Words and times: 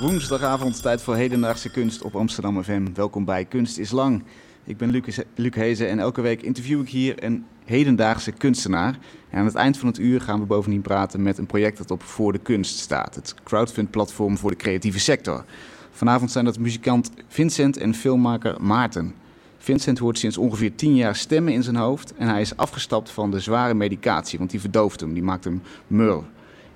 Woensdagavond, 0.00 0.82
tijd 0.82 1.02
voor 1.02 1.14
hedendaagse 1.14 1.70
kunst 1.70 2.02
op 2.02 2.16
Amsterdam 2.16 2.62
FM. 2.62 2.86
Welkom 2.94 3.24
bij 3.24 3.44
Kunst 3.44 3.78
is 3.78 3.90
Lang. 3.90 4.22
Ik 4.64 4.76
ben 4.76 4.90
Luc, 4.90 5.18
Luc 5.34 5.54
Hezen 5.54 5.88
en 5.88 5.98
elke 5.98 6.20
week 6.20 6.42
interview 6.42 6.80
ik 6.80 6.88
hier 6.88 7.24
een 7.24 7.46
hedendaagse 7.64 8.32
kunstenaar. 8.32 8.98
En 9.30 9.38
aan 9.38 9.44
het 9.44 9.54
eind 9.54 9.78
van 9.78 9.88
het 9.88 9.98
uur 9.98 10.20
gaan 10.20 10.40
we 10.40 10.46
bovendien 10.46 10.82
praten 10.82 11.22
met 11.22 11.38
een 11.38 11.46
project 11.46 11.78
dat 11.78 11.90
op 11.90 12.02
Voor 12.02 12.32
de 12.32 12.38
Kunst 12.38 12.78
staat. 12.78 13.14
Het 13.14 13.34
crowdfund-platform 13.44 14.36
voor 14.36 14.50
de 14.50 14.56
creatieve 14.56 14.98
sector. 14.98 15.44
Vanavond 15.90 16.30
zijn 16.30 16.44
dat 16.44 16.58
muzikant 16.58 17.10
Vincent 17.28 17.76
en 17.76 17.94
filmmaker 17.94 18.62
Maarten. 18.62 19.14
Vincent 19.58 19.98
hoort 19.98 20.18
sinds 20.18 20.38
ongeveer 20.38 20.74
tien 20.74 20.94
jaar 20.94 21.16
stemmen 21.16 21.52
in 21.52 21.62
zijn 21.62 21.76
hoofd 21.76 22.14
en 22.14 22.28
hij 22.28 22.40
is 22.40 22.56
afgestapt 22.56 23.10
van 23.10 23.30
de 23.30 23.40
zware 23.40 23.74
medicatie, 23.74 24.38
want 24.38 24.50
die 24.50 24.60
verdooft 24.60 25.00
hem, 25.00 25.14
die 25.14 25.22
maakt 25.22 25.44
hem 25.44 25.62
mur. 25.86 26.22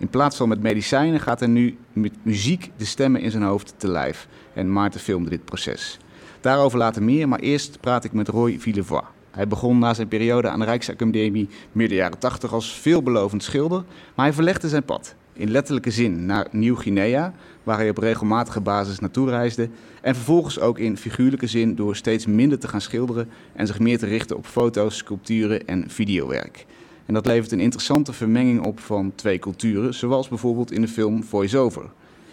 In 0.01 0.09
plaats 0.09 0.37
van 0.37 0.49
met 0.49 0.63
medicijnen 0.63 1.21
gaat 1.21 1.41
hij 1.41 1.49
nu 1.49 1.77
met 1.93 2.13
muziek 2.23 2.71
de 2.77 2.85
stemmen 2.85 3.21
in 3.21 3.31
zijn 3.31 3.43
hoofd 3.43 3.75
te 3.77 3.89
lijf. 3.89 4.29
En 4.55 4.73
Maarten 4.73 5.01
filmde 5.01 5.31
dit 5.31 5.45
proces. 5.45 5.99
Daarover 6.41 6.79
later 6.79 7.03
meer, 7.03 7.29
maar 7.29 7.39
eerst 7.39 7.81
praat 7.81 8.05
ik 8.05 8.13
met 8.13 8.29
Roy 8.29 8.59
Villevoix. 8.59 9.07
Hij 9.31 9.49
begon 9.49 9.79
na 9.79 9.95
zijn 9.95 10.09
periode 10.09 10.49
aan 10.49 10.59
de 10.59 10.65
Rijksacademie 10.65 11.49
midden 11.73 11.97
jaren 11.97 12.19
80 12.19 12.53
als 12.53 12.73
veelbelovend 12.73 13.43
schilder, 13.43 13.85
maar 14.15 14.25
hij 14.25 14.35
verlegde 14.35 14.69
zijn 14.69 14.85
pad. 14.85 15.15
In 15.33 15.51
letterlijke 15.51 15.91
zin 15.91 16.27
naar 16.27 16.49
Nieuw-Guinea, 16.51 17.33
waar 17.63 17.77
hij 17.77 17.89
op 17.89 17.99
regelmatige 17.99 18.61
basis 18.61 18.99
naartoe 18.99 19.29
reisde. 19.29 19.69
En 20.03 20.15
vervolgens 20.15 20.61
ook 20.61 20.79
in 20.79 20.97
figuurlijke 20.97 21.47
zin 21.47 21.75
door 21.75 21.97
steeds 21.97 22.27
minder 22.27 22.59
te 22.59 22.69
gaan 22.69 22.81
schilderen 22.81 23.29
en 23.53 23.67
zich 23.67 23.79
meer 23.79 23.99
te 23.99 24.07
richten 24.07 24.37
op 24.37 24.47
foto's, 24.47 24.97
sculpturen 24.97 25.67
en 25.67 25.85
videowerk. 25.91 26.67
En 27.11 27.17
dat 27.17 27.27
levert 27.27 27.53
een 27.53 27.61
interessante 27.61 28.13
vermenging 28.13 28.65
op 28.67 28.81
van 28.81 29.13
twee 29.15 29.39
culturen, 29.39 29.95
zoals 29.95 30.29
bijvoorbeeld 30.29 30.73
in 30.73 30.81
de 30.81 30.89
film 30.89 31.25
Voice-Over. 31.25 31.85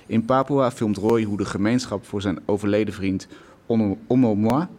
In 0.05 0.25
Papua 0.25 0.71
filmt 0.71 0.97
Roy 0.97 1.23
hoe 1.23 1.37
de 1.37 1.45
gemeenschap 1.45 2.05
voor 2.05 2.21
zijn 2.21 2.39
overleden 2.45 2.93
vriend 2.93 3.27
Omoma. 4.07 4.69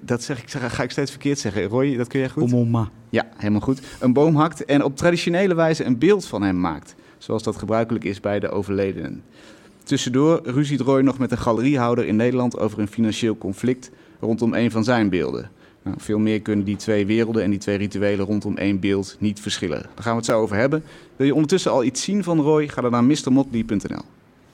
Dat 0.00 0.22
zeg 0.22 0.42
ik, 0.42 0.50
ga 0.50 0.82
ik 0.82 0.90
steeds 0.90 1.10
verkeerd 1.10 1.38
zeggen. 1.38 1.64
Roy, 1.64 1.96
dat 1.96 2.06
kun 2.06 2.20
jij 2.20 2.28
goed? 2.28 2.42
Omoma. 2.42 2.90
Ja, 3.10 3.28
helemaal 3.36 3.60
goed. 3.60 3.80
Een 4.00 4.12
boom 4.12 4.36
hakt 4.36 4.64
en 4.64 4.84
op 4.84 4.96
traditionele 4.96 5.54
wijze 5.54 5.84
een 5.84 5.98
beeld 5.98 6.26
van 6.26 6.42
hem 6.42 6.60
maakt. 6.60 6.94
Zoals 7.18 7.42
dat 7.42 7.56
gebruikelijk 7.56 8.04
is 8.04 8.20
bij 8.20 8.40
de 8.40 8.48
overledenen. 8.48 9.22
Tussendoor 9.82 10.40
ruziet 10.44 10.80
Roy 10.80 11.00
nog 11.00 11.18
met 11.18 11.30
een 11.30 11.38
galeriehouder 11.38 12.06
in 12.06 12.16
Nederland 12.16 12.58
over 12.58 12.78
een 12.78 12.88
financieel 12.88 13.38
conflict 13.38 13.90
rondom 14.18 14.54
een 14.54 14.70
van 14.70 14.84
zijn 14.84 15.08
beelden. 15.08 15.50
Nou, 15.82 15.96
veel 16.00 16.18
meer 16.18 16.40
kunnen 16.40 16.64
die 16.64 16.76
twee 16.76 17.06
werelden 17.06 17.42
en 17.42 17.50
die 17.50 17.58
twee 17.58 17.76
rituelen 17.76 18.26
rondom 18.26 18.56
één 18.56 18.80
beeld 18.80 19.16
niet 19.18 19.40
verschillen. 19.40 19.82
Daar 19.82 20.02
gaan 20.02 20.12
we 20.12 20.18
het 20.18 20.26
zo 20.26 20.40
over 20.40 20.56
hebben. 20.56 20.82
Wil 21.16 21.26
je 21.26 21.34
ondertussen 21.34 21.70
al 21.70 21.84
iets 21.84 22.02
zien 22.02 22.24
van 22.24 22.40
Roy? 22.40 22.68
Ga 22.68 22.80
dan 22.80 22.90
naar 22.90 23.04
mrmotley.nl. 23.04 24.02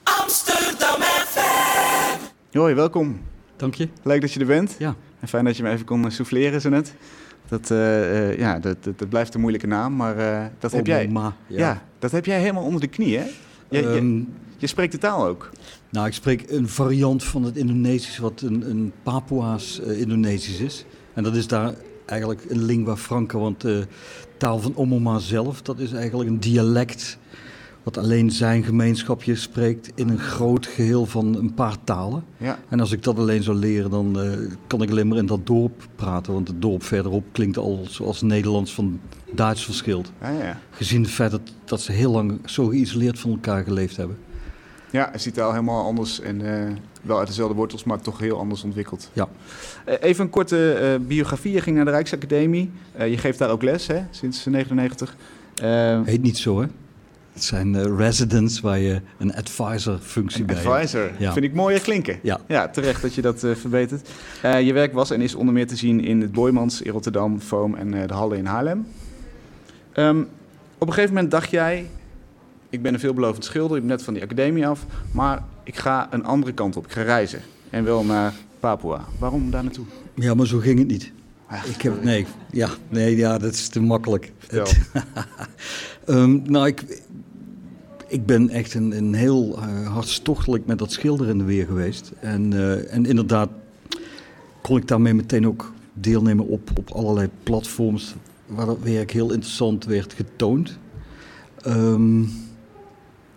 Amsterdam 0.03 1.01
FM! 1.01 2.19
Roy, 2.51 2.75
welkom. 2.75 3.19
Dank 3.55 3.75
je. 3.75 3.87
Leuk 4.03 4.21
dat 4.21 4.31
je 4.31 4.39
er 4.39 4.45
bent. 4.45 4.75
Ja. 4.79 4.95
En 5.19 5.27
fijn 5.27 5.45
dat 5.45 5.57
je 5.57 5.63
me 5.63 5.69
even 5.69 5.85
kon 5.85 6.11
souffleren 6.11 6.61
zo 6.61 6.69
net. 6.69 6.93
Dat, 7.47 7.69
uh, 7.69 7.77
uh, 7.77 8.37
ja, 8.37 8.59
dat, 8.59 8.83
dat, 8.83 8.99
dat, 8.99 9.09
blijft 9.09 9.33
een 9.33 9.39
moeilijke 9.39 9.67
naam, 9.67 9.95
maar 9.95 10.17
uh, 10.17 10.45
dat 10.59 10.71
heb 10.71 10.85
jij. 10.85 11.09
Ja. 11.11 11.33
ja. 11.47 11.83
dat 11.99 12.11
heb 12.11 12.25
jij 12.25 12.39
helemaal 12.39 12.63
onder 12.63 12.81
de 12.81 12.87
knie, 12.87 13.17
hè? 13.17 13.25
Je, 13.69 13.83
um, 13.83 13.91
je, 13.91 13.97
Ehm, 13.97 14.19
je, 14.57 14.67
spreekt 14.67 14.91
de 14.91 14.97
taal 14.97 15.25
ook. 15.25 15.49
Nou, 15.89 16.07
ik 16.07 16.13
spreek 16.13 16.49
een 16.49 16.69
variant 16.69 17.23
van 17.23 17.43
het 17.43 17.57
Indonesisch, 17.57 18.17
wat 18.17 18.41
een, 18.41 18.69
een 18.69 18.91
Papua's 19.03 19.79
Indonesisch 19.79 20.59
is. 20.59 20.85
En 21.17 21.23
dat 21.23 21.35
is 21.35 21.47
daar 21.47 21.73
eigenlijk 22.05 22.45
een 22.47 22.63
lingua 22.63 22.97
franca, 22.97 23.37
want 23.37 23.61
de 23.61 23.87
taal 24.37 24.59
van 24.59 24.75
Omoma 24.75 25.19
zelf, 25.19 25.61
dat 25.61 25.79
is 25.79 25.91
eigenlijk 25.93 26.29
een 26.29 26.39
dialect 26.39 27.17
wat 27.83 27.97
alleen 27.97 28.31
zijn 28.31 28.63
gemeenschapje 28.63 29.35
spreekt 29.35 29.91
in 29.95 30.09
een 30.09 30.19
groot 30.19 30.65
geheel 30.65 31.05
van 31.05 31.35
een 31.35 31.53
paar 31.53 31.75
talen. 31.83 32.23
Ja. 32.37 32.59
En 32.69 32.79
als 32.79 32.91
ik 32.91 33.03
dat 33.03 33.17
alleen 33.17 33.43
zou 33.43 33.57
leren, 33.57 33.89
dan 33.89 34.25
uh, 34.25 34.31
kan 34.67 34.81
ik 34.81 34.89
alleen 34.89 35.07
maar 35.07 35.17
in 35.17 35.25
dat 35.25 35.47
dorp 35.47 35.87
praten, 35.95 36.33
want 36.33 36.47
het 36.47 36.61
dorp 36.61 36.83
verderop 36.83 37.23
klinkt 37.31 37.57
al 37.57 37.85
zoals 37.89 38.21
Nederlands 38.21 38.73
van 38.73 38.99
Duits 39.31 39.65
verschilt. 39.65 40.11
Ah, 40.19 40.39
ja. 40.39 40.59
Gezien 40.71 41.01
het 41.01 41.11
feit 41.11 41.31
dat, 41.31 41.53
dat 41.65 41.81
ze 41.81 41.91
heel 41.91 42.11
lang 42.11 42.39
zo 42.45 42.67
geïsoleerd 42.67 43.19
van 43.19 43.31
elkaar 43.31 43.63
geleefd 43.63 43.97
hebben. 43.97 44.17
Ja, 44.91 45.13
is 45.13 45.23
die 45.23 45.31
taal 45.31 45.51
helemaal 45.51 45.85
anders 45.85 46.19
en 46.19 46.41
uh, 46.41 46.75
wel 47.01 47.19
uit 47.19 47.27
dezelfde 47.27 47.55
wortels, 47.55 47.83
maar 47.83 48.01
toch 48.01 48.19
heel 48.19 48.37
anders 48.37 48.63
ontwikkeld. 48.63 49.09
Ja. 49.13 49.27
Uh, 49.87 49.95
even 49.99 50.23
een 50.23 50.29
korte 50.29 50.79
uh, 50.99 51.07
biografie. 51.07 51.51
Je 51.51 51.61
ging 51.61 51.75
naar 51.75 51.85
de 51.85 51.91
Rijksacademie. 51.91 52.71
je 52.97 53.17
geeft 53.17 53.39
daar 53.39 53.49
ook 53.49 53.63
les, 53.63 53.87
hè, 53.87 54.01
sinds 54.11 54.43
1999. 54.43 55.15
Heet 56.05 56.21
niet 56.21 56.37
zo, 56.37 56.61
hè? 56.61 56.67
Het 57.33 57.43
zijn 57.45 57.97
residents 57.97 58.59
waar 58.59 58.79
je 58.79 59.01
een 59.17 59.35
advisor-functie 59.35 60.45
bij 60.45 60.55
hebt. 60.55 60.67
Advisor, 60.67 61.11
ja. 61.19 61.33
vind 61.33 61.45
ik 61.45 61.53
mooier 61.53 61.81
klinken. 61.81 62.19
Ja, 62.21 62.39
ja 62.47 62.67
terecht 62.67 63.01
dat 63.01 63.13
je 63.13 63.21
dat 63.21 63.39
verbetert. 63.39 64.09
je 64.41 64.73
werk 64.73 64.93
was 64.93 65.11
en 65.11 65.21
is 65.21 65.35
onder 65.35 65.53
meer 65.53 65.67
te 65.67 65.75
zien 65.75 66.03
in 66.03 66.21
het 66.21 66.31
Boymans 66.31 66.81
in 66.81 66.91
Rotterdam, 66.91 67.39
Foam 67.39 67.75
en 67.75 68.07
de 68.07 68.13
Halle 68.13 68.37
in 68.37 68.45
Haarlem. 68.45 68.87
Um, 69.95 70.27
op 70.77 70.87
een 70.87 70.93
gegeven 70.93 71.13
moment 71.13 71.31
dacht 71.31 71.49
jij, 71.49 71.89
ik 72.69 72.81
ben 72.81 72.93
een 72.93 72.99
veelbelovend 72.99 73.45
schilder, 73.45 73.77
ik 73.77 73.83
ben 73.83 73.91
net 73.91 74.03
van 74.03 74.13
die 74.13 74.23
academie 74.23 74.67
af, 74.67 74.85
maar 75.11 75.43
ik 75.63 75.75
ga 75.75 76.07
een 76.11 76.25
andere 76.25 76.53
kant 76.53 76.77
op. 76.77 76.85
Ik 76.85 76.91
ga 76.91 77.01
reizen 77.01 77.41
en 77.69 77.83
wel 77.83 78.03
naar 78.03 78.33
Papua. 78.59 79.05
Waarom 79.19 79.51
daar 79.51 79.63
naartoe? 79.63 79.85
Ja, 80.13 80.33
maar 80.33 80.47
zo 80.47 80.59
ging 80.59 80.79
het 80.79 80.87
niet. 80.87 81.11
Ik 81.75 81.81
heb, 81.81 82.03
nee, 82.03 82.25
ja, 82.51 82.69
nee, 82.89 83.15
ja, 83.15 83.37
dat 83.37 83.53
is 83.53 83.67
te 83.67 83.81
makkelijk. 83.81 84.31
um, 86.07 86.41
nou, 86.51 86.67
ik, 86.67 87.03
ik 88.07 88.25
ben 88.25 88.49
echt 88.49 88.73
een, 88.73 88.97
een 88.97 89.13
heel 89.13 89.59
uh, 89.59 89.93
hartstochtelijk 89.93 90.65
met 90.65 90.77
dat 90.77 90.91
schilderen 90.91 91.31
in 91.31 91.37
de 91.37 91.43
weer 91.43 91.65
geweest. 91.65 92.11
En, 92.19 92.51
uh, 92.51 92.93
en 92.93 93.05
inderdaad 93.05 93.49
kon 94.61 94.77
ik 94.77 94.87
daarmee 94.87 95.13
meteen 95.13 95.47
ook 95.47 95.73
deelnemen 95.93 96.47
op, 96.47 96.69
op 96.77 96.91
allerlei 96.91 97.29
platforms 97.43 98.15
waar 98.45 98.65
dat 98.65 98.79
werk 98.81 99.11
heel 99.11 99.31
interessant 99.31 99.85
werd 99.85 100.13
getoond. 100.13 100.77
Um, 101.67 102.29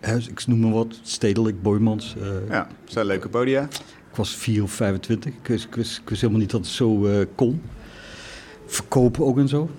ik 0.01 0.47
noem 0.47 0.59
maar 0.59 0.71
wat, 0.71 0.99
Stedelijk, 1.01 1.61
Boymans. 1.61 2.15
Uh, 2.21 2.49
ja, 2.49 2.67
zijn 2.85 3.05
leuke 3.05 3.29
podia. 3.29 3.63
Ik 4.09 4.17
was 4.17 4.35
4 4.35 4.63
of 4.63 4.71
25. 4.71 5.33
Ik 5.33 5.47
wist, 5.47 5.65
ik 5.65 5.75
wist, 5.75 5.97
ik 5.97 6.09
wist 6.09 6.21
helemaal 6.21 6.41
niet 6.41 6.51
dat 6.51 6.59
het 6.59 6.69
zo 6.69 7.05
uh, 7.05 7.25
kon. 7.35 7.61
Verkopen 8.65 9.25
ook 9.25 9.37
en 9.37 9.47
zo. 9.47 9.69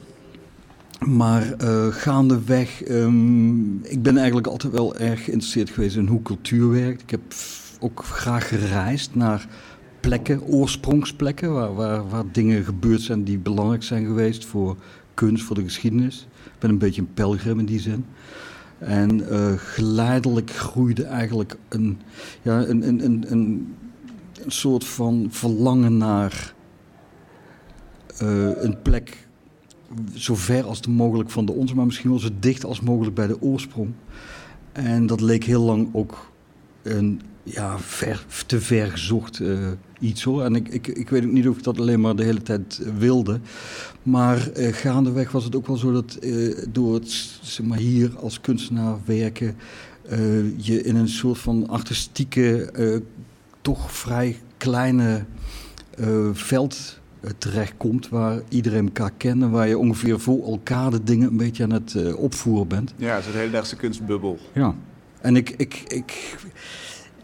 Maar 0.99 1.55
uh, 1.62 1.87
gaandeweg, 1.87 2.88
um, 2.88 3.84
ik 3.84 4.03
ben 4.03 4.16
eigenlijk 4.16 4.47
altijd 4.47 4.72
wel 4.72 4.97
erg 4.97 5.25
geïnteresseerd 5.25 5.71
geweest 5.71 5.97
in 5.97 6.06
hoe 6.06 6.22
cultuur 6.22 6.71
werkt. 6.71 7.03
Ik 7.03 7.10
heb 7.10 7.21
ook 7.81 8.04
graag 8.04 8.49
gereisd 8.49 9.15
naar 9.15 9.47
plekken, 10.00 10.43
oorsprongsplekken, 10.43 11.53
waar, 11.53 11.75
waar, 11.75 12.09
waar 12.09 12.25
dingen 12.33 12.65
gebeurd 12.65 13.00
zijn 13.00 13.25
die 13.25 13.39
belangrijk 13.39 13.83
zijn 13.83 14.06
geweest 14.06 14.44
voor 14.44 14.77
kunst, 15.15 15.44
voor 15.44 15.56
de 15.56 15.62
geschiedenis. 15.62 16.27
Ik 16.44 16.59
ben 16.59 16.71
een 16.71 16.78
beetje 16.78 17.00
een 17.00 17.15
pelgrim 17.15 17.59
in 17.59 17.66
die 17.66 17.81
zin. 17.81 18.04
En 18.84 19.20
uh, 19.20 19.53
geleidelijk 19.56 20.50
groeide 20.50 21.04
eigenlijk 21.04 21.56
een, 21.69 22.00
ja, 22.43 22.66
een, 22.66 22.88
een, 22.88 23.04
een, 23.04 23.25
een, 23.28 23.75
soort 24.47 24.84
van 24.84 25.26
verlangen 25.31 25.97
naar 25.97 26.54
uh, 28.22 28.62
een 28.62 28.82
plek 28.82 29.26
zo 30.15 30.34
ver 30.34 30.65
als 30.65 30.87
mogelijk 30.87 31.31
van 31.31 31.47
de 31.47 31.53
onze, 31.53 31.75
maar 31.75 31.87
misschien 31.87 32.10
wel 32.10 32.19
zo 32.19 32.28
dicht 32.38 32.65
als 32.65 32.81
mogelijk 32.81 33.15
bij 33.15 33.26
de 33.26 33.42
oorsprong. 33.42 33.92
En 34.72 35.06
dat 35.06 35.21
leek 35.21 35.44
heel 35.44 35.62
lang 35.62 35.88
ook 35.92 36.32
een 36.82 37.21
ja, 37.42 37.78
ver, 37.78 38.25
te 38.47 38.60
ver 38.60 38.91
gezocht 38.91 39.38
uh, 39.38 39.69
iets 40.03 40.23
hoor. 40.23 40.43
En 40.43 40.55
ik, 40.55 40.69
ik, 40.69 40.87
ik 40.87 41.11
weet 41.11 41.25
ook 41.25 41.33
niet 41.33 41.49
of 41.49 41.57
ik 41.57 41.63
dat 41.63 41.79
alleen 41.79 42.01
maar 42.01 42.17
de 42.17 42.25
hele 42.25 42.43
tijd 42.43 42.81
wilde. 42.99 43.41
Maar 44.03 44.51
uh, 44.57 44.73
gaandeweg 44.73 45.33
was 45.33 45.45
het 45.45 45.57
ook 45.57 45.67
wel 45.67 45.77
zo 45.77 45.93
dat 45.93 46.19
uh, 46.21 46.59
door 46.69 46.95
het 46.95 47.11
zeg 47.43 47.67
maar, 47.67 47.79
hier 47.79 48.11
als 48.17 48.41
kunstenaar 48.41 48.97
werken... 49.05 49.57
je 50.57 50.83
in 50.83 50.97
een 50.97 51.09
soort 51.09 51.39
van 51.39 51.69
artistieke, 51.69 53.03
toch 53.60 53.93
vrij 53.93 54.37
kleine 54.57 55.25
veld 56.33 57.01
terechtkomt... 57.39 58.09
waar 58.09 58.41
iedereen 58.48 58.84
elkaar 58.84 59.13
kent 59.16 59.43
en 59.43 59.51
waar 59.51 59.69
je 59.69 59.78
ongeveer 59.78 60.21
voor 60.21 60.47
elkaar 60.47 60.91
de 60.91 61.03
dingen 61.05 61.28
een 61.28 61.37
beetje 61.37 61.63
aan 61.63 61.72
het 61.72 62.15
opvoeren 62.15 62.69
bent. 62.69 62.95
Ja, 62.97 63.15
het 63.15 63.25
is 63.25 63.33
een 63.33 63.39
hedendaagse 63.39 63.77
kunstbubbel. 63.77 64.39
Ja, 64.53 64.75
en 65.21 65.37
ik... 65.37 65.51
ik, 65.51 65.83
ik 65.87 66.37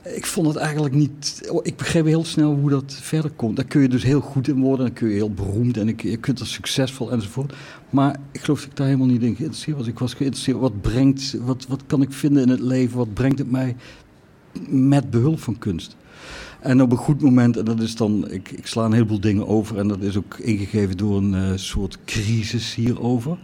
ik 0.03 0.27
vond 0.27 0.47
het 0.47 0.57
eigenlijk 0.57 0.95
niet. 0.95 1.51
Ik 1.63 1.77
begreep 1.77 2.05
heel 2.05 2.25
snel 2.25 2.55
hoe 2.55 2.71
dat 2.71 2.99
verder 3.01 3.31
komt. 3.31 3.57
Daar 3.57 3.65
kun 3.65 3.81
je 3.81 3.89
dus 3.89 4.03
heel 4.03 4.21
goed 4.21 4.49
in 4.49 4.61
worden, 4.61 4.87
dan 4.87 4.95
kun 4.95 5.09
je 5.09 5.15
heel 5.15 5.31
beroemd 5.31 5.77
en 5.77 5.95
je 5.97 6.17
kunt 6.17 6.41
er 6.41 6.47
succesvol 6.47 7.11
enzovoort. 7.11 7.55
Maar 7.91 8.17
ik 8.33 8.41
geloof 8.41 8.61
dat 8.61 8.71
ik 8.71 8.77
daar 8.77 8.87
helemaal 8.87 9.07
niet 9.07 9.23
in 9.23 9.37
geïnteresseerd 9.37 9.77
was. 9.77 9.87
Ik 9.87 9.99
was 9.99 10.15
geïnteresseerd 10.15 10.59
wat 10.59 10.81
brengt, 10.81 11.37
wat, 11.45 11.67
wat 11.69 11.83
kan 11.87 12.03
ik 12.03 12.13
vinden 12.13 12.43
in 12.43 12.49
het 12.49 12.61
leven, 12.61 12.97
wat 12.97 13.15
brengt 13.15 13.39
het 13.39 13.51
mij 13.51 13.77
met 14.69 15.11
behulp 15.11 15.41
van 15.41 15.59
kunst. 15.59 15.97
En 16.61 16.83
op 16.83 16.91
een 16.91 16.97
goed 16.97 17.23
moment, 17.23 17.57
en 17.57 17.65
dat 17.65 17.81
is 17.81 17.97
dan, 17.97 18.31
ik, 18.31 18.51
ik 18.51 18.67
sla 18.67 18.85
een 18.85 18.93
heleboel 18.93 19.21
dingen 19.21 19.47
over 19.47 19.79
en 19.79 19.89
dat 19.89 20.01
is 20.01 20.17
ook 20.17 20.39
ingegeven 20.39 20.97
door 20.97 21.17
een 21.17 21.33
uh, 21.33 21.51
soort 21.55 21.99
crisis 22.05 22.75
hierover. 22.75 23.39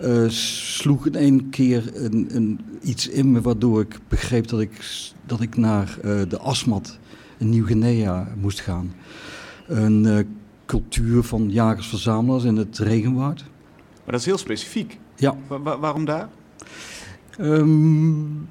Uh, 0.00 0.28
sloeg 0.28 1.06
in 1.06 1.14
één 1.14 1.50
keer 1.50 1.90
een, 1.94 2.26
een, 2.36 2.60
iets 2.82 3.08
in 3.08 3.32
me 3.32 3.40
waardoor 3.40 3.80
ik 3.80 3.98
begreep 4.08 4.48
dat 4.48 4.60
ik, 4.60 4.84
dat 5.26 5.40
ik 5.40 5.56
naar 5.56 5.98
uh, 6.04 6.20
de 6.28 6.38
Asmat 6.38 6.98
in 7.38 7.48
Nieuw-Guinea 7.48 8.28
moest 8.40 8.60
gaan. 8.60 8.92
Een 9.66 10.26
cultuur 10.66 11.22
van 11.22 11.50
jagers-verzamelaars 11.50 12.44
in 12.44 12.56
het 12.56 12.78
regenwoud. 12.78 13.44
Maar 13.94 14.12
dat 14.12 14.20
is 14.20 14.26
heel 14.26 14.38
specifiek. 14.38 14.98
Ja. 15.16 15.36
Wa 15.46 15.78
waarom 15.78 16.04
daar? 16.04 16.28
Um, 17.40 18.48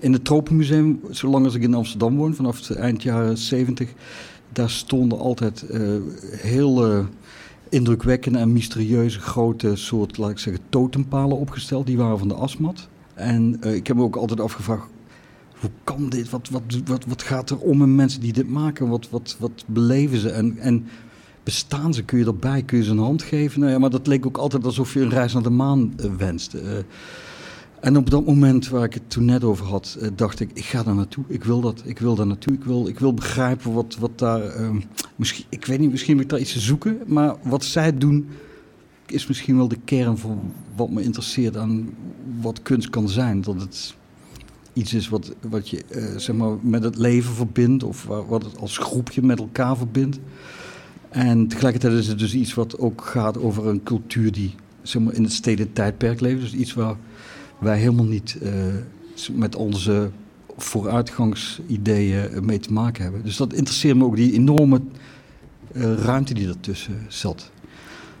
in 0.00 0.12
het 0.12 0.24
Tropenmuseum, 0.24 1.00
zolang 1.10 1.44
als 1.44 1.54
ik 1.54 1.62
in 1.62 1.74
Amsterdam 1.74 2.16
woon, 2.16 2.34
vanaf 2.34 2.68
het 2.68 2.76
eind 2.76 3.02
jaren 3.02 3.38
70, 3.38 3.92
daar 4.52 4.70
stonden 4.70 5.18
altijd 5.18 5.64
uh, 5.70 5.96
heel 6.30 6.96
uh, 6.96 7.04
indrukwekkende 7.68 8.38
en 8.38 8.52
mysterieuze 8.52 9.20
grote 9.20 9.76
soort, 9.76 10.16
laat 10.16 10.30
ik 10.30 10.38
zeggen, 10.38 10.62
totempalen 10.68 11.36
opgesteld. 11.36 11.86
Die 11.86 11.96
waren 11.96 12.18
van 12.18 12.28
de 12.28 12.34
asmat. 12.34 12.88
En 13.14 13.60
uh, 13.64 13.74
ik 13.74 13.86
heb 13.86 13.96
me 13.96 14.02
ook 14.02 14.16
altijd 14.16 14.40
afgevraagd, 14.40 14.86
hoe 15.60 15.70
kan 15.84 16.08
dit? 16.08 16.30
Wat, 16.30 16.48
wat, 16.48 16.62
wat, 16.84 17.04
wat 17.04 17.22
gaat 17.22 17.50
er 17.50 17.58
om 17.58 17.82
in 17.82 17.94
mensen 17.94 18.20
die 18.20 18.32
dit 18.32 18.48
maken? 18.48 18.88
Wat, 18.88 19.10
wat, 19.10 19.36
wat 19.38 19.64
beleven 19.66 20.18
ze? 20.18 20.30
En, 20.30 20.58
en 20.58 20.86
bestaan 21.42 21.94
ze? 21.94 22.02
Kun 22.02 22.18
je 22.18 22.24
erbij? 22.24 22.62
Kun 22.62 22.78
je 22.78 22.84
ze 22.84 22.90
een 22.90 22.98
hand 22.98 23.22
geven? 23.22 23.60
Nou 23.60 23.72
ja, 23.72 23.78
maar 23.78 23.90
dat 23.90 24.06
leek 24.06 24.26
ook 24.26 24.36
altijd 24.36 24.64
alsof 24.64 24.94
je 24.94 25.00
een 25.00 25.10
reis 25.10 25.32
naar 25.32 25.42
de 25.42 25.50
maan 25.50 25.94
wenste. 26.18 26.84
En 27.84 27.96
op 27.96 28.10
dat 28.10 28.26
moment 28.26 28.68
waar 28.68 28.84
ik 28.84 28.94
het 28.94 29.10
toen 29.10 29.24
net 29.24 29.44
over 29.44 29.66
had, 29.66 29.98
uh, 30.00 30.08
dacht 30.14 30.40
ik, 30.40 30.50
ik 30.54 30.64
ga 30.64 30.82
daar 30.82 30.94
naartoe. 30.94 31.24
Ik 31.28 31.44
wil 31.44 31.60
dat. 31.60 31.82
Ik 31.84 31.98
wil 31.98 32.14
daar 32.14 32.26
naartoe. 32.26 32.54
Ik 32.54 32.64
wil, 32.64 32.88
ik 32.88 32.98
wil 32.98 33.14
begrijpen 33.14 33.72
wat, 33.72 33.96
wat 33.98 34.18
daar. 34.18 34.60
Uh, 34.60 34.70
misschien, 35.16 35.44
ik 35.48 35.64
weet 35.64 35.78
niet, 35.78 35.90
misschien 35.90 36.14
moet 36.14 36.24
ik 36.24 36.30
daar 36.30 36.40
iets 36.40 36.56
zoeken. 36.56 36.98
Maar 37.06 37.36
wat 37.42 37.64
zij 37.64 37.98
doen, 37.98 38.28
is 39.06 39.26
misschien 39.26 39.56
wel 39.56 39.68
de 39.68 39.78
kern 39.84 40.18
van 40.18 40.52
wat 40.76 40.90
me 40.90 41.02
interesseert 41.02 41.56
aan 41.56 41.94
wat 42.40 42.62
kunst 42.62 42.90
kan 42.90 43.08
zijn. 43.08 43.40
Dat 43.40 43.60
het 43.60 43.94
iets 44.72 44.94
is 44.94 45.08
wat, 45.08 45.34
wat 45.48 45.68
je 45.68 45.82
uh, 45.90 46.16
zeg 46.16 46.36
maar, 46.36 46.56
met 46.60 46.82
het 46.82 46.98
leven 46.98 47.34
verbindt. 47.34 47.82
Of 47.82 48.04
wat 48.04 48.44
het 48.44 48.58
als 48.58 48.78
groepje 48.78 49.22
met 49.22 49.38
elkaar 49.38 49.76
verbindt. 49.76 50.18
En 51.08 51.48
tegelijkertijd 51.48 51.92
is 51.92 52.08
het 52.08 52.18
dus 52.18 52.34
iets 52.34 52.54
wat 52.54 52.78
ook 52.78 53.04
gaat 53.04 53.38
over 53.38 53.66
een 53.66 53.82
cultuur 53.82 54.32
die 54.32 54.54
zeg 54.82 55.02
maar, 55.02 55.14
in 55.14 55.22
het 55.22 55.32
steden 55.32 55.72
tijdperk 55.72 56.20
leeft. 56.20 56.40
Dus 56.40 56.54
iets 56.54 56.74
waar 56.74 56.96
wij 57.58 57.78
helemaal 57.78 58.04
niet 58.04 58.36
uh, 58.42 58.52
met 59.32 59.56
onze 59.56 60.10
vooruitgangsideeën 60.56 62.44
mee 62.44 62.58
te 62.58 62.72
maken 62.72 63.02
hebben. 63.02 63.22
Dus 63.24 63.36
dat 63.36 63.52
interesseert 63.52 63.96
me 63.96 64.04
ook, 64.04 64.16
die 64.16 64.32
enorme 64.32 64.80
uh, 65.72 65.94
ruimte 65.94 66.34
die 66.34 66.48
ertussen 66.48 67.06
zat. 67.08 67.50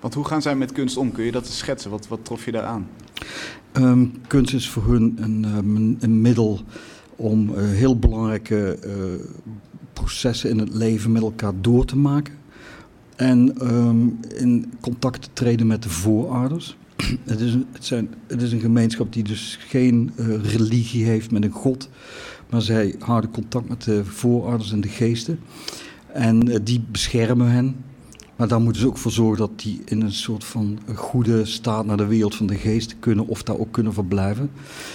Want 0.00 0.14
hoe 0.14 0.24
gaan 0.24 0.42
zij 0.42 0.56
met 0.56 0.72
kunst 0.72 0.96
om? 0.96 1.12
Kun 1.12 1.24
je 1.24 1.32
dat 1.32 1.46
schetsen? 1.46 1.90
Wat, 1.90 2.08
wat 2.08 2.20
trof 2.22 2.44
je 2.44 2.52
daar 2.52 2.64
aan? 2.64 2.86
Um, 3.72 4.12
kunst 4.26 4.54
is 4.54 4.68
voor 4.68 4.84
hun 4.84 5.16
een, 5.20 5.44
um, 5.56 5.96
een 6.00 6.20
middel 6.20 6.60
om 7.16 7.48
uh, 7.48 7.56
heel 7.56 7.98
belangrijke 7.98 8.78
processen 9.92 10.50
in 10.50 10.58
het 10.58 10.74
leven 10.74 11.12
met 11.12 11.22
elkaar 11.22 11.52
door 11.60 11.84
te 11.84 11.96
maken. 11.96 12.34
En 13.16 13.72
um, 13.72 14.18
in 14.34 14.72
contact 14.80 15.22
te 15.22 15.28
treden 15.32 15.66
met 15.66 15.82
de 15.82 15.88
voorouders. 15.88 16.76
Het 17.24 17.40
is, 17.40 17.52
een, 17.52 17.66
het, 17.72 17.84
zijn, 17.84 18.14
het 18.26 18.42
is 18.42 18.52
een 18.52 18.60
gemeenschap 18.60 19.12
die 19.12 19.22
dus 19.22 19.58
geen 19.68 20.12
uh, 20.16 20.44
religie 20.44 21.04
heeft 21.04 21.30
met 21.30 21.44
een 21.44 21.50
god. 21.50 21.88
Maar 22.50 22.62
zij 22.62 22.94
houden 22.98 23.30
contact 23.30 23.68
met 23.68 23.82
de 23.82 24.04
voorouders 24.04 24.72
en 24.72 24.80
de 24.80 24.88
geesten. 24.88 25.38
En 26.12 26.48
uh, 26.48 26.56
die 26.62 26.84
beschermen 26.90 27.50
hen. 27.50 27.76
Maar 28.36 28.48
daar 28.48 28.60
moeten 28.60 28.82
ze 28.82 28.88
ook 28.88 28.98
voor 28.98 29.10
zorgen 29.10 29.38
dat 29.38 29.60
die 29.60 29.80
in 29.84 30.00
een 30.00 30.12
soort 30.12 30.44
van 30.44 30.78
goede 30.94 31.44
staat 31.44 31.86
naar 31.86 31.96
de 31.96 32.06
wereld 32.06 32.34
van 32.34 32.46
de 32.46 32.54
geesten 32.54 32.98
kunnen. 32.98 33.26
Of 33.26 33.42
daar 33.42 33.58
ook 33.58 33.72
kunnen 33.72 33.92
verblijven. 33.92 34.50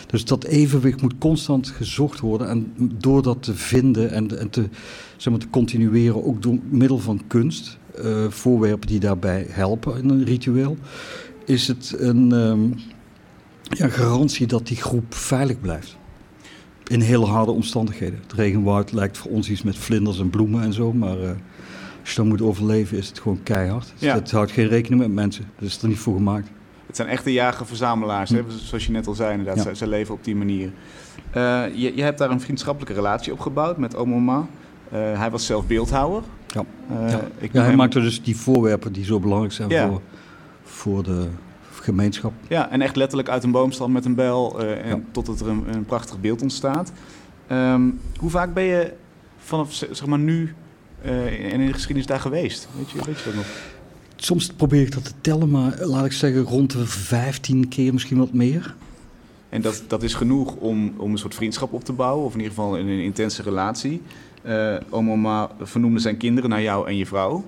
Dus 0.07 0.25
dat 0.25 0.43
evenwicht 0.43 1.01
moet 1.01 1.17
constant 1.17 1.67
gezocht 1.67 2.19
worden. 2.19 2.49
En 2.49 2.73
door 2.97 3.23
dat 3.23 3.43
te 3.43 3.55
vinden 3.55 4.11
en, 4.11 4.49
te, 4.49 4.69
zeg 5.17 5.33
maar, 5.33 5.41
te 5.41 5.49
continueren, 5.49 6.25
ook 6.25 6.41
door 6.41 6.57
middel 6.69 6.99
van 6.99 7.21
kunst. 7.27 7.77
Uh, 8.03 8.29
voorwerpen 8.29 8.87
die 8.87 8.99
daarbij 8.99 9.45
helpen 9.49 9.97
in 9.97 10.09
een 10.09 10.23
ritueel 10.23 10.77
is 11.49 11.67
het 11.67 11.95
een 11.97 12.31
um, 12.31 12.75
ja, 13.61 13.87
garantie 13.87 14.47
dat 14.47 14.67
die 14.67 14.77
groep 14.77 15.13
veilig 15.13 15.59
blijft. 15.59 15.97
In 16.87 17.01
hele 17.01 17.25
harde 17.25 17.51
omstandigheden. 17.51 18.19
Het 18.21 18.33
regenwoud 18.33 18.91
lijkt 18.91 19.17
voor 19.17 19.31
ons 19.31 19.49
iets 19.49 19.61
met 19.61 19.77
vlinders 19.77 20.19
en 20.19 20.29
bloemen 20.29 20.63
en 20.63 20.73
zo, 20.73 20.93
maar 20.93 21.17
uh, 21.21 21.29
als 22.01 22.09
je 22.09 22.15
dan 22.15 22.27
moet 22.27 22.41
overleven 22.41 22.97
is 22.97 23.07
het 23.07 23.19
gewoon 23.19 23.43
keihard. 23.43 23.93
Ja. 23.97 24.13
Het 24.13 24.31
houdt 24.31 24.51
geen 24.51 24.67
rekening 24.67 25.01
met 25.01 25.11
mensen, 25.11 25.45
dat 25.59 25.67
is 25.67 25.81
er 25.81 25.87
niet 25.87 25.97
voor 25.97 26.15
gemaakt. 26.15 26.49
Het 26.87 26.95
zijn 26.95 27.07
echte 27.07 27.33
jager-verzamelaars, 27.33 28.29
hm. 28.29 28.43
zoals 28.47 28.85
je 28.85 28.91
net 28.91 29.07
al 29.07 29.13
zei 29.13 29.31
inderdaad. 29.31 29.63
Ja. 29.63 29.69
Ze, 29.69 29.75
ze, 29.75 29.87
leven 29.87 30.13
op 30.13 30.23
die 30.23 30.35
manier. 30.35 30.71
Uh, 31.35 31.63
je, 31.73 31.95
je, 31.95 32.01
hebt 32.01 32.17
daar 32.17 32.31
een 32.31 32.41
vriendschappelijke 32.41 32.93
relatie 32.93 33.33
opgebouwd 33.33 33.77
met 33.77 33.95
Omoma. 33.95 34.37
Uh, 34.93 35.19
hij 35.19 35.31
was 35.31 35.45
zelf 35.45 35.67
beeldhouwer. 35.67 36.23
Ja, 36.47 36.65
ja. 36.89 37.07
ja 37.07 37.19
hij 37.51 37.63
hem... 37.63 37.75
maakte 37.75 38.01
dus 38.01 38.23
die 38.23 38.35
voorwerpen 38.35 38.93
die 38.93 39.05
zo 39.05 39.19
belangrijk 39.19 39.53
zijn 39.53 39.69
ja. 39.69 39.87
voor 39.87 40.01
voor 40.79 41.03
de 41.03 41.27
gemeenschap. 41.71 42.33
Ja, 42.47 42.69
en 42.71 42.81
echt 42.81 42.95
letterlijk 42.95 43.29
uit 43.29 43.43
een 43.43 43.51
boomstam 43.51 43.91
met 43.91 44.05
een 44.05 44.15
bel 44.15 44.63
uh, 44.63 44.85
en 44.85 44.87
ja. 44.87 44.99
totdat 45.11 45.39
er 45.39 45.47
een, 45.47 45.63
een, 45.73 45.85
prachtig 45.85 46.19
beeld 46.19 46.41
ontstaat. 46.41 46.91
Um, 47.51 47.99
hoe 48.19 48.29
vaak 48.29 48.53
ben 48.53 48.63
je 48.63 48.93
vanaf 49.37 49.73
zeg 49.73 50.05
maar 50.05 50.19
nu 50.19 50.55
uh, 51.05 51.53
in 51.53 51.65
de 51.65 51.73
geschiedenis 51.73 52.05
daar 52.05 52.19
geweest? 52.19 52.67
Weet 52.77 52.89
je, 52.89 52.97
weet 53.05 53.19
je 53.19 53.25
dat 53.25 53.33
nog? 53.33 53.45
Soms 54.15 54.47
probeer 54.47 54.81
ik 54.81 54.91
dat 54.91 55.05
te 55.05 55.13
tellen, 55.21 55.49
maar 55.49 55.77
laat 55.79 56.05
ik 56.05 56.11
zeggen 56.11 56.41
rond 56.41 56.71
de 56.71 56.85
15 56.85 57.67
keer, 57.67 57.93
misschien 57.93 58.17
wat 58.17 58.33
meer. 58.33 58.75
En 59.49 59.61
dat, 59.61 59.83
dat 59.87 60.03
is 60.03 60.13
genoeg 60.13 60.55
om, 60.55 60.93
om 60.97 61.11
een 61.11 61.17
soort 61.17 61.35
vriendschap 61.35 61.73
op 61.73 61.83
te 61.83 61.93
bouwen, 61.93 62.25
of 62.25 62.33
in 62.33 62.39
ieder 62.39 62.53
geval 62.53 62.77
een, 62.77 62.87
een 62.87 63.03
intense 63.03 63.41
relatie. 63.41 64.01
Uh, 64.45 64.75
Oma 64.89 65.49
vernoemde 65.61 65.99
zijn 65.99 66.17
kinderen 66.17 66.49
naar 66.49 66.61
jou 66.61 66.87
en 66.87 66.97
je 66.97 67.05
vrouw. 67.05 67.45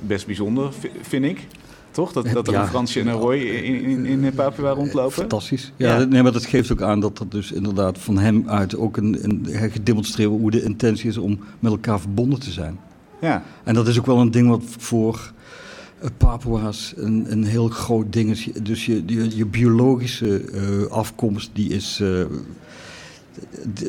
Best 0.00 0.26
bijzonder, 0.26 0.72
vind 1.02 1.24
ik. 1.24 1.46
Toch? 1.94 2.12
Dat, 2.12 2.26
dat 2.32 2.46
er 2.46 2.52
ja. 2.52 2.62
een 2.62 2.68
Fransje 2.68 3.00
en 3.00 3.06
een 3.06 3.14
Roy 3.14 3.36
in, 3.36 4.06
in, 4.06 4.24
in 4.24 4.34
Papua 4.34 4.70
rondlopen. 4.70 5.12
Fantastisch. 5.12 5.72
Ja, 5.76 5.98
ja, 5.98 6.04
Nee, 6.04 6.22
maar 6.22 6.32
dat 6.32 6.44
geeft 6.44 6.72
ook 6.72 6.82
aan 6.82 7.00
dat 7.00 7.18
dat 7.18 7.30
dus 7.30 7.52
inderdaad 7.52 7.98
van 7.98 8.18
hem 8.18 8.48
uit 8.48 8.76
ook 8.76 8.96
een, 8.96 9.18
een 9.24 9.70
gedemonstreerd 9.70 10.30
hoe 10.30 10.50
de 10.50 10.62
intentie 10.62 11.08
is 11.08 11.16
om 11.16 11.38
met 11.58 11.72
elkaar 11.72 12.00
verbonden 12.00 12.40
te 12.40 12.50
zijn. 12.50 12.78
Ja. 13.20 13.42
En 13.64 13.74
dat 13.74 13.88
is 13.88 13.98
ook 13.98 14.06
wel 14.06 14.20
een 14.20 14.30
ding 14.30 14.48
wat 14.48 14.62
voor 14.78 15.32
Papua's 16.16 16.92
een, 16.96 17.32
een 17.32 17.44
heel 17.44 17.68
groot 17.68 18.12
ding 18.12 18.30
is. 18.30 18.48
Dus 18.62 18.86
je, 18.86 19.02
je, 19.06 19.36
je 19.36 19.46
biologische 19.46 20.52
uh, 20.52 20.86
afkomst 20.86 21.50
die 21.52 21.68
is, 21.68 21.98
uh, 22.02 22.24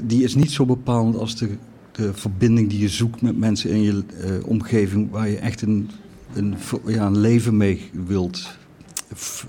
die 0.03 0.24
is 0.24 0.36
niet 0.36 0.51
zo 0.51 0.65
bepalend 0.65 1.18
als 1.18 1.36
de, 1.38 1.50
de 1.91 2.13
verbinding 2.13 2.70
die 2.70 2.80
je 2.80 2.89
zoekt 2.89 3.22
met 3.22 3.38
mensen 3.38 3.70
in 3.70 3.82
je 3.82 3.91
uh, 3.91 4.48
omgeving 4.48 5.12
waar 5.12 5.30
je 5.30 5.38
echt 5.38 5.62
een 5.62 5.89
een, 6.36 6.56
ja, 6.86 7.06
een 7.06 7.18
leven 7.18 7.58
mee 7.58 7.89
wilt 7.94 8.58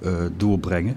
uh, 0.05 0.13
doorbrengen. 0.37 0.97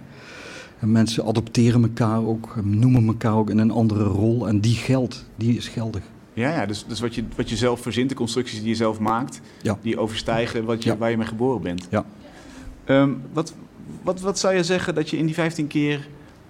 En 0.80 0.92
mensen 0.92 1.26
adopteren 1.26 1.82
elkaar 1.82 2.26
ook, 2.26 2.56
noemen 2.64 3.08
elkaar 3.08 3.36
ook 3.36 3.50
in 3.50 3.58
een 3.58 3.72
andere 3.72 4.04
rol. 4.04 4.48
En 4.48 4.60
die 4.60 4.76
geldt, 4.76 5.26
die 5.36 5.58
is 5.58 5.68
geldig. 5.68 6.02
Ja, 6.34 6.54
ja 6.54 6.66
dus, 6.66 6.86
dus 6.88 7.00
wat, 7.00 7.16
je, 7.16 7.24
wat 7.36 7.50
je 7.50 7.56
zelf 7.56 7.82
verzint, 7.82 8.10
de 8.10 8.16
constructies 8.16 8.60
die 8.60 8.70
je 8.70 8.76
zelf 8.76 9.00
maakt, 9.00 9.42
ja. 9.62 9.78
die 9.82 9.98
overstijgen 9.98 10.66
wat 10.66 10.84
je, 10.84 10.90
ja. 10.90 10.98
waar 10.98 11.10
je 11.10 11.18
mee 11.18 11.28
geboren 11.28 11.62
bent. 11.62 11.88
Ja. 11.90 12.06
Um, 12.86 13.22
wat, 13.34 13.54
wat, 14.02 14.20
wat 14.20 14.40
zou 14.40 14.56
je 14.56 14.64
zeggen 14.64 14.96
dat 14.96 15.10
je 15.10 15.18
in 15.18 15.26
die 15.26 15.36
15 15.36 15.68
keer 15.68 16.08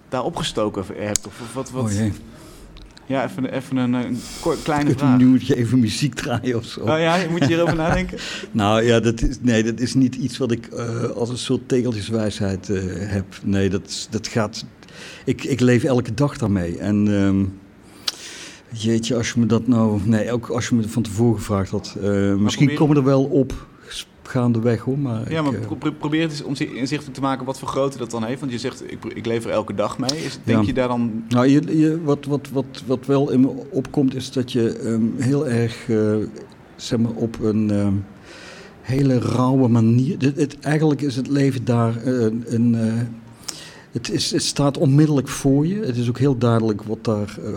daar 0.09 0.23
opgestoken 0.23 0.83
hebt? 0.95 1.27
Of 1.27 1.53
wat, 1.53 1.71
wat, 1.71 1.83
oh 1.83 1.91
jee. 1.91 2.11
Ja, 3.09 3.23
even, 3.23 3.53
even 3.53 3.77
een, 3.77 3.93
een 3.93 4.19
kleine 4.63 4.91
vraag. 4.97 5.17
Nu 5.17 5.25
moet 5.25 5.47
je 5.47 5.55
even 5.55 5.79
muziek 5.79 6.13
draaien 6.13 6.57
of 6.57 6.65
zo. 6.65 6.79
Oh 6.79 6.99
ja, 6.99 7.17
moet 7.29 7.39
je 7.39 7.45
hierover 7.45 7.75
nadenken? 7.85 8.17
nou 8.51 8.83
ja, 8.83 8.99
dat 8.99 9.21
is, 9.21 9.37
nee, 9.41 9.63
dat 9.63 9.79
is 9.79 9.93
niet 9.93 10.15
iets 10.15 10.37
wat 10.37 10.51
ik 10.51 10.69
uh, 10.73 11.03
als 11.03 11.29
een 11.29 11.37
soort 11.37 11.67
tegeltjeswijsheid 11.67 12.69
uh, 12.69 12.81
heb. 12.97 13.25
Nee, 13.43 13.69
dat, 13.69 14.07
dat 14.09 14.27
gaat... 14.27 14.65
Ik, 15.25 15.43
ik 15.43 15.59
leef 15.59 15.83
elke 15.83 16.13
dag 16.13 16.37
daarmee. 16.37 16.77
En 16.77 17.07
um, 17.07 17.59
jeetje, 18.69 19.15
als 19.15 19.31
je 19.31 19.39
me 19.39 19.45
dat 19.45 19.67
nou... 19.67 19.99
Nee, 20.03 20.31
ook 20.31 20.49
als 20.49 20.69
je 20.69 20.75
me 20.75 20.89
van 20.89 21.03
tevoren 21.03 21.37
gevraagd 21.37 21.71
had. 21.71 21.95
Uh, 22.03 22.35
misschien 22.35 22.73
komen 22.73 22.97
er 22.97 23.03
wel 23.03 23.23
op 23.23 23.67
gaandeweg 24.29 24.81
hoor. 24.81 24.99
Maar 24.99 25.31
ja, 25.31 25.41
maar 25.41 25.53
ik, 25.53 25.79
pro 25.79 25.91
probeer 25.91 26.21
het 26.21 26.31
eens 26.31 26.43
om 26.43 26.55
inzichtelijk 26.75 27.13
te 27.13 27.21
maken 27.21 27.45
wat 27.45 27.59
voor 27.59 27.67
grootte 27.67 27.97
dat 27.97 28.11
dan 28.11 28.23
heeft. 28.23 28.39
Want 28.39 28.51
je 28.51 28.57
zegt, 28.57 28.91
ik, 28.91 29.05
ik 29.05 29.25
lever 29.25 29.51
elke 29.51 29.73
dag 29.73 29.97
mee. 29.97 30.23
Is, 30.25 30.39
denk 30.43 30.59
ja. 30.59 30.67
je 30.67 30.73
daar 30.73 30.87
dan... 30.87 31.23
Nou, 31.27 31.47
je, 31.47 31.77
je, 31.77 32.03
wat, 32.03 32.25
wat, 32.25 32.49
wat, 32.51 32.83
wat 32.85 33.05
wel 33.05 33.31
in 33.31 33.39
me 33.39 33.51
opkomt 33.69 34.15
is 34.15 34.31
dat 34.31 34.51
je 34.51 34.79
um, 34.83 35.13
heel 35.17 35.47
erg, 35.47 35.87
uh, 35.87 36.15
zeg 36.75 36.99
maar, 36.99 37.11
op 37.11 37.39
een 37.39 37.69
um, 37.69 38.05
hele 38.81 39.19
rauwe 39.19 39.67
manier... 39.67 40.15
Het, 40.19 40.35
het, 40.35 40.59
eigenlijk 40.59 41.01
is 41.01 41.15
het 41.15 41.27
leven 41.27 41.65
daar 41.65 42.05
uh, 42.05 42.25
een... 42.45 42.73
Uh, 42.73 42.93
het, 43.91 44.09
is, 44.09 44.31
het 44.31 44.43
staat 44.43 44.77
onmiddellijk 44.77 45.27
voor 45.27 45.67
je. 45.67 45.79
Het 45.79 45.97
is 45.97 46.09
ook 46.09 46.17
heel 46.17 46.37
duidelijk 46.37 46.83
wat 46.83 47.03
daar, 47.03 47.37
uh, 47.43 47.53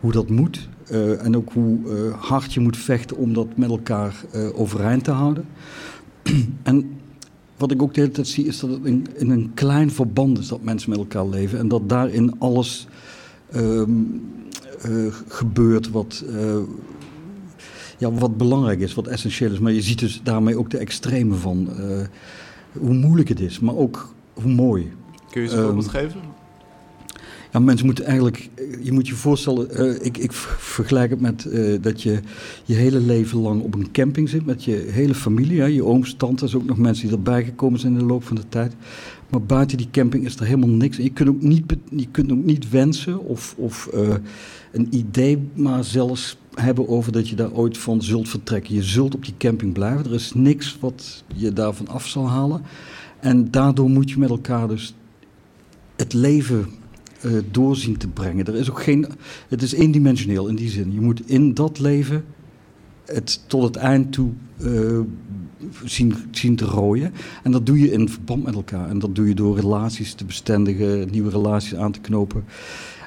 hoe 0.00 0.12
dat 0.12 0.28
moet. 0.28 0.68
Uh, 0.92 1.24
en 1.24 1.36
ook 1.36 1.52
hoe 1.52 1.78
hard 2.18 2.54
je 2.54 2.60
moet 2.60 2.76
vechten 2.76 3.16
om 3.16 3.34
dat 3.34 3.46
met 3.56 3.70
elkaar 3.70 4.14
overeind 4.54 5.04
te 5.04 5.10
houden. 5.10 5.44
en 6.62 6.90
wat 7.56 7.70
ik 7.70 7.82
ook 7.82 7.94
de 7.94 8.00
hele 8.00 8.12
tijd 8.12 8.26
zie, 8.26 8.46
is 8.46 8.60
dat 8.60 8.70
het 8.70 8.84
in, 8.84 9.06
in, 9.14 9.30
een 9.30 9.50
klein 9.54 9.90
verband 9.90 10.38
is 10.38 10.48
dat 10.48 10.62
mensen 10.62 10.90
met 10.90 10.98
elkaar 10.98 11.26
leven. 11.26 11.58
En 11.58 11.68
dat 11.68 11.88
daarin 11.88 12.34
alles 12.38 12.86
um, 13.54 14.22
gebeurt 15.28 15.90
wat, 15.90 16.24
ja, 17.98 18.12
wat 18.12 18.36
belangrijk 18.36 18.80
is, 18.80 18.94
wat 18.94 19.06
essentieel 19.06 19.52
is. 19.52 19.58
Maar 19.58 19.72
je 19.72 19.82
ziet 19.82 19.98
dus 19.98 20.20
daarmee 20.22 20.58
ook 20.58 20.70
de 20.70 20.78
extreme 20.78 21.34
van 21.34 21.68
hoe 22.72 22.94
moeilijk 22.94 23.28
het 23.28 23.40
is, 23.40 23.60
maar 23.60 23.76
ook 23.76 24.14
hoe 24.32 24.52
mooi. 24.52 24.92
Kun 25.30 25.42
je 25.42 25.48
eens 25.48 25.56
een 25.56 25.64
voorbeeld 25.64 25.84
um, 25.84 25.90
geven? 25.90 26.20
Ja, 27.52 27.58
mensen 27.58 27.86
moeten 27.86 28.04
eigenlijk, 28.04 28.50
je 28.82 28.92
moet 28.92 29.08
je 29.08 29.14
voorstellen, 29.14 29.68
uh, 29.80 30.04
ik, 30.04 30.18
ik 30.18 30.32
vergelijk 30.32 31.10
het 31.10 31.20
met 31.20 31.44
uh, 31.44 31.78
dat 31.80 32.02
je 32.02 32.20
je 32.64 32.74
hele 32.74 33.00
leven 33.00 33.38
lang 33.38 33.62
op 33.62 33.74
een 33.74 33.90
camping 33.92 34.28
zit 34.28 34.46
met 34.46 34.64
je 34.64 34.88
hele 34.90 35.14
familie, 35.14 35.60
hè, 35.60 35.66
je 35.66 35.84
ooms, 35.84 36.14
tantes, 36.14 36.54
ook 36.54 36.64
nog 36.64 36.78
mensen 36.78 37.08
die 37.08 37.16
erbij 37.16 37.44
gekomen 37.44 37.80
zijn 37.80 37.92
in 37.92 37.98
de 37.98 38.04
loop 38.04 38.24
van 38.24 38.36
de 38.36 38.48
tijd. 38.48 38.74
Maar 39.30 39.42
buiten 39.42 39.76
die 39.76 39.88
camping 39.90 40.24
is 40.24 40.36
er 40.36 40.44
helemaal 40.44 40.68
niks. 40.68 40.96
En 40.96 41.04
je 41.04 41.10
kunt 41.10 41.28
ook 41.28 41.42
niet, 41.42 41.76
je 41.90 42.06
kunt 42.10 42.32
ook 42.32 42.44
niet 42.44 42.70
wensen 42.70 43.24
of, 43.24 43.54
of 43.58 43.88
een 44.72 44.86
idee 44.90 45.38
maar 45.54 45.84
zelfs 45.84 46.38
hebben 46.54 46.88
over 46.88 47.12
dat 47.12 47.28
je 47.28 47.36
daar 47.36 47.52
ooit 47.52 47.78
van 47.78 48.02
zult 48.02 48.28
vertrekken. 48.28 48.74
Je 48.74 48.82
zult 48.82 49.14
op 49.14 49.24
die 49.24 49.34
camping 49.38 49.72
blijven. 49.72 50.04
Er 50.04 50.14
is 50.14 50.32
niks 50.34 50.76
wat 50.80 51.24
je 51.34 51.52
daarvan 51.52 51.88
af 51.88 52.06
zal 52.06 52.28
halen. 52.28 52.62
En 53.20 53.50
daardoor 53.50 53.90
moet 53.90 54.10
je 54.10 54.18
met 54.18 54.30
elkaar 54.30 54.68
dus 54.68 54.94
het 55.96 56.12
leven 56.12 56.66
uh, 57.24 57.32
doorzien 57.50 57.96
te 57.96 58.08
brengen. 58.08 58.46
Er 58.46 58.54
is 58.54 58.70
ook 58.70 58.82
geen, 58.82 59.06
het 59.48 59.62
is 59.62 59.72
eendimensioneel 59.72 60.48
in 60.48 60.54
die 60.54 60.70
zin. 60.70 60.92
Je 60.92 61.00
moet 61.00 61.28
in 61.30 61.54
dat 61.54 61.78
leven 61.78 62.24
het 63.04 63.42
tot 63.46 63.62
het 63.62 63.76
eind 63.76 64.12
toe 64.12 64.30
uh, 64.58 65.00
zien, 65.84 66.14
zien 66.30 66.56
te 66.56 66.64
rooien. 66.64 67.12
En 67.42 67.52
dat 67.52 67.66
doe 67.66 67.78
je 67.78 67.92
in 67.92 68.08
verband 68.08 68.44
met 68.44 68.54
elkaar. 68.54 68.88
En 68.88 68.98
dat 68.98 69.14
doe 69.14 69.28
je 69.28 69.34
door 69.34 69.56
relaties 69.56 70.14
te 70.14 70.24
bestendigen, 70.24 71.08
nieuwe 71.10 71.30
relaties 71.30 71.74
aan 71.74 71.92
te 71.92 72.00
knopen. 72.00 72.44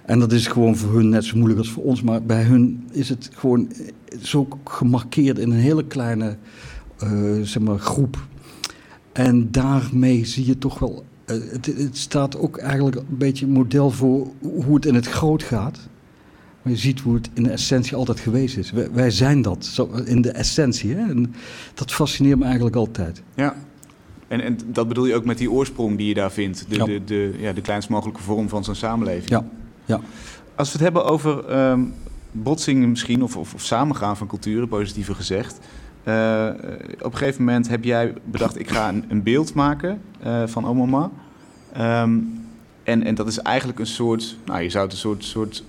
En 0.06 0.20
dat 0.20 0.32
is 0.32 0.48
gewoon 0.48 0.76
voor 0.76 0.96
hun 0.96 1.10
net 1.10 1.24
zo 1.24 1.36
moeilijk 1.36 1.60
als 1.60 1.70
voor 1.70 1.84
ons. 1.84 2.02
Maar 2.02 2.24
bij 2.24 2.44
hun 2.44 2.88
is 2.92 3.10
het 3.10 3.30
gewoon 3.34 3.72
zo 4.22 4.48
gemarkeerd 4.64 5.40
in 5.40 5.52
een 5.52 5.60
hele 5.60 5.86
kleine 5.86 6.38
uh, 7.04 7.42
zeg 7.42 7.64
maar, 7.64 7.80
groep. 7.80 8.28
En 9.12 9.52
daarmee 9.52 10.26
zie 10.26 10.46
je 10.46 10.58
toch 10.58 10.80
wel 10.80 11.04
eh, 11.04 11.11
het, 11.52 11.66
het, 11.66 11.98
staat 11.98 12.38
ook 12.38 12.58
eigenlijk 12.58 12.96
een 12.96 13.06
beetje 13.10 13.46
een 13.46 13.52
model 13.52 13.92
voor 13.92 14.28
hoe 14.42 14.76
het 14.76 14.86
in 14.86 14.96
het 14.96 15.08
groot 15.08 15.44
gaat. 15.44 15.80
Maar 16.62 16.74
je 16.74 16.80
ziet 16.80 17.00
hoe 17.00 17.14
het 17.14 17.30
in 17.34 17.44
de 17.44 17.50
essentie 17.50 17.96
altijd 17.96 18.20
geweest 18.20 18.58
is. 18.58 18.72
Wij, 18.72 18.92
wij 18.92 19.12
zijn 19.12 19.42
dat, 19.42 19.66
zo, 19.66 19.90
in 20.06 20.22
de 20.22 20.32
essentie. 20.32 20.96
Hè? 20.96 21.10
En 21.10 21.36
dat 21.74 21.92
fascineert 21.92 22.38
me 22.38 22.46
eigenlijk 22.46 22.76
altijd. 22.76 23.22
Ja, 23.36 23.56
en, 24.32 24.42
en 24.42 24.58
dat 24.66 24.88
bedoel 24.88 25.06
je 25.06 25.16
ook 25.16 25.26
met 25.26 25.38
die 25.38 25.52
oorsprong 25.52 25.98
die 25.98 26.08
je 26.08 26.14
daar 26.14 26.32
vindt. 26.32 26.66
De, 26.70 26.76
ja. 26.76 26.86
de, 26.86 27.04
de, 27.04 27.34
ja, 27.38 27.54
de 27.54 27.62
kleinst 27.62 27.90
mogelijke 27.90 28.22
vorm 28.22 28.50
van 28.50 28.64
zo'n 28.64 28.76
samenleving. 28.76 29.30
Ja, 29.30 29.46
ja. 29.86 30.00
Als 30.56 30.68
we 30.68 30.74
het 30.74 30.84
hebben 30.84 31.06
over 31.06 31.60
um, 31.70 31.94
botsingen 32.32 32.90
misschien, 32.90 33.24
of, 33.24 33.38
of, 33.38 33.54
of 33.54 33.62
samengaan 33.62 34.18
van 34.18 34.28
culturen, 34.28 34.68
positiever 34.68 35.16
gezegd. 35.16 35.60
Uh, 36.08 36.50
op 37.02 37.12
een 37.12 37.18
gegeven 37.18 37.44
moment 37.44 37.70
heb 37.70 37.84
jij 37.84 38.14
bedacht, 38.24 38.60
ik 38.60 38.70
ga 38.70 38.90
een, 38.90 39.06
een 39.08 39.24
beeld 39.24 39.54
maken 39.54 40.02
uh, 40.26 40.48
van 40.48 40.68
Omoma. 40.68 41.12
Um, 41.78 42.40
en, 42.84 43.04
en 43.04 43.16
dat 43.16 43.28
is 43.28 43.40
eigenlijk 43.40 43.80
een 43.80 43.86
soort, 43.86 44.38
nou 44.46 44.62
je 44.62 44.70
zou 44.70 44.84
het 44.84 44.94
een 44.94 45.00
soort, 45.00 45.24
soort, 45.24 45.64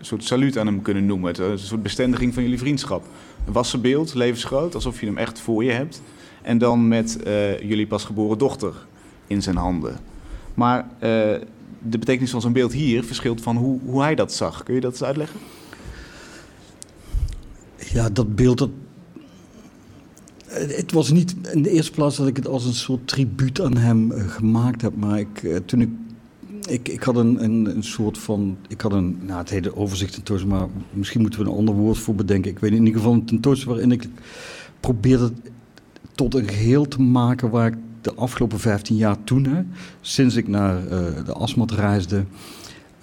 soort 0.00 0.24
saluut 0.24 0.58
aan 0.58 0.66
hem 0.66 0.82
kunnen 0.82 1.06
noemen. 1.06 1.42
Een 1.42 1.58
soort 1.58 1.82
bestendiging 1.82 2.34
van 2.34 2.42
jullie 2.42 2.58
vriendschap. 2.58 3.06
Een 3.46 3.52
wassen 3.52 3.80
beeld, 3.80 4.14
levensgroot, 4.14 4.74
alsof 4.74 5.00
je 5.00 5.06
hem 5.06 5.18
echt 5.18 5.40
voor 5.40 5.64
je 5.64 5.70
hebt. 5.70 6.02
En 6.42 6.58
dan 6.58 6.88
met 6.88 7.18
jullie 7.62 7.86
pasgeboren 7.86 8.38
dochter 8.38 8.72
in 9.26 9.42
zijn 9.42 9.56
handen. 9.56 9.98
Maar 10.54 10.88
de 11.78 11.98
betekenis 11.98 12.30
van 12.30 12.40
zo'n 12.40 12.52
beeld 12.52 12.72
hier 12.72 13.04
verschilt 13.04 13.40
van 13.40 13.56
hoe, 13.56 13.80
hoe 13.84 14.02
hij 14.02 14.14
dat 14.14 14.32
zag. 14.32 14.62
Kun 14.62 14.74
je 14.74 14.80
dat 14.80 14.92
eens 14.92 15.04
uitleggen? 15.04 15.40
Ja, 17.92 18.10
dat 18.10 18.36
beeld 18.36 18.58
dat, 18.58 18.70
het 20.58 20.92
was 20.92 21.10
niet 21.10 21.34
in 21.52 21.62
de 21.62 21.70
eerste 21.70 21.92
plaats 21.92 22.16
dat 22.16 22.26
ik 22.26 22.36
het 22.36 22.46
als 22.46 22.64
een 22.64 22.74
soort 22.74 23.08
tribuut 23.08 23.60
aan 23.60 23.76
hem 23.76 24.12
uh, 24.12 24.28
gemaakt 24.28 24.82
heb. 24.82 24.96
Maar 24.96 25.18
ik, 25.18 25.42
uh, 25.42 25.56
toen 25.56 25.80
ik, 25.80 25.90
ik. 26.68 26.88
Ik 26.88 27.02
had 27.02 27.16
een, 27.16 27.44
een, 27.44 27.76
een 27.76 27.82
soort 27.82 28.18
van. 28.18 28.56
Ik 28.68 28.80
had 28.80 28.92
een. 28.92 29.18
Nou, 29.26 29.38
het 29.38 29.50
hele 29.50 29.76
overzicht 29.76 30.12
tentoonstelling, 30.12 30.58
maar 30.58 30.68
misschien 30.92 31.20
moeten 31.20 31.40
we 31.40 31.46
een 31.46 31.56
ander 31.56 31.74
woord 31.74 31.98
voor 31.98 32.14
bedenken. 32.14 32.50
Ik 32.50 32.58
weet 32.58 32.70
in 32.70 32.86
ieder 32.86 33.00
geval 33.00 33.12
een 33.12 33.24
tentoonstelling 33.24 33.80
waarin 33.80 34.00
ik 34.00 34.08
probeerde 34.80 35.32
tot 36.14 36.34
een 36.34 36.48
geheel 36.48 36.88
te 36.88 37.00
maken 37.00 37.50
waar 37.50 37.66
ik 37.66 37.76
de 38.00 38.14
afgelopen 38.14 38.58
15 38.58 38.96
jaar 38.96 39.24
toen, 39.24 39.44
hè, 39.44 39.62
sinds 40.00 40.36
ik 40.36 40.48
naar 40.48 40.84
uh, 40.84 40.90
de 41.24 41.32
Asmat 41.32 41.70
reisde. 41.70 42.24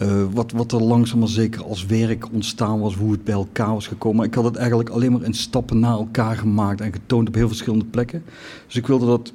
Uh, 0.01 0.23
wat, 0.31 0.51
wat 0.51 0.71
er 0.71 0.83
langzaam 0.83 1.19
maar 1.19 1.27
zeker 1.27 1.63
als 1.63 1.85
werk 1.85 2.31
ontstaan 2.31 2.79
was, 2.79 2.95
hoe 2.95 3.11
het 3.11 3.23
bij 3.23 3.33
elkaar 3.33 3.73
was 3.73 3.87
gekomen. 3.87 4.17
Maar 4.17 4.25
ik 4.25 4.33
had 4.33 4.43
het 4.43 4.55
eigenlijk 4.55 4.89
alleen 4.89 5.11
maar 5.11 5.23
in 5.23 5.33
stappen 5.33 5.79
na 5.79 5.89
elkaar 5.89 6.37
gemaakt 6.37 6.81
en 6.81 6.93
getoond 6.93 7.27
op 7.27 7.35
heel 7.35 7.47
verschillende 7.47 7.85
plekken. 7.85 8.23
Dus 8.65 8.75
ik 8.75 8.87
wilde 8.87 9.05
dat 9.05 9.33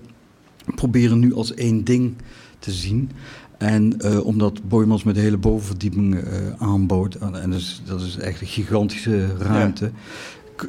proberen 0.75 1.19
nu 1.19 1.35
als 1.35 1.55
één 1.55 1.85
ding 1.85 2.15
te 2.59 2.73
zien. 2.73 3.11
En 3.59 3.95
uh, 3.99 4.27
omdat 4.27 4.69
Boymans 4.69 5.03
met 5.03 5.15
de 5.15 5.21
hele 5.21 5.37
bovenverdieping 5.37 6.15
uh, 6.15 6.23
aanbood, 6.59 7.15
en 7.15 7.51
dat 7.51 7.61
is, 7.61 7.83
dat 7.85 8.01
is 8.01 8.17
echt 8.17 8.41
een 8.41 8.47
gigantische 8.47 9.37
ruimte. 9.39 9.91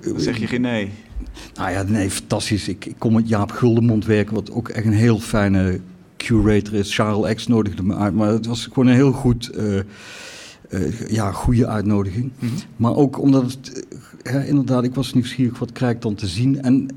Ja. 0.03 0.19
Zeg 0.19 0.37
je 0.37 0.47
geen 0.47 0.61
nee? 0.61 0.91
Nou 1.53 1.71
ja, 1.71 1.83
nee, 1.83 2.09
fantastisch. 2.09 2.67
Ik, 2.67 2.85
ik 2.85 2.95
kom 2.97 3.13
met 3.13 3.29
Jaap 3.29 3.51
Guldemond 3.51 4.05
werken, 4.05 4.33
wat 4.33 4.51
ook 4.51 4.69
echt 4.69 4.85
een 4.85 4.91
heel 4.91 5.19
fijne 5.19 5.79
curator 6.23 6.73
is. 6.73 6.95
Charles 6.95 7.33
X 7.33 7.47
nodigde 7.47 7.83
me 7.83 7.95
uit, 7.95 8.13
maar 8.13 8.29
het 8.29 8.45
was 8.45 8.65
gewoon 8.65 8.87
een 8.87 8.95
heel 8.95 9.11
goed, 9.11 9.51
uh, 9.57 9.79
uh, 10.69 11.07
ja, 11.09 11.31
goede 11.31 11.67
uitnodiging. 11.67 12.31
Mm 12.39 12.49
-hmm. 12.49 12.57
Maar 12.75 12.95
ook 12.95 13.19
omdat 13.19 13.43
het, 13.43 13.85
uh, 14.23 14.47
inderdaad, 14.47 14.83
ik 14.83 14.95
was 14.95 15.13
nieuwsgierig 15.13 15.59
wat 15.59 15.71
krijg 15.71 15.95
ik 15.95 16.01
dan 16.01 16.15
te 16.15 16.27
zien. 16.27 16.61
En 16.61 16.87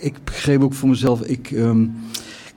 ik 0.00 0.14
begreep 0.24 0.62
ook 0.62 0.74
voor 0.74 0.88
mezelf, 0.88 1.22
ik 1.22 1.50
um, 1.50 1.94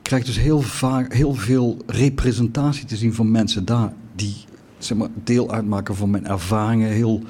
krijg 0.01 0.25
dus 0.25 0.39
heel 0.39 0.61
vaak 0.61 1.13
heel 1.13 1.33
veel 1.33 1.77
representatie 1.85 2.85
te 2.85 2.95
zien 2.95 3.13
van 3.13 3.31
mensen 3.31 3.65
daar 3.65 3.93
die 4.15 4.35
zeg 4.77 4.97
maar, 4.97 5.09
deel 5.23 5.51
uitmaken 5.51 5.95
van 5.95 6.09
mijn 6.09 6.27
ervaringen, 6.27 6.89
heel 6.89 7.21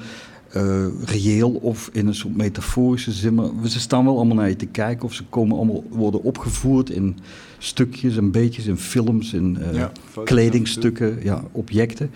uh, 0.56 0.86
reëel 1.04 1.50
of 1.50 1.90
in 1.92 2.06
een 2.06 2.14
soort 2.14 2.36
metaforische 2.36 3.12
zin. 3.12 3.34
Maar 3.34 3.50
ze 3.64 3.80
staan 3.80 4.04
wel 4.04 4.16
allemaal 4.16 4.36
naar 4.36 4.48
je 4.48 4.56
te 4.56 4.66
kijken 4.66 5.04
of 5.04 5.14
ze 5.14 5.24
komen 5.24 5.56
allemaal 5.56 5.84
worden 5.90 6.22
opgevoerd 6.22 6.90
in 6.90 7.18
stukjes 7.58 8.16
en 8.16 8.30
beetjes, 8.30 8.66
in 8.66 8.76
films, 8.76 9.32
in 9.32 9.58
uh, 9.60 9.74
ja, 9.74 9.92
kledingstukken, 10.24 11.18
ja, 11.22 11.44
objecten. 11.52 12.10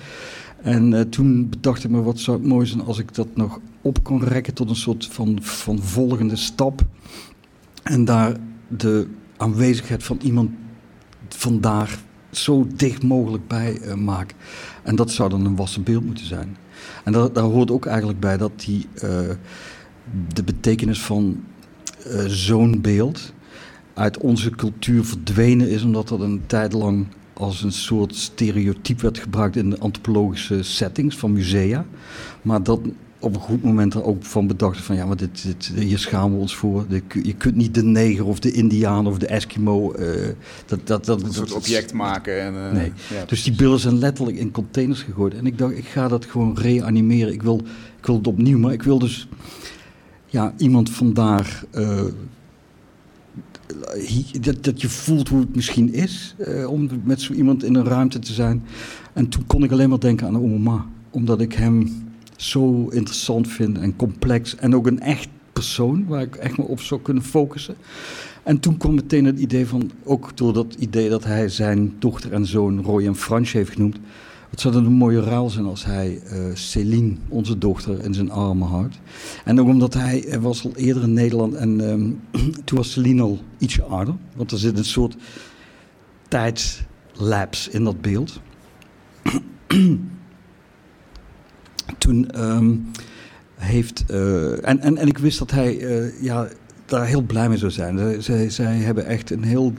En 0.62 0.93
uh, 0.93 1.00
toen 1.00 1.49
bedacht 1.49 1.85
ik 1.85 1.90
me, 1.90 2.02
wat 2.02 2.19
zou 2.19 2.38
het 2.38 2.47
mooi 2.47 2.66
zijn 2.66 2.83
als 2.83 2.99
ik 2.99 3.14
dat 3.14 3.28
nog 3.35 3.61
op 3.81 4.02
kon 4.02 4.25
rekken 4.25 4.55
tot 4.55 4.69
een 4.69 4.76
soort 4.76 5.07
van, 5.07 5.38
van 5.40 5.78
volgende 5.83 6.37
stap. 6.37 6.81
En 7.83 8.05
daar 8.05 8.37
de 8.69 9.07
aanwezigheid 9.37 10.02
van 10.02 10.19
iemand 10.23 10.50
vandaag 11.28 11.99
zo 12.31 12.66
dicht 12.75 13.02
mogelijk 13.02 13.49
bij 13.49 13.78
uh, 13.83 13.95
maak. 13.95 14.35
En 14.83 14.97
dat 14.97 15.11
zou 15.11 15.31
dan 15.31 15.45
een 15.45 15.57
wassen 15.57 15.83
beeld 15.83 16.05
moeten 16.05 16.26
zijn. 16.26 16.57
En 17.05 17.12
dat, 17.12 17.35
daar 17.35 17.45
hoort 17.45 17.71
ook 17.71 17.87
eigenlijk 17.87 18.21
bij 18.21 18.37
dat 18.37 18.52
die, 18.57 18.87
uh, 18.95 19.00
de 20.35 20.43
betekenis 20.45 21.00
van 21.00 21.45
uh, 22.07 22.25
zo'n 22.26 22.81
beeld 22.81 23.33
uit 23.95 24.19
onze 24.19 24.50
cultuur 24.50 25.05
verdwenen 25.05 25.69
is, 25.69 25.83
omdat 25.83 26.09
dat 26.09 26.21
een 26.21 26.43
tijd 26.47 26.73
lang 26.73 27.07
als 27.33 27.62
een 27.62 27.73
soort 27.73 28.14
stereotype 28.14 29.02
werd 29.02 29.19
gebruikt 29.19 29.57
in 29.57 29.71
de 29.71 29.78
antropologische 29.78 30.62
settings 30.62 31.16
van 31.16 31.33
musea. 31.33 31.87
Maar 32.43 32.62
dat 32.62 32.81
op 33.20 33.35
een 33.35 33.40
goed 33.40 33.62
moment 33.62 33.94
er 33.94 34.04
ook 34.04 34.25
van 34.25 34.46
bedacht 34.46 34.80
van 34.80 34.96
ja, 34.96 35.06
maar 35.06 35.16
dit, 35.16 35.42
dit, 35.42 35.73
hier 35.75 35.99
schamen 35.99 36.32
we 36.32 36.40
ons 36.40 36.56
voor. 36.56 36.87
je 37.23 37.35
kunt 37.35 37.54
niet 37.54 37.75
de 37.75 37.82
neger 37.82 38.26
of 38.26 38.38
de 38.38 38.52
indiaan 38.52 39.06
of 39.06 39.18
de 39.18 39.26
Eskimo... 39.26 39.94
Uh, 39.99 40.28
dat, 40.66 40.87
dat, 40.87 41.04
dat, 41.04 41.23
een 41.23 41.32
soort 41.32 41.49
dat, 41.49 41.56
object 41.56 41.92
maken. 41.92 42.40
En, 42.40 42.54
uh, 42.54 42.73
nee. 42.73 42.92
Ja, 43.14 43.25
dus 43.26 43.42
die 43.42 43.54
beelden 43.54 43.80
zijn 43.80 43.99
letterlijk 43.99 44.37
in 44.37 44.50
containers 44.50 45.02
gegooid. 45.02 45.35
En 45.35 45.46
ik 45.46 45.58
dacht, 45.58 45.76
ik 45.76 45.85
ga 45.85 46.08
dat 46.08 46.25
gewoon 46.25 46.58
reanimeren. 46.58 47.32
Ik 47.32 47.42
wil, 47.42 47.61
ik 47.99 48.06
wil 48.06 48.16
het 48.16 48.26
opnieuw, 48.26 48.58
maar 48.58 48.73
ik 48.73 48.82
wil 48.82 48.99
dus 48.99 49.28
ja, 50.26 50.54
iemand 50.56 50.90
vandaag... 50.90 51.64
Uh, 51.75 52.00
dat, 54.40 54.64
dat 54.64 54.80
je 54.80 54.88
voelt 54.88 55.28
hoe 55.28 55.40
het 55.40 55.54
misschien 55.54 55.92
is 55.92 56.35
om 56.66 56.88
met 57.04 57.20
zo 57.20 57.32
iemand 57.32 57.64
in 57.64 57.75
een 57.75 57.85
ruimte 57.85 58.18
te 58.18 58.32
zijn. 58.32 58.64
En 59.12 59.28
toen 59.28 59.46
kon 59.46 59.64
ik 59.64 59.73
alleen 59.73 59.88
maar 59.88 60.00
denken 60.00 60.26
aan 60.26 60.42
Oma, 60.42 60.87
omdat 61.11 61.40
ik 61.40 61.52
hem 61.52 62.05
zo 62.37 62.88
interessant 62.88 63.49
vind 63.49 63.78
en 63.78 63.97
complex. 63.97 64.57
En 64.57 64.75
ook 64.75 64.87
een 64.87 65.00
echt 65.00 65.28
persoon 65.52 66.07
waar 66.07 66.23
ik 66.23 66.35
echt 66.35 66.59
me 66.59 66.64
op 66.64 66.81
zou 66.81 67.00
kunnen 67.00 67.23
focussen. 67.23 67.76
En 68.43 68.61
toen 68.61 68.76
kwam 68.76 68.95
meteen 68.95 69.25
het 69.25 69.38
idee 69.38 69.66
van, 69.66 69.90
ook 70.05 70.37
door 70.37 70.52
dat 70.52 70.75
idee 70.78 71.09
dat 71.09 71.25
hij 71.25 71.49
zijn 71.49 71.95
dochter 71.99 72.33
en 72.33 72.47
zoon 72.47 72.83
Roy 72.83 73.07
en 73.07 73.16
Fransje 73.16 73.57
heeft 73.57 73.73
genoemd. 73.73 73.99
Het 74.50 74.61
zou 74.61 74.75
een 74.75 74.93
mooie 74.93 75.21
ruil 75.21 75.50
zijn 75.50 75.64
als 75.64 75.85
hij 75.85 76.21
uh, 76.33 76.55
Céline, 76.55 77.14
onze 77.28 77.59
dochter, 77.59 78.05
in 78.05 78.14
zijn 78.14 78.31
armen 78.31 78.69
houdt. 78.69 78.99
En 79.45 79.61
ook 79.61 79.66
omdat 79.66 79.95
hij, 79.95 80.40
was 80.40 80.64
al 80.64 80.76
eerder 80.76 81.02
in 81.02 81.12
Nederland 81.12 81.55
en 81.55 81.81
um, 81.81 82.21
toen 82.64 82.78
was 82.78 82.93
Céline 82.93 83.23
al 83.23 83.38
ietsje 83.59 83.83
ouder. 83.83 84.14
Want 84.37 84.50
er 84.52 84.59
zit 84.59 84.78
een 84.78 84.85
soort 84.85 85.16
tijdslapse 86.28 87.71
in 87.71 87.85
dat 87.85 88.00
beeld. 88.00 88.40
toen 91.99 92.45
um, 92.45 92.90
heeft, 93.57 94.05
uh, 94.11 94.69
en, 94.69 94.81
en, 94.81 94.97
en 94.97 95.07
ik 95.07 95.19
wist 95.19 95.38
dat 95.38 95.50
hij 95.50 95.78
uh, 95.81 96.23
ja, 96.23 96.49
daar 96.85 97.07
heel 97.07 97.23
blij 97.23 97.49
mee 97.49 97.59
zou 97.59 97.71
zijn. 97.71 98.23
Zij, 98.23 98.50
zij 98.50 98.76
hebben 98.76 99.07
echt 99.07 99.31
een 99.31 99.43
heel, 99.43 99.73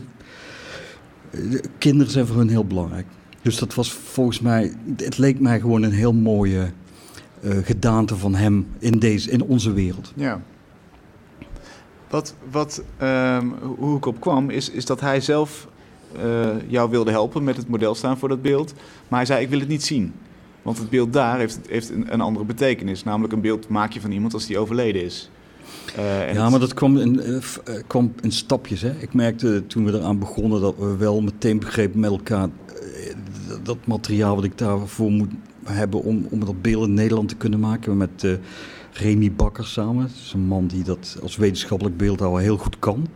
kinderen 1.77 2.11
zijn 2.11 2.27
voor 2.27 2.37
hun 2.37 2.49
heel 2.49 2.65
belangrijk. 2.65 3.05
Dus 3.41 3.57
dat 3.57 3.73
was 3.73 3.91
volgens 3.91 4.39
mij, 4.39 4.73
het 4.95 5.17
leek 5.17 5.39
mij 5.39 5.59
gewoon 5.59 5.83
een 5.83 5.91
heel 5.91 6.13
mooie 6.13 6.71
gedaante 7.63 8.15
van 8.15 8.35
hem 8.35 8.67
in, 8.79 8.99
deze, 8.99 9.31
in 9.31 9.43
onze 9.43 9.73
wereld. 9.73 10.11
Ja. 10.15 10.41
Wat, 12.09 12.35
wat, 12.51 12.83
um, 13.01 13.53
hoe 13.77 13.97
ik 13.97 14.05
op 14.05 14.19
kwam, 14.19 14.49
is, 14.49 14.69
is 14.69 14.85
dat 14.85 14.99
hij 14.99 15.21
zelf 15.21 15.67
jou 16.67 16.89
wilde 16.89 17.11
helpen 17.11 17.43
met 17.43 17.57
het 17.57 17.67
model 17.67 17.95
staan 17.95 18.17
voor 18.17 18.29
dat 18.29 18.41
beeld. 18.41 18.73
Maar 19.07 19.19
hij 19.19 19.27
zei, 19.27 19.43
ik 19.43 19.49
wil 19.49 19.59
het 19.59 19.67
niet 19.67 19.83
zien. 19.83 20.13
Want 20.67 20.79
het 20.79 20.89
beeld 20.89 21.13
daar 21.13 21.37
heeft, 21.37 21.59
heeft 21.67 21.89
een, 21.89 22.13
een 22.13 22.21
andere 22.21 22.45
betekenis. 22.45 23.03
Namelijk 23.03 23.33
een 23.33 23.41
beeld 23.41 23.67
maak 23.67 23.91
je 23.91 24.01
van 24.01 24.11
iemand 24.11 24.33
als 24.33 24.45
die 24.45 24.57
overleden 24.57 25.03
is. 25.03 25.29
Uh, 25.97 26.33
ja, 26.33 26.49
maar 26.49 26.59
dat 26.59 26.73
kwam 26.73 26.97
in, 26.97 27.21
uh, 27.25 27.37
kwam 27.87 28.13
in 28.21 28.31
stapjes. 28.31 28.81
Hè. 28.81 28.91
Ik 28.99 29.13
merkte 29.13 29.63
toen 29.67 29.85
we 29.85 29.93
eraan 29.93 30.19
begonnen 30.19 30.61
dat 30.61 30.77
we 30.77 30.95
wel 30.97 31.21
meteen 31.21 31.59
begrepen 31.59 31.99
met 31.99 32.11
elkaar 32.11 32.49
dat 33.63 33.77
materiaal 33.85 34.35
wat 34.35 34.43
ik 34.43 34.57
daarvoor 34.57 35.11
moet 35.11 35.31
hebben 35.63 36.03
om, 36.03 36.27
om 36.29 36.45
dat 36.45 36.61
beeld 36.61 36.87
in 36.87 36.93
Nederland 36.93 37.29
te 37.29 37.35
kunnen 37.35 37.59
maken. 37.59 37.97
Met 37.97 38.23
uh, 38.23 38.33
Remy 38.91 39.31
Bakker 39.31 39.65
samen. 39.65 40.01
Dat 40.01 40.15
is 40.25 40.33
een 40.33 40.47
man 40.47 40.67
die 40.67 40.83
dat 40.83 41.17
als 41.21 41.35
wetenschappelijk 41.35 41.97
beeldhouwer 41.97 42.41
heel 42.41 42.57
goed 42.57 42.79
kan. 42.79 43.07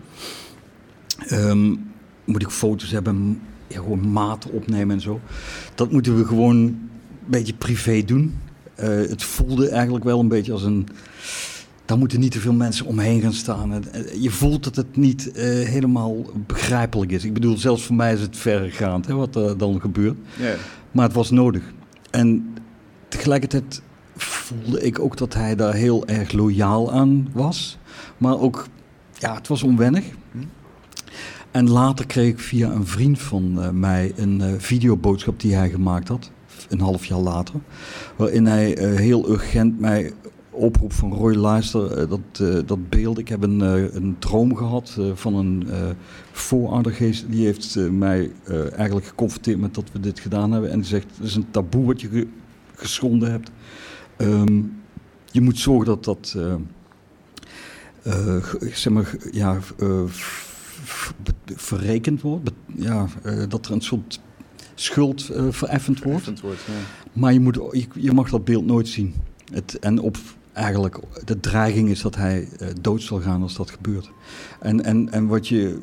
Um, 1.32 1.92
moet 2.26 2.42
ik 2.42 2.50
foto's 2.50 2.92
hebben, 2.92 3.42
ja, 3.68 3.78
gewoon 3.78 4.12
maten 4.12 4.52
opnemen 4.52 4.96
en 4.96 5.02
zo. 5.02 5.20
Dat 5.76 5.92
moeten 5.92 6.18
we 6.18 6.26
gewoon 6.26 6.90
beetje 7.26 7.54
privé 7.54 8.04
doen. 8.04 8.38
Uh, 8.80 8.86
het 8.88 9.24
voelde 9.24 9.70
eigenlijk 9.70 10.04
wel 10.04 10.20
een 10.20 10.28
beetje 10.28 10.52
als 10.52 10.64
een. 10.64 10.88
Daar 11.86 11.98
moeten 11.98 12.20
niet 12.20 12.32
te 12.32 12.40
veel 12.40 12.54
mensen 12.54 12.86
omheen 12.86 13.22
gaan 13.22 13.34
staan. 13.34 13.84
Je 14.20 14.30
voelt 14.30 14.64
dat 14.64 14.76
het 14.76 14.96
niet 14.96 15.28
uh, 15.28 15.44
helemaal 15.68 16.16
begrijpelijk 16.48 17.12
is. 17.12 17.24
Ik 17.24 17.34
bedoel, 17.34 17.58
zelfs 17.58 17.84
voor 17.84 17.96
mij 17.96 18.14
is 18.14 18.22
het 18.22 18.38
verregaand 18.38 19.08
hè, 19.08 19.14
wat 19.14 19.36
er 19.36 19.58
dan 19.58 19.82
gebeurt. 19.82 20.18
Yeah. 20.38 20.54
Maar 20.92 21.06
het 21.06 21.16
was 21.16 21.32
nodig. 21.32 21.64
En 22.10 22.54
tegelijkertijd 23.08 23.82
voelde 24.16 24.82
ik 24.82 25.00
ook 25.00 25.18
dat 25.18 25.34
hij 25.34 25.56
daar 25.56 25.74
heel 25.74 26.08
erg 26.08 26.32
loyaal 26.32 26.92
aan 26.92 27.30
was. 27.34 27.78
Maar 28.18 28.40
ook, 28.40 28.68
ja, 29.18 29.36
het 29.36 29.48
was 29.48 29.64
onwennig. 29.64 30.06
En 31.52 31.70
later 31.70 32.06
kreeg 32.06 32.30
ik 32.30 32.40
via 32.40 32.72
een 32.72 32.88
vriend 32.88 33.20
van 33.20 33.80
mij 33.80 34.14
een 34.16 34.62
videoboodschap 34.62 35.40
die 35.40 35.56
hij 35.56 35.70
gemaakt 35.70 36.08
had. 36.08 36.32
Een 36.70 36.80
half 36.80 37.06
jaar 37.06 37.20
later. 37.20 37.56
Waarin 38.16 38.46
hij 38.46 38.78
uh, 38.78 39.00
heel 39.00 39.30
urgent 39.30 39.80
mij 39.80 40.14
oproep 40.50 40.94
van 40.94 41.14
Roy 41.14 41.34
luister, 41.34 42.10
dat, 42.10 42.44
dat 42.68 42.90
beeld. 42.90 43.18
Ik 43.18 43.28
heb 43.28 43.44
een, 43.44 43.60
een 43.96 44.16
droom 44.20 44.56
gehad 44.56 44.98
van 45.14 45.36
een 45.36 45.68
vooroudergeest. 46.32 47.26
Die 47.30 47.46
heeft 47.46 47.76
mij 47.92 48.32
eigenlijk 48.76 49.08
geconfronteerd 49.08 49.60
met 49.60 49.76
dat 49.76 49.92
we 49.92 50.00
dit 50.00 50.20
gedaan 50.20 50.52
hebben. 50.52 50.72
En 50.72 50.80
die 50.80 50.88
zegt, 50.88 51.06
het 51.18 51.28
is 51.28 51.36
een 51.36 51.52
taboe 51.52 51.86
wat 51.86 52.02
je 52.02 52.08
ge 52.10 52.28
geschonden 52.76 53.32
hebt. 53.32 53.52
Um, 54.18 54.82
je 55.32 55.42
moet 55.42 55.58
zorgen 55.58 55.86
dat 55.86 56.04
dat, 56.04 56.38
zeg 58.74 58.94
maar, 58.94 59.16
ja 59.32 59.58
verrekend 61.56 62.22
wordt. 62.22 62.52
Ja, 62.76 63.08
uh, 63.26 63.44
dat 63.50 63.66
er 63.66 63.72
een 63.72 63.82
soort 63.82 64.22
schuld 64.82 65.30
uh, 65.32 65.46
vereffend 65.50 66.04
wordt. 66.04 66.42
wordt 66.42 66.62
ja. 66.68 66.74
Maar 67.14 67.34
je, 67.34 67.40
moet, 67.40 67.60
je, 67.72 67.88
je, 67.94 68.12
mag 68.12 68.30
dat 68.30 68.46
beeld 68.46 68.66
nooit 68.66 68.88
zien. 68.88 69.14
Het, 69.54 69.80
en 69.80 70.00
op, 70.00 70.18
eigenlijk, 70.54 71.00
de 71.26 71.40
dreiging 71.40 71.90
is 71.90 72.02
dat 72.02 72.16
hij 72.16 72.48
uh, 72.62 72.68
dood 72.82 73.02
zal 73.02 73.20
gaan 73.20 73.42
als 73.42 73.56
dat 73.56 73.72
gebeurt. 73.72 74.12
En, 74.60 74.84
en, 74.84 75.12
en 75.12 75.28
wat 75.28 75.48
je 75.48 75.82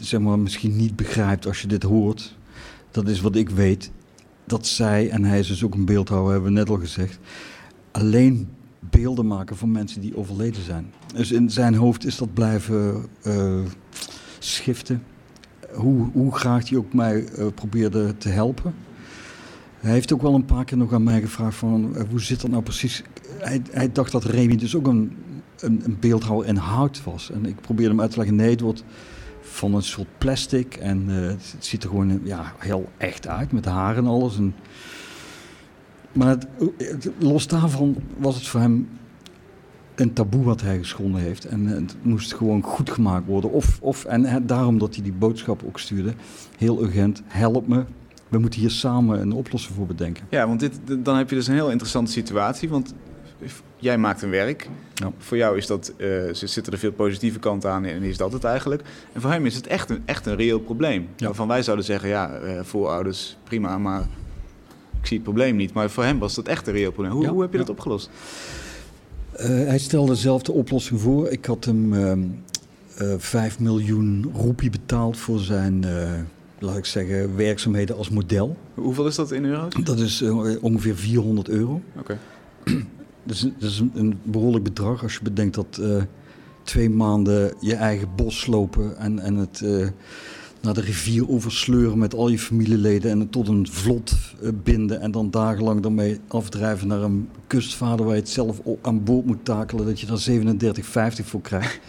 zeg 0.00 0.20
maar, 0.20 0.38
misschien 0.38 0.76
niet 0.76 0.96
begrijpt 0.96 1.46
als 1.46 1.60
je 1.60 1.66
dit 1.66 1.82
hoort, 1.82 2.36
dat 2.90 3.08
is 3.08 3.20
wat 3.20 3.36
ik 3.36 3.50
weet. 3.50 3.90
Dat 4.44 4.66
zij, 4.66 5.10
en 5.10 5.24
hij 5.24 5.38
is 5.38 5.46
dus 5.46 5.64
ook 5.64 5.74
een 5.74 5.84
beeldhouwer, 5.84 6.32
hebben 6.32 6.52
we 6.52 6.58
net 6.58 6.70
al 6.70 6.78
gezegd, 6.78 7.18
alleen 7.90 8.48
beelden 8.90 9.26
maken 9.26 9.56
van 9.56 9.70
mensen 9.70 10.00
die 10.00 10.16
overleden 10.16 10.62
zijn. 10.62 10.92
Dus 11.14 11.32
in 11.32 11.50
zijn 11.50 11.74
hoofd 11.74 12.06
is 12.06 12.16
dat 12.16 12.34
blijven 12.34 13.06
uh, 13.26 13.60
schiften. 14.38 15.02
Hoe, 15.74 16.08
hoe 16.12 16.34
graag 16.34 16.68
hij 16.68 16.78
ook 16.78 16.92
mij 16.92 17.24
uh, 17.38 17.46
probeerde 17.54 18.16
te 18.16 18.28
helpen. 18.28 18.74
Hij 19.80 19.92
heeft 19.92 20.12
ook 20.12 20.22
wel 20.22 20.34
een 20.34 20.44
paar 20.44 20.64
keer 20.64 20.76
nog 20.76 20.92
aan 20.92 21.02
mij 21.02 21.20
gevraagd 21.20 21.56
van 21.56 21.92
uh, 21.94 22.02
hoe 22.10 22.20
zit 22.20 22.40
dat 22.40 22.50
nou 22.50 22.62
precies. 22.62 23.02
Hij, 23.38 23.62
hij 23.70 23.92
dacht 23.92 24.12
dat 24.12 24.24
Remy 24.24 24.56
dus 24.56 24.76
ook 24.76 24.86
een, 24.86 25.16
een, 25.58 25.80
een, 25.84 25.96
beeldhouwer 26.00 26.48
in 26.48 26.56
hout 26.56 27.04
was. 27.04 27.30
En 27.30 27.46
ik 27.46 27.60
probeerde 27.60 27.90
hem 27.90 28.00
uit 28.00 28.10
te 28.10 28.16
leggen, 28.16 28.36
nee 28.36 28.50
het 28.50 28.60
wordt 28.60 28.84
van 29.40 29.74
een 29.74 29.82
soort 29.82 30.18
plastic. 30.18 30.74
En 30.74 31.04
uh, 31.08 31.26
het 31.26 31.56
ziet 31.58 31.82
er 31.82 31.88
gewoon 31.88 32.20
ja, 32.22 32.52
heel 32.58 32.88
echt 32.96 33.28
uit 33.28 33.52
met 33.52 33.64
haar 33.64 33.96
en 33.96 34.06
alles. 34.06 34.36
En, 34.36 34.54
maar 36.12 36.28
het, 36.28 36.46
los 37.18 37.46
daarvan 37.46 37.96
was 38.16 38.34
het 38.34 38.46
voor 38.46 38.60
hem 38.60 38.88
een 39.94 40.12
taboe 40.12 40.44
wat 40.44 40.60
hij 40.60 40.78
geschonden 40.78 41.20
heeft. 41.20 41.44
En 41.44 41.66
het 41.66 41.96
moest 42.02 42.34
gewoon 42.34 42.62
goed 42.62 42.90
gemaakt 42.90 43.26
worden. 43.26 43.50
Of, 43.50 43.78
of, 43.80 44.04
en 44.04 44.46
daarom 44.46 44.78
dat 44.78 44.94
hij 44.94 45.04
die 45.04 45.12
boodschap 45.12 45.62
ook 45.66 45.78
stuurde, 45.78 46.14
heel 46.58 46.82
urgent, 46.82 47.22
help 47.26 47.66
me. 47.66 47.84
We 48.28 48.38
moeten 48.38 48.60
hier 48.60 48.70
samen 48.70 49.20
een 49.20 49.32
oplossing 49.32 49.74
voor 49.74 49.86
bedenken. 49.86 50.24
Ja, 50.28 50.46
want 50.46 50.60
dit, 50.60 50.80
dan 50.98 51.16
heb 51.16 51.30
je 51.30 51.36
dus 51.36 51.46
een 51.46 51.54
heel 51.54 51.70
interessante 51.70 52.12
situatie. 52.12 52.68
Want 52.68 52.94
jij 53.76 53.98
maakt 53.98 54.22
een 54.22 54.30
werk. 54.30 54.68
Ja. 54.94 55.12
Voor 55.18 55.36
jou 55.36 55.56
is 55.56 55.66
dat, 55.66 55.92
uh, 55.96 56.28
zitten 56.32 56.72
er 56.72 56.78
veel 56.78 56.92
positieve 56.92 57.38
kanten 57.38 57.70
aan 57.70 57.84
en 57.84 58.02
is 58.02 58.16
dat 58.16 58.32
het 58.32 58.44
eigenlijk. 58.44 58.82
En 59.12 59.20
voor 59.20 59.30
hem 59.30 59.46
is 59.46 59.54
het 59.54 59.66
echt 59.66 59.90
een, 59.90 60.02
echt 60.04 60.26
een 60.26 60.36
reëel 60.36 60.60
probleem. 60.60 61.08
Ja. 61.16 61.26
Waarvan 61.26 61.48
wij 61.48 61.62
zouden 61.62 61.84
zeggen, 61.84 62.08
ja, 62.08 62.40
uh, 62.40 62.60
voorouders, 62.62 63.36
prima, 63.44 63.78
maar 63.78 64.00
ik 65.00 65.06
zie 65.06 65.16
het 65.16 65.22
probleem 65.22 65.56
niet. 65.56 65.72
Maar 65.72 65.90
voor 65.90 66.04
hem 66.04 66.18
was 66.18 66.34
dat 66.34 66.48
echt 66.48 66.66
een 66.66 66.72
reëel 66.72 66.92
probleem. 66.92 67.12
Hoe, 67.12 67.22
ja. 67.22 67.30
hoe 67.30 67.42
heb 67.42 67.52
je 67.52 67.58
dat 67.58 67.70
opgelost? 67.70 68.10
Uh, 69.40 69.46
hij 69.46 69.78
stelde 69.78 70.14
zelf 70.14 70.42
de 70.42 70.52
oplossing 70.52 71.00
voor. 71.00 71.28
Ik 71.28 71.44
had 71.44 71.64
hem 71.64 71.92
uh, 71.92 72.12
uh, 73.02 73.14
5 73.18 73.58
miljoen 73.58 74.30
roepie 74.34 74.70
betaald 74.70 75.16
voor 75.16 75.38
zijn, 75.38 75.84
eh, 75.84 76.12
laat 76.58 76.76
ik 76.76 76.84
zeggen, 76.84 77.36
werkzaamheden 77.36 77.96
als 77.96 78.08
model. 78.08 78.56
Hoeveel 78.74 79.06
is 79.06 79.14
dat 79.14 79.32
in 79.32 79.44
euro's? 79.44 79.74
Dat 79.84 79.98
is 79.98 80.22
eh, 80.22 80.62
ongeveer 80.62 80.96
400 80.96 81.48
euro. 81.48 81.80
Oké. 81.98 82.18
Okay. 82.64 82.84
dat, 83.24 83.36
is, 83.36 83.40
dat 83.40 83.70
is 83.70 83.82
een 83.94 84.18
behoorlijk 84.22 84.64
bedrag 84.64 85.02
als 85.02 85.14
je 85.14 85.20
bedenkt 85.22 85.54
dat 85.54 85.80
twee 86.62 86.90
maanden 86.90 87.54
je 87.60 87.74
eigen 87.74 88.08
bos 88.16 88.40
slopen 88.40 88.96
en, 88.96 89.18
en 89.18 89.34
het 89.34 89.64
naar 90.64 90.74
de 90.74 90.80
rivier 90.80 91.28
oversleuren 91.28 91.98
met 91.98 92.14
al 92.14 92.28
je 92.28 92.38
familieleden 92.38 93.10
en 93.10 93.20
het 93.20 93.32
tot 93.32 93.48
een 93.48 93.68
vlot 93.70 94.14
uh, 94.42 94.48
binden 94.62 95.00
en 95.00 95.10
dan 95.10 95.30
dagenlang 95.30 95.80
daarmee 95.80 96.20
afdrijven 96.28 96.88
naar 96.88 97.02
een 97.02 97.28
kustvader 97.46 98.06
waar 98.06 98.14
je 98.14 98.20
het 98.20 98.30
zelf 98.30 98.60
aan 98.82 99.04
boord 99.04 99.26
moet 99.26 99.44
takelen, 99.44 99.86
dat 99.86 100.00
je 100.00 100.06
daar 100.06 101.12
37,50 101.20 101.24
voor 101.24 101.40
krijgt. 101.40 101.80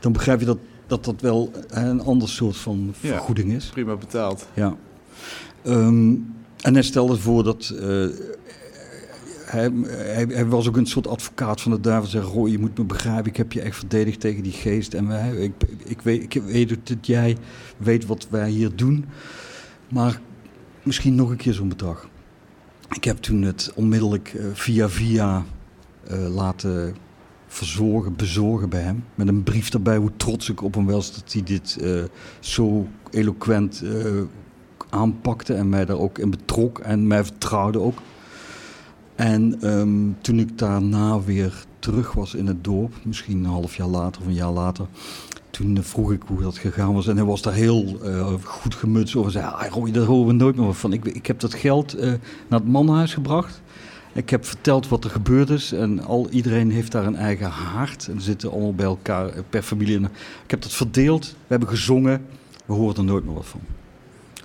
Dan 0.00 0.12
begrijp 0.12 0.40
je 0.40 0.46
dat 0.46 0.58
dat, 0.86 1.04
dat 1.04 1.20
wel 1.20 1.50
een 1.68 2.00
ander 2.00 2.28
soort 2.28 2.56
van 2.56 2.90
vergoeding 2.92 3.50
ja, 3.50 3.56
is. 3.56 3.66
Prima 3.66 3.96
betaald. 3.96 4.46
Ja. 4.54 4.76
Um, 5.64 6.34
en 6.62 6.74
hij 6.74 6.82
stelde 6.82 7.16
voor 7.16 7.44
dat 7.44 7.74
uh, 7.74 8.08
hij, 9.52 10.26
hij, 10.28 10.46
was 10.46 10.68
ook 10.68 10.76
een 10.76 10.86
soort 10.86 11.06
advocaat 11.06 11.60
van 11.60 11.72
de 11.72 11.80
duivel. 11.80 12.10
Zei, 12.10 12.24
Roy, 12.24 12.50
je 12.50 12.58
moet 12.58 12.78
me 12.78 12.84
begrijpen, 12.84 13.30
ik 13.30 13.36
heb 13.36 13.52
je 13.52 13.60
echt 13.60 13.76
verdedigd 13.76 14.20
tegen 14.20 14.42
die 14.42 14.52
geest. 14.52 14.94
En 14.94 15.08
wij, 15.08 15.30
ik, 15.30 15.52
ik, 15.84 16.00
weet, 16.00 16.22
ik 16.22 16.42
weet 16.42 16.68
dat 16.68 17.06
jij 17.06 17.36
weet 17.76 18.06
wat 18.06 18.26
wij 18.30 18.50
hier 18.50 18.76
doen. 18.76 19.04
Maar 19.88 20.20
misschien 20.82 21.14
nog 21.14 21.30
een 21.30 21.36
keer 21.36 21.52
zo'n 21.52 21.68
bedrag. 21.68 22.08
Ik 22.90 23.04
heb 23.04 23.16
toen 23.16 23.42
het 23.42 23.72
onmiddellijk 23.74 24.32
uh, 24.36 24.44
via 24.52 24.88
via 24.88 25.44
uh, 26.10 26.34
laten 26.34 26.96
verzorgen, 27.46 28.16
bezorgen 28.16 28.68
bij 28.68 28.82
hem. 28.82 29.04
Met 29.14 29.28
een 29.28 29.42
brief 29.42 29.68
daarbij 29.68 29.96
hoe 29.96 30.12
trots 30.16 30.50
ik 30.50 30.62
op 30.62 30.74
hem 30.74 30.86
was 30.86 31.14
dat 31.14 31.32
hij 31.32 31.42
dit 31.42 31.78
uh, 31.80 32.02
zo 32.40 32.86
eloquent 33.10 33.82
aanpakte. 34.88 35.54
En 35.54 35.68
mij 35.68 35.84
daar 35.84 35.98
ook 35.98 36.18
in 36.18 36.30
betrok 36.30 36.78
en 36.78 37.06
mij 37.06 37.24
vertrouwde 37.24 37.80
ook. 37.80 37.98
En 39.22 39.68
um, 39.68 40.16
toen 40.20 40.38
ik 40.38 40.58
daarna 40.58 41.20
weer 41.20 41.64
terug 41.78 42.12
was 42.12 42.34
in 42.34 42.46
het 42.46 42.64
dorp, 42.64 42.94
misschien 43.02 43.38
een 43.38 43.50
half 43.50 43.76
jaar 43.76 43.86
later 43.88 44.20
of 44.20 44.26
een 44.26 44.34
jaar 44.34 44.50
later, 44.50 44.86
toen 45.50 45.82
vroeg 45.82 46.12
ik 46.12 46.22
hoe 46.26 46.40
dat 46.40 46.58
gegaan 46.58 46.94
was. 46.94 47.06
En 47.06 47.16
hij 47.16 47.24
was 47.24 47.42
daar 47.42 47.52
heel 47.52 47.98
uh, 48.04 48.32
goed 48.44 48.74
gemutst 48.74 49.16
over. 49.16 49.30
Zei, 49.30 49.44
ah, 49.44 49.92
daar 49.92 50.04
horen 50.04 50.26
we 50.26 50.32
nooit 50.32 50.56
meer 50.56 50.74
van. 50.74 50.92
Ik, 50.92 51.04
ik 51.04 51.26
heb 51.26 51.40
dat 51.40 51.54
geld 51.54 51.96
uh, 51.96 52.02
naar 52.48 52.60
het 52.60 52.68
mannenhuis 52.68 53.14
gebracht. 53.14 53.62
Ik 54.12 54.30
heb 54.30 54.44
verteld 54.44 54.88
wat 54.88 55.04
er 55.04 55.10
gebeurd 55.10 55.50
is. 55.50 55.72
En 55.72 56.04
al, 56.04 56.28
iedereen 56.30 56.70
heeft 56.70 56.92
daar 56.92 57.06
een 57.06 57.16
eigen 57.16 57.50
haard. 57.50 58.08
En 58.08 58.20
zitten 58.20 58.50
allemaal 58.50 58.74
bij 58.74 58.86
elkaar 58.86 59.30
per 59.50 59.62
familie. 59.62 60.00
Ik 60.44 60.50
heb 60.50 60.62
dat 60.62 60.72
verdeeld. 60.72 61.26
We 61.26 61.46
hebben 61.46 61.68
gezongen. 61.68 62.26
We 62.66 62.72
horen 62.72 62.96
er 62.96 63.04
nooit 63.04 63.24
meer 63.24 63.34
wat 63.34 63.46
van. 63.46 63.60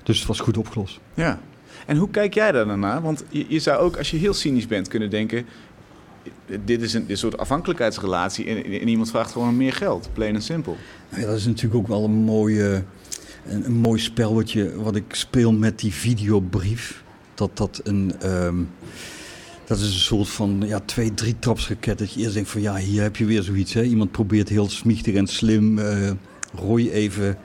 Dus 0.04 0.18
het 0.18 0.28
was 0.28 0.40
goed 0.40 0.58
opgelost. 0.58 1.00
Ja. 1.14 1.40
En 1.86 1.98
hoe 1.98 2.10
kijk 2.10 2.34
jij 2.34 2.52
daar 2.52 2.66
dan 2.66 2.80
naar? 2.80 3.02
Want 3.02 3.24
je, 3.30 3.46
je 3.48 3.60
zou 3.60 3.78
ook, 3.78 3.98
als 3.98 4.12
je 4.12 4.18
heel 4.18 4.34
cynisch 4.34 4.68
bent, 4.68 4.88
kunnen 4.88 5.10
denken 5.10 5.46
dit 6.64 6.82
is 6.82 6.94
een, 6.94 7.06
dit 7.06 7.18
soort 7.18 7.38
afhankelijkheidsrelatie 7.38 8.46
en, 8.46 8.64
en, 8.64 8.88
iemand 8.88 9.10
vraagt 9.10 9.32
gewoon 9.32 9.58
meer 9.58 9.74
geld. 9.74 10.10
Plain 10.14 10.36
en 10.36 10.42
simpel. 10.42 10.78
Ja, 11.10 11.26
dat 11.26 11.36
is 11.36 11.46
natuurlijk 11.46 11.76
ook 11.76 11.88
wel 11.88 12.04
een, 12.04 12.12
mooie, 12.12 12.84
een, 13.48 13.66
een 13.66 13.74
mooi 13.74 14.00
spelletje 14.00 14.76
wat 14.76 14.96
ik 14.96 15.16
speel 15.16 15.54
met 15.54 15.80
die 15.80 15.94
videobrief. 15.94 17.04
Dat 17.34 17.58
dat 17.58 17.82
een... 17.84 18.14
Ehm, 18.20 18.56
dat 19.66 19.78
is 19.78 19.84
een 19.84 20.00
soort 20.00 20.30
van 20.30 20.64
ja, 20.66 20.80
twee, 20.80 21.14
drie 21.14 21.40
trapsraket. 21.40 21.98
Dat 21.98 22.14
je 22.14 22.20
eerst 22.20 22.34
denkt 22.34 22.50
van 22.50 22.62
ja, 22.62 22.76
hier 22.76 23.02
heb 23.02 23.16
je 23.16 23.26
weer 23.26 23.42
zoiets. 23.42 23.74
Hè? 23.74 23.84
Iemand 23.84 24.12
probeert 24.12 24.50
heel 24.50 24.70
smichtig 24.70 25.16
en 25.16 25.28
slim 25.28 25.78
uh, 25.78 26.12
Roy 26.56 26.88
even 26.88 27.38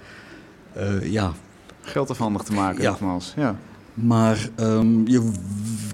uh, 0.76 1.12
ja, 1.12 1.32
geld 1.80 2.10
afhandig 2.10 2.42
te 2.42 2.52
maken. 2.52 2.82
Ja. 2.82 2.96
ja. 3.36 3.56
Maar 3.94 4.48
um, 4.60 5.08
je 5.08 5.30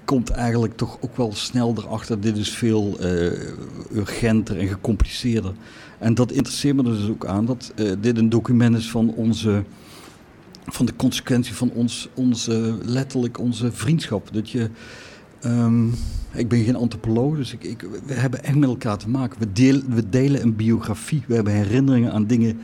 komt 0.05 0.31
eigenlijk 0.31 0.77
toch 0.77 0.99
ook 1.01 1.17
wel 1.17 1.33
snel 1.35 1.75
erachter. 1.77 2.21
Dit 2.21 2.37
is 2.37 2.51
veel 2.51 2.97
uh, 3.01 3.31
urgenter 3.93 4.59
en 4.59 4.69
gecompliceerder. 4.69 5.53
En 5.99 6.15
dat 6.15 6.33
interesseert 6.33 6.77
me 6.77 6.83
dus 6.83 7.09
ook 7.09 7.27
aan 7.27 7.47
dat 7.47 7.73
uh, 7.77 7.93
dit 8.01 8.19
een 8.19 8.29
document 8.29 8.77
is 8.77 8.91
van 8.91 9.15
onze. 9.15 9.65
Van 10.71 10.87
de 10.87 10.97
consequentie 10.97 11.55
van 11.55 11.71
ons, 11.71 12.09
onze, 12.15 12.79
letterlijk 12.85 13.39
onze 13.39 13.73
vriendschap. 13.73 14.29
Dat 14.33 14.51
je, 14.51 14.71
um, 15.45 15.95
ik 16.33 16.49
ben 16.49 16.65
geen 16.65 16.77
antropoloog, 16.77 17.37
dus 17.37 17.53
ik, 17.53 17.65
ik, 17.65 17.87
we 18.07 18.13
hebben 18.13 18.45
echt 18.45 18.57
met 18.57 18.69
elkaar 18.69 18.99
te 18.99 19.09
maken. 19.09 19.41
We, 19.41 19.83
we 19.89 20.09
delen 20.09 20.43
een 20.43 20.57
biografie. 20.57 21.23
We 21.27 21.35
hebben 21.35 21.53
herinneringen 21.53 22.13
aan 22.13 22.27
dingen 22.27 22.59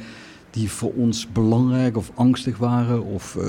die 0.51 0.71
voor 0.71 0.93
ons 0.93 1.29
belangrijk 1.33 1.97
of 1.97 2.11
angstig 2.15 2.59
waren. 2.59 3.05
Of 3.05 3.37
uh, 3.39 3.45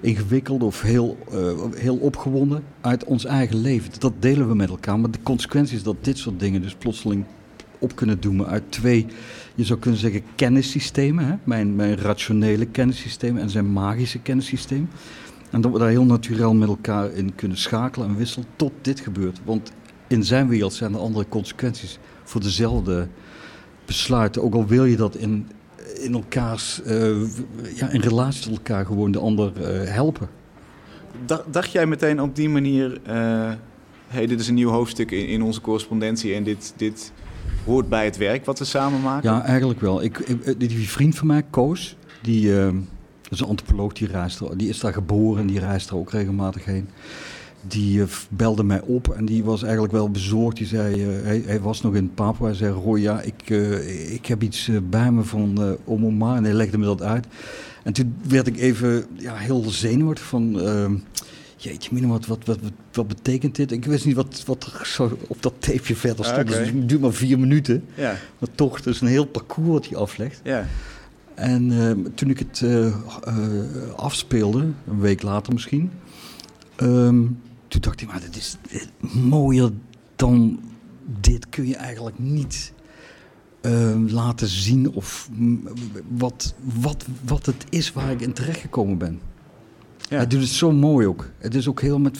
ingewikkeld 0.00 0.62
of 0.62 0.82
heel, 0.82 1.18
uh, 1.32 1.52
heel 1.74 1.96
opgewonden 1.96 2.62
uit 2.80 3.04
ons 3.04 3.24
eigen 3.24 3.56
leven. 3.56 3.90
Dat 3.98 4.12
delen 4.18 4.48
we 4.48 4.54
met 4.54 4.68
elkaar. 4.68 5.00
Maar 5.00 5.10
de 5.10 5.22
consequentie 5.22 5.76
is 5.76 5.82
dat 5.82 5.96
dit 6.00 6.18
soort 6.18 6.40
dingen 6.40 6.62
dus 6.62 6.74
plotseling 6.74 7.24
op 7.78 7.96
kunnen 7.96 8.20
doen 8.20 8.46
uit 8.46 8.62
twee, 8.68 9.06
je 9.54 9.64
zou 9.64 9.78
kunnen 9.78 10.00
zeggen, 10.00 10.22
kennissystemen. 10.34 11.26
Hè? 11.26 11.34
Mijn, 11.44 11.74
mijn 11.74 11.96
rationele 11.96 12.66
kennissysteem 12.66 13.36
en 13.36 13.50
zijn 13.50 13.72
magische 13.72 14.18
kennissysteem. 14.18 14.88
En 15.50 15.60
dat 15.60 15.72
we 15.72 15.78
daar 15.78 15.88
heel 15.88 16.04
natuurlijk 16.04 16.52
met 16.52 16.68
elkaar 16.68 17.12
in 17.12 17.34
kunnen 17.34 17.58
schakelen 17.58 18.08
en 18.08 18.16
wisselen 18.16 18.48
tot 18.56 18.72
dit 18.80 19.00
gebeurt. 19.00 19.40
Want 19.44 19.72
in 20.06 20.24
zijn 20.24 20.48
wereld 20.48 20.72
zijn 20.72 20.94
er 20.94 21.00
andere 21.00 21.26
consequenties 21.28 21.98
voor 22.24 22.40
dezelfde 22.40 23.08
besluiten. 23.84 24.42
Ook 24.42 24.54
al 24.54 24.66
wil 24.66 24.84
je 24.84 24.96
dat 24.96 25.16
in 25.16 25.46
in 25.94 26.14
elkaars, 26.14 26.80
uh, 26.86 27.28
ja, 27.74 27.88
in 27.88 28.00
relatie 28.00 28.42
tot 28.42 28.52
elkaar 28.52 28.86
gewoon 28.86 29.12
de 29.12 29.18
ander 29.18 29.52
uh, 29.56 29.90
helpen. 29.90 30.28
Dacht 31.50 31.72
jij 31.72 31.86
meteen 31.86 32.20
op 32.20 32.36
die 32.36 32.48
manier, 32.48 33.00
uh, 33.08 33.52
hey, 34.06 34.26
dit 34.26 34.40
is 34.40 34.48
een 34.48 34.54
nieuw 34.54 34.70
hoofdstuk 34.70 35.10
in, 35.10 35.26
in, 35.26 35.42
onze 35.42 35.60
correspondentie 35.60 36.34
en 36.34 36.44
dit, 36.44 36.74
dit 36.76 37.12
hoort 37.64 37.88
bij 37.88 38.04
het 38.04 38.16
werk 38.16 38.44
wat 38.44 38.58
we 38.58 38.64
samen 38.64 39.00
maken? 39.00 39.30
Ja, 39.30 39.44
eigenlijk 39.44 39.80
wel. 39.80 40.02
Ik, 40.02 40.18
ik 40.18 40.60
die 40.60 40.88
vriend 40.88 41.16
van 41.16 41.26
mij, 41.26 41.42
Koos, 41.50 41.96
die, 42.22 42.54
dat 42.54 43.30
is 43.30 43.40
een 43.40 43.46
antropoloog, 43.46 43.92
die, 43.92 44.08
reist 44.08 44.40
er, 44.40 44.58
die 44.58 44.68
is 44.68 44.80
daar 44.80 44.92
geboren 44.92 45.40
en 45.40 45.46
die 45.46 45.58
reist 45.58 45.90
er 45.90 45.96
ook 45.96 46.10
regelmatig 46.10 46.64
heen 46.64 46.88
die 47.68 47.98
uh, 47.98 48.04
belde 48.28 48.64
mij 48.64 48.80
op 48.80 49.08
en 49.08 49.24
die 49.24 49.44
was 49.44 49.62
eigenlijk 49.62 49.92
wel 49.92 50.10
bezorgd. 50.10 50.56
Die 50.56 50.66
zei, 50.66 51.06
uh, 51.06 51.22
hij, 51.22 51.42
hij, 51.46 51.60
was 51.60 51.82
nog 51.82 51.94
in 51.94 52.14
Papua. 52.14 52.46
Hij 52.46 52.54
zei, 52.54 52.72
Roy, 52.72 53.00
ja, 53.00 53.20
ik, 53.20 53.50
uh, 53.50 54.12
ik 54.14 54.26
heb 54.26 54.42
iets 54.42 54.70
bij 54.82 55.12
me 55.12 55.22
van 55.22 55.76
Omoma. 55.84 56.36
En 56.36 56.44
hij 56.44 56.52
legde 56.52 56.78
me 56.78 56.84
dat 56.84 57.02
uit. 57.02 57.26
En 57.82 57.92
toen 57.92 58.16
werd 58.28 58.46
ik 58.46 58.56
even 58.56 59.04
ja, 59.14 59.34
heel 59.34 59.62
zenuwachtig 59.62 60.24
van... 60.24 60.60
Ehm, 60.60 60.94
jeetje, 61.56 61.90
mina, 61.92 62.06
wat, 62.06 62.26
wat, 62.26 62.44
wat, 62.44 62.58
wat, 62.92 63.08
betekent 63.08 63.56
dit? 63.56 63.72
Ik 63.72 63.84
wist 63.84 64.04
niet 64.04 64.14
wat, 64.14 64.42
wat 64.46 64.64
er 64.64 64.86
zo 64.86 65.18
op 65.26 65.42
dat 65.42 65.52
tapeje 65.58 65.96
verder 65.96 66.24
stond. 66.24 66.48
Okay. 66.48 66.58
Dus 66.58 66.68
het 66.68 66.88
duurt 66.88 67.00
maar 67.00 67.12
vier 67.12 67.38
minuten. 67.38 67.84
Ja. 67.94 68.16
Maar 68.38 68.48
toch, 68.54 68.76
het 68.76 68.86
is 68.86 69.00
een 69.00 69.06
heel 69.06 69.24
parcours 69.24 69.68
wat 69.68 69.88
hij 69.88 69.98
aflegt. 69.98 70.40
Ja. 70.44 70.66
En 71.34 71.80
ehm, 71.80 71.98
toen 72.14 72.30
ik 72.30 72.38
het 72.38 72.64
afspeelde, 73.96 74.58
een 74.86 75.00
week 75.00 75.22
later 75.22 75.52
misschien... 75.52 75.90
Um, 76.82 77.38
toen 77.68 77.80
dacht 77.80 78.00
ik, 78.00 78.08
maar 78.08 78.20
dit 78.20 78.36
is 78.36 78.56
mooier 79.12 79.70
dan 80.16 80.60
dit 81.20 81.48
kun 81.48 81.66
je 81.66 81.76
eigenlijk 81.76 82.18
niet 82.18 82.72
uh, 83.62 83.96
laten 84.06 84.48
zien 84.48 84.90
of 84.90 85.28
wat, 86.08 86.54
wat, 86.80 87.06
wat 87.24 87.46
het 87.46 87.64
is 87.68 87.92
waar 87.92 88.10
ik 88.10 88.20
in 88.20 88.32
terecht 88.32 88.60
gekomen 88.60 88.98
ben. 88.98 89.20
Ja. 90.08 90.16
Hij 90.16 90.26
doet 90.26 90.40
het 90.40 90.48
zo 90.48 90.72
mooi 90.72 91.06
ook. 91.06 91.30
Het 91.38 91.54
is 91.54 91.68
ook 91.68 91.80
heel 91.80 91.98
met, 91.98 92.18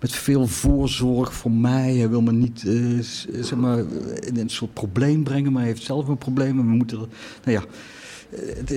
met 0.00 0.12
veel 0.12 0.46
voorzorg 0.46 1.34
voor 1.34 1.50
mij. 1.50 1.96
Hij 1.96 2.08
wil 2.08 2.22
me 2.22 2.32
niet 2.32 2.62
uh, 2.62 2.98
zeg 3.40 3.56
maar, 3.56 3.78
in 4.20 4.36
een 4.36 4.50
soort 4.50 4.74
probleem 4.74 5.22
brengen, 5.22 5.52
maar 5.52 5.62
hij 5.62 5.70
heeft 5.70 5.82
zelf 5.82 6.08
een 6.08 6.18
probleem. 6.18 6.58
En 6.58 6.66
we 6.66 6.74
moeten, 6.74 6.98
nou 6.98 7.08
ja, 7.44 7.64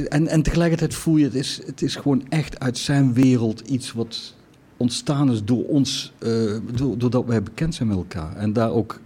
en, 0.09 0.27
en 0.27 0.41
tegelijkertijd 0.41 0.93
voel 0.93 1.17
je, 1.17 1.25
het 1.25 1.35
is, 1.35 1.61
het 1.65 1.81
is 1.81 1.95
gewoon 1.95 2.23
echt 2.29 2.59
uit 2.59 2.77
zijn 2.77 3.13
wereld 3.13 3.59
iets 3.59 3.91
wat 3.91 4.35
ontstaan 4.77 5.31
is 5.31 5.43
door 5.43 5.65
ons, 5.65 6.13
uh, 6.19 6.57
doordat 6.97 7.25
wij 7.25 7.43
bekend 7.43 7.75
zijn 7.75 7.87
met 7.87 7.97
elkaar. 7.97 8.35
En 8.35 8.53
daar 8.53 8.71
ook 8.71 8.99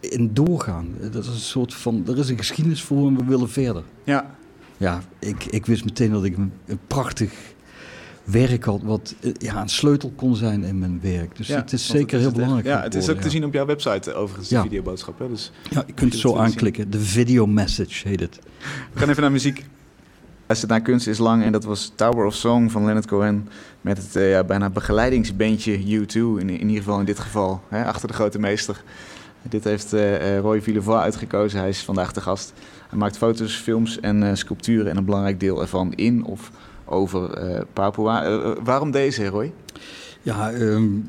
in 0.00 0.30
doorgaan. 0.32 0.88
Dat 1.10 1.24
is 1.24 1.26
een 1.30 1.34
soort 1.34 1.74
van, 1.74 2.04
er 2.06 2.18
is 2.18 2.28
een 2.28 2.38
geschiedenis 2.38 2.82
voor 2.82 3.06
en 3.06 3.16
we 3.16 3.24
willen 3.24 3.50
verder. 3.50 3.82
Ja. 4.04 4.36
Ja, 4.76 5.02
ik, 5.18 5.44
ik 5.44 5.66
wist 5.66 5.84
meteen 5.84 6.10
dat 6.10 6.24
ik 6.24 6.36
een, 6.36 6.52
een 6.66 6.78
prachtig 6.86 7.32
werk 8.24 8.64
had, 8.64 8.82
wat 8.82 9.14
eh, 9.20 9.32
ja, 9.38 9.60
een 9.60 9.68
sleutel 9.68 10.12
kon 10.16 10.36
zijn 10.36 10.64
in 10.64 10.78
mijn 10.78 11.00
werk. 11.02 11.36
Dus 11.36 11.48
het 11.48 11.72
is 11.72 11.86
zeker 11.86 12.18
heel 12.18 12.32
belangrijk. 12.32 12.66
Ja, 12.66 12.82
het 12.82 12.94
is 12.94 13.08
ook 13.08 13.20
te 13.20 13.30
zien 13.30 13.44
op 13.44 13.52
jouw 13.52 13.66
website 13.66 14.14
overigens, 14.14 14.48
de 14.48 14.54
ja. 14.54 14.62
videoboodschap. 14.62 15.18
Hè? 15.18 15.28
Dus 15.28 15.52
ja, 15.70 15.82
je 15.86 15.92
kunt 15.92 16.12
het 16.12 16.20
zo 16.20 16.36
aanklikken. 16.36 16.90
De 16.90 17.00
video 17.00 17.46
message 17.46 18.08
heet 18.08 18.20
het. 18.20 18.38
We 18.92 18.98
gaan 18.98 19.08
even 19.08 19.22
naar 19.22 19.32
muziek. 19.32 19.64
Luister 20.46 20.68
naar 20.68 20.80
Kunst 20.80 21.06
is 21.06 21.18
Lang 21.18 21.42
en 21.42 21.52
dat 21.52 21.64
was 21.64 21.92
Tower 21.94 22.26
of 22.26 22.34
Song 22.34 22.70
van 22.70 22.84
Leonard 22.84 23.06
Cohen. 23.06 23.48
Met 23.80 23.96
het 23.96 24.16
uh, 24.16 24.30
ja, 24.30 24.44
bijna 24.44 24.70
begeleidingsbandje 24.70 25.78
U2, 25.78 26.12
in, 26.14 26.38
in 26.38 26.60
ieder 26.60 26.76
geval 26.76 26.98
in 26.98 27.04
dit 27.04 27.18
geval, 27.18 27.62
hè, 27.68 27.84
achter 27.84 28.08
de 28.08 28.14
grote 28.14 28.38
meester. 28.38 28.82
Dit 29.42 29.64
heeft 29.64 29.94
uh, 29.94 30.38
Roy 30.38 30.62
Villevoix 30.62 31.02
uitgekozen, 31.02 31.58
hij 31.58 31.68
is 31.68 31.82
vandaag 31.82 32.12
de 32.12 32.20
gast. 32.20 32.52
Hij 32.88 32.98
maakt 32.98 33.16
foto's, 33.16 33.54
films 33.56 34.00
en 34.00 34.22
uh, 34.22 34.30
sculpturen 34.34 34.90
en 34.90 34.96
een 34.96 35.04
belangrijk 35.04 35.40
deel 35.40 35.60
ervan 35.60 35.92
in 35.92 36.24
of 36.24 36.50
over 36.84 37.30
Papua. 37.72 38.44
waarom 38.64 38.90
deze, 38.90 39.26
Roy? 39.26 39.52
Ja, 40.22 40.52
um, 40.52 41.04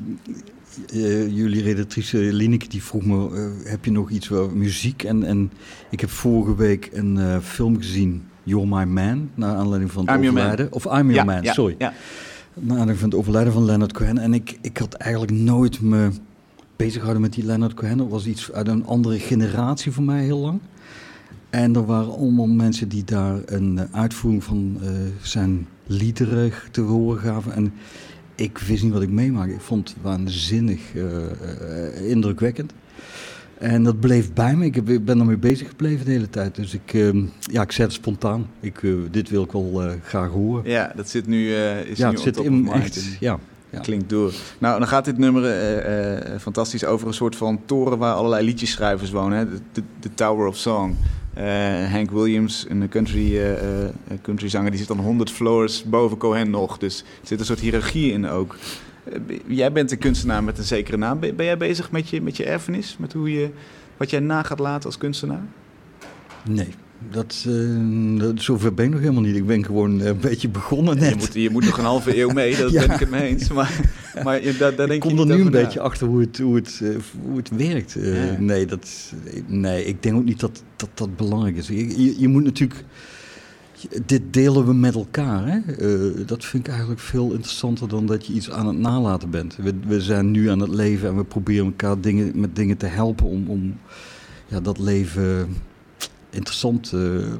jullie 1.28 1.62
redactrice 1.62 2.18
Lineke 2.18 2.68
die 2.68 2.82
vroeg 2.82 3.04
me, 3.04 3.50
heb 3.64 3.84
je 3.84 3.90
nog 3.90 4.10
iets 4.10 4.32
over 4.32 4.56
muziek? 4.56 5.02
En, 5.02 5.24
en 5.24 5.52
ik 5.90 6.00
heb 6.00 6.10
vorige 6.10 6.56
week 6.56 6.88
een 6.92 7.42
film 7.42 7.76
gezien 7.76 8.24
You're 8.46 8.66
My 8.66 8.84
Man, 8.84 9.30
naar 9.34 9.54
aanleiding 9.54 9.92
van 9.92 10.08
het 10.08 10.18
overlijden. 10.18 10.72
Of 10.72 10.84
I'm 10.84 11.10
Your 11.10 11.24
Man, 11.24 11.44
sorry. 11.44 11.74
Ja. 11.78 11.92
Naar 12.54 12.70
aanleiding 12.70 12.98
van 12.98 13.08
het 13.08 13.18
overlijden 13.18 13.52
van 13.52 13.64
Leonard 13.64 13.92
Cohen. 13.92 14.18
En 14.18 14.34
ik, 14.34 14.58
ik 14.60 14.78
had 14.78 14.94
eigenlijk 14.94 15.32
nooit 15.32 15.80
me 15.80 16.10
bezig 16.76 16.94
gehouden 16.94 17.22
met 17.22 17.32
die 17.32 17.44
Leonard 17.44 17.74
Cohen. 17.74 17.96
Dat 17.96 18.08
was 18.08 18.26
iets 18.26 18.52
uit 18.52 18.68
een 18.68 18.86
andere 18.86 19.18
generatie 19.18 19.92
voor 19.92 20.04
mij 20.04 20.22
heel 20.22 20.38
lang. 20.38 20.60
En 21.50 21.74
er 21.74 21.86
waren 21.86 22.16
allemaal 22.16 22.46
mensen 22.46 22.88
die 22.88 23.04
daar 23.04 23.40
een 23.46 23.78
eh, 23.78 24.00
uitvoering 24.00 24.44
van 24.44 24.78
uh, 24.82 24.90
zijn 25.22 25.66
liederen 25.86 26.52
te 26.70 26.80
horen 26.80 27.20
gaven. 27.20 27.52
En 27.52 27.72
ik 28.34 28.58
wist 28.58 28.82
niet 28.82 28.92
wat 28.92 29.02
ik 29.02 29.10
meemaakte. 29.10 29.54
Ik 29.54 29.60
vond 29.60 29.88
het 29.88 29.98
waanzinnig 30.02 30.94
uh, 30.94 32.10
indrukwekkend. 32.10 32.72
En 33.58 33.82
dat 33.82 34.00
bleef 34.00 34.32
bij 34.32 34.56
me. 34.56 34.64
Ik 34.64 35.04
ben 35.04 35.18
ermee 35.18 35.36
bezig 35.36 35.68
gebleven 35.68 36.04
de 36.04 36.10
hele 36.10 36.30
tijd. 36.30 36.54
Dus 36.54 36.74
ik, 36.74 36.92
uh, 36.92 37.24
ja, 37.40 37.62
ik 37.62 37.72
zet 37.72 37.86
het 37.86 37.94
spontaan. 37.94 38.50
Ik, 38.60 38.82
uh, 38.82 38.96
dit 39.10 39.28
wil 39.28 39.42
ik 39.42 39.52
wel 39.52 39.84
uh, 39.84 39.92
graag 40.04 40.30
horen. 40.30 40.70
Ja, 40.70 40.92
dat 40.96 41.08
zit 41.08 41.26
nu, 41.26 41.54
is 41.54 41.98
ja, 41.98 42.06
nu 42.08 42.12
het 42.12 42.22
zit 42.22 42.36
in 42.36 42.68
echt, 42.72 43.16
ja. 43.20 43.38
Ja. 43.70 43.80
Klinkt 43.80 44.08
door. 44.08 44.32
Nou, 44.58 44.78
dan 44.78 44.88
gaat 44.88 45.04
dit 45.04 45.18
nummer 45.18 45.42
fantastisch 46.38 46.84
over 46.84 47.06
een 47.06 47.14
soort 47.14 47.36
van 47.36 47.60
toren 47.64 47.98
waar 47.98 48.14
allerlei 48.14 48.44
liedjeschrijvers 48.44 49.10
wonen. 49.10 49.62
De, 49.72 50.14
Tower 50.14 50.46
of 50.46 50.56
Song. 50.56 50.96
Hank 51.90 52.10
Williams, 52.10 52.66
een 52.68 52.88
country, 52.88 53.56
country 54.22 54.48
zanger, 54.48 54.70
die 54.70 54.78
zit 54.78 54.88
dan 54.88 54.98
100 54.98 55.30
floors 55.30 55.84
boven 55.84 56.16
Cohen 56.16 56.50
nog. 56.50 56.78
Dus 56.78 56.98
er 56.98 57.26
zit 57.26 57.40
een 57.40 57.46
soort 57.46 57.60
hiërarchie 57.60 58.12
in 58.12 58.26
ook. 58.26 58.56
Jij 59.46 59.72
bent 59.72 59.90
een 59.90 59.98
kunstenaar 59.98 60.44
met 60.44 60.58
een 60.58 60.64
zekere 60.64 60.96
naam. 60.96 61.20
Ben, 61.20 61.34
jij 61.36 61.56
bezig 61.56 61.90
met 61.90 62.08
je, 62.08 62.22
met 62.22 62.36
je 62.36 62.44
erfenis? 62.44 62.96
Met 62.98 63.12
hoe 63.12 63.32
je, 63.32 63.50
wat 63.96 64.10
jij 64.10 64.20
na 64.20 64.42
gaat 64.42 64.58
laten 64.58 64.86
als 64.86 64.98
kunstenaar? 64.98 65.42
Nee, 66.48 66.68
dat, 67.10 67.44
uh, 67.48 68.20
dat, 68.20 68.42
zover 68.42 68.74
ben 68.74 68.84
ik 68.84 68.90
nog 68.90 69.00
helemaal 69.00 69.22
niet. 69.22 69.36
Ik 69.36 69.46
ben 69.46 69.64
gewoon 69.64 70.00
een 70.00 70.18
beetje 70.20 70.48
begonnen 70.48 70.98
net. 70.98 71.10
Je 71.10 71.16
moet, 71.16 71.34
je 71.34 71.50
moet 71.50 71.64
nog 71.64 71.78
een 71.78 71.84
halve 71.84 72.18
eeuw 72.18 72.30
mee, 72.30 72.56
dat 72.56 72.72
ben 72.86 72.90
ik 72.90 73.00
het 73.00 73.10
mee 73.10 73.28
eens. 73.28 73.48
Maar, 73.48 73.80
maar 74.24 74.42
je, 74.42 74.56
daar, 74.56 74.74
daar 74.74 74.86
denk 74.86 75.04
ik 75.04 75.10
kom 75.10 75.18
er 75.18 75.36
nu 75.36 75.42
een 75.42 75.50
beetje 75.50 75.80
achter 75.80 76.06
hoe 76.06 76.20
het, 76.20 76.38
hoe 76.38 76.54
het, 76.54 76.82
hoe 77.22 77.36
het 77.36 77.50
werkt. 77.50 77.96
Uh, 77.96 78.38
nee, 78.38 78.66
dat, 78.66 79.12
nee, 79.46 79.84
ik 79.84 80.02
denk 80.02 80.16
ook 80.16 80.24
niet 80.24 80.40
dat 80.40 80.62
dat, 80.76 80.88
dat 80.94 81.16
belangrijk 81.16 81.56
is. 81.56 81.68
Je, 81.68 82.02
je, 82.04 82.20
je 82.20 82.28
moet 82.28 82.44
natuurlijk... 82.44 82.84
Dit 84.06 84.22
delen 84.30 84.66
we 84.66 84.74
met 84.74 84.94
elkaar. 84.94 85.46
Hè? 85.46 85.60
dat 86.24 86.44
vind 86.44 86.66
ik 86.66 86.72
eigenlijk 86.72 87.00
veel 87.00 87.32
interessanter 87.32 87.88
dan 87.88 88.06
dat 88.06 88.26
je 88.26 88.32
iets 88.32 88.50
aan 88.50 88.66
het 88.66 88.78
nalaten 88.78 89.30
bent. 89.30 89.56
We, 89.56 89.74
we 89.86 90.00
zijn 90.00 90.30
nu 90.30 90.50
aan 90.50 90.60
het 90.60 90.70
leven 90.70 91.08
en 91.08 91.16
we 91.16 91.24
proberen 91.24 91.66
elkaar 91.66 92.00
dingen, 92.00 92.40
met 92.40 92.56
dingen 92.56 92.76
te 92.76 92.86
helpen 92.86 93.26
om, 93.26 93.48
om 93.48 93.78
ja, 94.46 94.60
dat 94.60 94.78
leven 94.78 95.56
interessant. 96.30 96.92
Uh, 96.94 97.32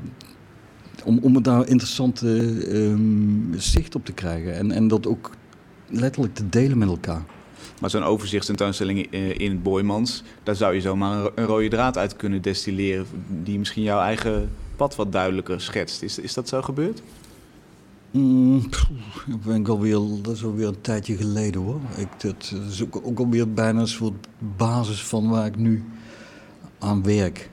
om, 1.04 1.18
om 1.22 1.42
daar 1.42 1.68
interessante 1.68 2.28
um, 2.76 3.54
zicht 3.56 3.94
op 3.94 4.04
te 4.04 4.12
krijgen. 4.12 4.54
En, 4.54 4.70
en 4.70 4.88
dat 4.88 5.06
ook 5.06 5.30
letterlijk 5.88 6.34
te 6.34 6.48
delen 6.48 6.78
met 6.78 6.88
elkaar. 6.88 7.22
Maar 7.80 7.90
zo'n 7.90 8.02
overzichtstentoonstelling 8.02 9.10
in 9.36 9.62
Boymans, 9.62 10.22
daar 10.42 10.56
zou 10.56 10.74
je 10.74 10.80
zomaar 10.80 11.30
een 11.34 11.44
rode 11.44 11.68
draad 11.68 11.98
uit 11.98 12.16
kunnen 12.16 12.42
destilleren. 12.42 13.06
Die 13.42 13.58
misschien 13.58 13.82
jouw 13.82 14.00
eigen 14.00 14.50
pad 14.76 14.96
wat 14.96 15.12
duidelijker 15.12 15.60
schetst. 15.60 16.02
Is, 16.02 16.18
is 16.18 16.34
dat 16.34 16.48
zo 16.48 16.62
gebeurd? 16.62 17.02
Mm, 18.10 18.68
ben 19.44 19.60
ik 19.60 19.68
alweer, 19.68 20.00
dat 20.22 20.34
is 20.34 20.44
alweer 20.44 20.66
een 20.66 20.80
tijdje 20.80 21.16
geleden 21.16 21.60
hoor. 21.60 21.80
Ik, 21.96 22.08
dat, 22.20 22.54
is 22.68 22.82
ook, 22.82 23.00
ook 23.02 23.18
alweer 23.18 23.52
bijna 23.52 23.80
een 23.80 23.88
soort 23.88 24.26
basis 24.56 25.04
van 25.04 25.28
waar 25.28 25.46
ik 25.46 25.56
nu 25.56 25.84
aan 26.78 27.02
werk. 27.02 27.50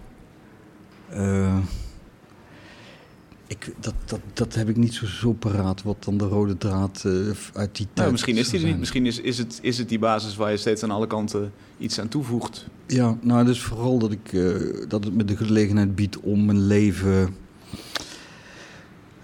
Uh, 1.13 1.57
ik, 3.47 3.73
dat, 3.79 3.93
dat, 4.05 4.19
dat 4.33 4.53
heb 4.53 4.69
ik 4.69 4.77
niet 4.77 4.93
zo, 4.93 5.05
zo 5.05 5.33
paraat, 5.33 5.83
wat 5.83 6.03
dan 6.03 6.17
de 6.17 6.25
rode 6.25 6.57
draad 6.57 7.03
uh, 7.05 7.13
uit 7.53 7.75
die 7.75 7.85
tijd 7.85 7.95
nou, 7.95 8.11
Misschien 8.11 8.37
is 8.37 8.49
die 8.49 8.59
er 8.59 8.65
niet. 8.65 8.79
Misschien 8.79 9.05
is, 9.05 9.19
is, 9.19 9.37
het, 9.37 9.59
is 9.61 9.77
het 9.77 9.89
die 9.89 9.99
basis 9.99 10.35
waar 10.35 10.51
je 10.51 10.57
steeds 10.57 10.83
aan 10.83 10.91
alle 10.91 11.07
kanten 11.07 11.51
iets 11.77 11.99
aan 11.99 12.07
toevoegt. 12.07 12.67
Ja, 12.87 13.17
nou, 13.21 13.45
dus 13.45 13.61
vooral 13.61 13.99
dat, 13.99 14.11
ik, 14.11 14.31
uh, 14.31 14.55
dat 14.87 15.03
het 15.03 15.13
me 15.13 15.25
de 15.25 15.37
gelegenheid 15.37 15.95
biedt 15.95 16.19
om 16.19 16.45
mijn 16.45 16.65
leven 16.67 17.35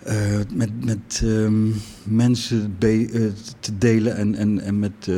uh, 0.07 0.39
met, 0.53 0.85
met 0.85 1.21
um, 1.23 1.75
mensen 2.03 2.75
be, 2.79 3.31
te 3.59 3.77
delen 3.77 4.15
en, 4.15 4.35
en, 4.35 4.59
en 4.59 4.79
met 4.79 5.11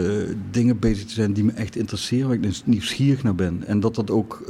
dingen 0.51 0.79
bezig 0.79 1.05
te 1.05 1.13
zijn 1.13 1.33
die 1.33 1.43
me 1.43 1.51
echt 1.51 1.75
interesseren, 1.75 2.27
waar 2.27 2.35
ik 2.35 2.43
dus 2.43 2.61
nieuwsgierig 2.65 3.23
naar 3.23 3.35
ben. 3.35 3.63
En 3.67 3.79
dat 3.79 3.95
dat 3.95 4.11
ook 4.11 4.43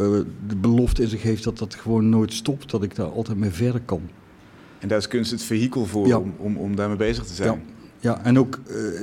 de 0.48 0.56
belofte 0.62 1.02
in 1.02 1.08
zich 1.08 1.22
heeft 1.22 1.44
dat 1.44 1.58
dat 1.58 1.76
gewoon 1.76 2.10
nooit 2.10 2.34
stopt, 2.34 2.72
dat 2.72 2.84
ik 2.84 2.96
daar 2.96 3.12
altijd 3.12 3.38
mee 3.38 3.52
verder 3.52 3.82
kan. 3.86 4.02
En 4.82 4.88
daar 4.88 4.98
is 4.98 5.08
kunst 5.08 5.32
het 5.32 5.44
vehikel 5.44 5.86
voor 5.86 6.08
ja. 6.08 6.18
om, 6.18 6.34
om, 6.38 6.58
om 6.58 6.76
daarmee 6.76 6.98
bezig 6.98 7.26
te 7.26 7.34
zijn. 7.34 7.52
Ja. 7.52 7.60
Ja, 8.00 8.24
en 8.24 8.40
ook, 8.40 8.60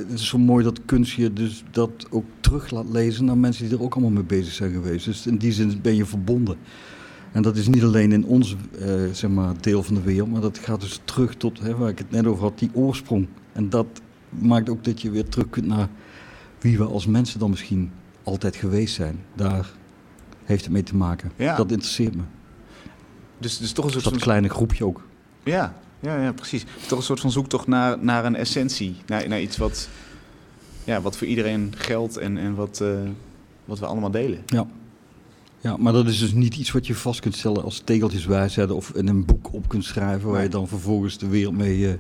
het 0.09 0.12
is 0.12 0.29
zo 0.29 0.38
mooi 0.38 0.64
dat 0.64 0.81
kunst 0.85 1.12
je 1.12 1.33
dus 1.33 1.64
dat 1.71 2.07
ook 2.11 2.25
terug 2.41 2.71
laat 2.71 2.88
lezen 2.88 3.25
naar 3.25 3.38
mensen 3.38 3.69
die 3.69 3.77
er 3.77 3.83
ook 3.83 3.93
allemaal 3.93 4.11
mee 4.11 4.23
bezig 4.23 4.53
zijn 4.53 4.73
geweest. 4.73 5.05
Dus 5.05 5.27
in 5.27 5.37
die 5.37 5.53
zin 5.53 5.79
ben 5.83 5.97
je 5.97 6.05
verbonden. 6.05 6.57
En 7.33 7.43
dat 7.43 7.57
is 7.57 7.69
niet 7.69 7.83
alleen 7.83 8.12
in 8.12 8.25
ons 8.25 8.57
uh, 8.81 8.87
zeg 9.12 9.31
maar, 9.31 9.55
deel 9.61 9.83
van 9.83 9.95
de 9.95 10.03
wereld, 10.03 10.31
maar 10.31 10.41
dat 10.41 10.59
gaat 10.59 10.81
dus 10.81 11.01
terug 11.05 11.35
tot 11.35 11.61
hè, 11.61 11.77
waar 11.77 11.88
ik 11.88 11.99
het 11.99 12.11
net 12.11 12.27
over 12.27 12.43
had, 12.43 12.59
die 12.59 12.71
oorsprong. 12.73 13.29
En 13.53 13.71
dat 13.71 13.87
maakt 14.29 14.69
ook 14.69 14.85
dat 14.85 15.01
je 15.01 15.11
weer 15.11 15.29
terug 15.29 15.51
kunt 15.51 15.67
naar 15.67 15.88
wie 16.59 16.79
we 16.79 16.85
als 16.85 17.07
mensen 17.07 17.38
dan 17.38 17.51
misschien 17.51 17.91
altijd 18.23 18.57
geweest 18.57 18.95
zijn. 18.95 19.19
Daar 19.35 19.71
heeft 20.45 20.64
het 20.64 20.73
mee 20.73 20.83
te 20.83 20.97
maken. 20.97 21.33
Ja. 21.37 21.57
Dat 21.57 21.71
interesseert 21.71 22.17
me. 22.17 22.23
Dus, 23.38 23.59
dus 23.59 23.73
toch 23.73 23.85
een 23.85 23.91
soort 23.91 24.05
dat 24.05 24.12
van... 24.12 24.23
kleine 24.23 24.49
groepje 24.49 24.85
ook. 24.85 25.07
Ja, 25.49 25.75
ja, 26.01 26.23
ja, 26.23 26.33
precies. 26.33 26.65
Toch 26.87 26.99
een 26.99 27.05
soort 27.05 27.21
van 27.21 27.31
zoektocht 27.31 27.67
naar, 27.67 27.99
naar 28.01 28.25
een 28.25 28.37
essentie. 28.37 28.97
Naar, 29.07 29.29
naar 29.29 29.41
iets 29.41 29.57
wat, 29.57 29.89
ja, 30.85 31.01
wat 31.01 31.17
voor 31.17 31.27
iedereen 31.27 31.73
geldt 31.77 32.17
en, 32.17 32.39
en 32.39 32.55
wat, 32.55 32.81
uh, 32.83 32.99
wat 33.65 33.79
we 33.79 33.87
allemaal 33.87 34.11
delen. 34.11 34.39
Ja. 34.47 34.67
Ja, 35.61 35.77
maar 35.77 35.93
dat 35.93 36.07
is 36.07 36.19
dus 36.19 36.33
niet 36.33 36.57
iets 36.57 36.71
wat 36.71 36.87
je 36.87 36.95
vast 36.95 37.21
kunt 37.21 37.37
stellen 37.37 37.63
als 37.63 37.83
tegeltjeswijsheid 37.85 38.71
of 38.71 38.91
in 38.91 39.09
een 39.09 39.25
boek 39.25 39.53
op 39.53 39.69
kunt 39.69 39.85
schrijven 39.85 40.31
waar 40.31 40.43
je 40.43 40.49
dan 40.49 40.69
vervolgens 40.69 41.19
de 41.19 41.29
wereld 41.29 41.57
mee 41.57 41.79
uh, 41.79 41.93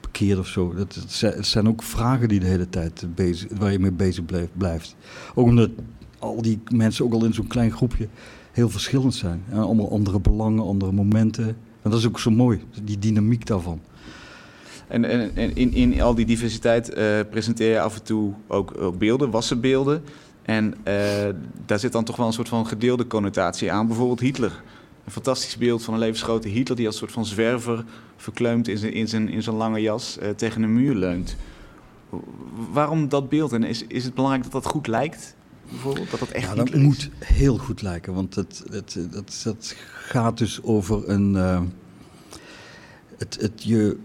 parkeert 0.00 0.38
of 0.38 0.46
zo. 0.46 0.74
Dat, 0.74 0.94
het 1.20 1.46
zijn 1.46 1.68
ook 1.68 1.82
vragen 1.82 2.28
die 2.28 2.40
de 2.40 2.46
hele 2.46 2.68
tijd 2.68 3.06
bezig, 3.14 3.48
waar 3.58 3.72
je 3.72 3.78
mee 3.78 3.92
bezig 3.92 4.24
blijft. 4.56 4.96
Ook 5.34 5.46
omdat 5.46 5.70
al 6.18 6.42
die 6.42 6.60
mensen 6.70 7.04
ook 7.04 7.12
al 7.12 7.24
in 7.24 7.34
zo'n 7.34 7.46
klein 7.46 7.72
groepje 7.72 8.08
heel 8.52 8.68
verschillend 8.68 9.14
zijn. 9.14 9.42
En 9.50 9.58
allemaal 9.58 9.90
andere 9.90 10.20
belangen, 10.20 10.64
andere 10.64 10.92
momenten. 10.92 11.56
Dat 11.90 11.98
is 11.98 12.06
ook 12.06 12.20
zo 12.20 12.30
mooi, 12.30 12.62
die 12.82 12.98
dynamiek 12.98 13.46
daarvan. 13.46 13.80
En, 14.88 15.04
en, 15.04 15.36
en 15.36 15.56
in, 15.56 15.72
in 15.72 16.00
al 16.02 16.14
die 16.14 16.26
diversiteit 16.26 16.96
uh, 16.96 17.20
presenteer 17.30 17.70
je 17.70 17.80
af 17.80 17.94
en 17.94 18.02
toe 18.02 18.32
ook, 18.46 18.98
beelden, 18.98 19.30
wassenbeelden. 19.30 20.02
En 20.42 20.74
uh, 20.74 20.94
daar 21.66 21.78
zit 21.78 21.92
dan 21.92 22.04
toch 22.04 22.16
wel 22.16 22.26
een 22.26 22.32
soort 22.32 22.48
van 22.48 22.66
gedeelde 22.66 23.06
connotatie 23.06 23.72
aan. 23.72 23.86
Bijvoorbeeld 23.86 24.20
Hitler. 24.20 24.62
Een 25.04 25.12
fantastisch 25.12 25.56
beeld 25.56 25.82
van 25.82 25.94
een 25.94 26.00
levensgrote 26.00 26.48
Hitler 26.48 26.76
die 26.76 26.86
als 26.86 26.96
soort 26.96 27.12
van 27.12 27.26
zwerver 27.26 27.84
verkleumd 28.16 28.68
in 28.68 28.78
zijn, 28.78 28.92
in 28.92 29.08
zijn, 29.08 29.28
in 29.28 29.42
zijn 29.42 29.56
lange 29.56 29.80
jas 29.80 30.18
uh, 30.22 30.28
tegen 30.28 30.62
een 30.62 30.74
muur 30.74 30.94
leunt. 30.94 31.36
Waarom 32.72 33.08
dat 33.08 33.28
beeld? 33.28 33.52
En 33.52 33.64
is, 33.64 33.86
is 33.86 34.04
het 34.04 34.14
belangrijk 34.14 34.44
dat 34.44 34.62
dat 34.62 34.72
goed 34.72 34.86
lijkt? 34.86 35.34
Bijvoorbeeld, 35.74 36.10
dat 36.10 36.20
dat 36.20 36.28
echt 36.28 36.48
ja, 36.48 36.54
dat 36.54 36.74
moet 36.74 37.10
heel 37.18 37.58
goed 37.58 37.82
lijken. 37.82 38.14
Want 38.14 38.34
het, 38.34 38.62
het, 38.70 38.98
dat, 39.10 39.40
dat 39.44 39.74
gaat 39.92 40.38
dus 40.38 40.62
over 40.62 41.08
een. 41.08 41.34
Uh, 41.34 41.60
het, 43.18 43.38
het, 43.40 43.62
je, 43.62 43.96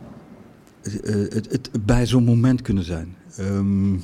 het, 0.82 1.52
het, 1.52 1.70
bij 1.86 2.06
zo'n 2.06 2.24
moment 2.24 2.62
kunnen 2.62 2.84
zijn. 2.84 3.16
Um, 3.40 4.02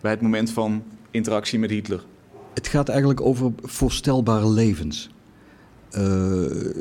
bij 0.00 0.10
het 0.10 0.20
moment 0.20 0.50
van 0.50 0.82
interactie 1.10 1.58
met 1.58 1.70
Hitler? 1.70 2.04
Het 2.54 2.68
gaat 2.68 2.88
eigenlijk 2.88 3.20
over 3.20 3.52
voorstelbare 3.62 4.48
levens. 4.48 5.10
Uh, 5.98 6.74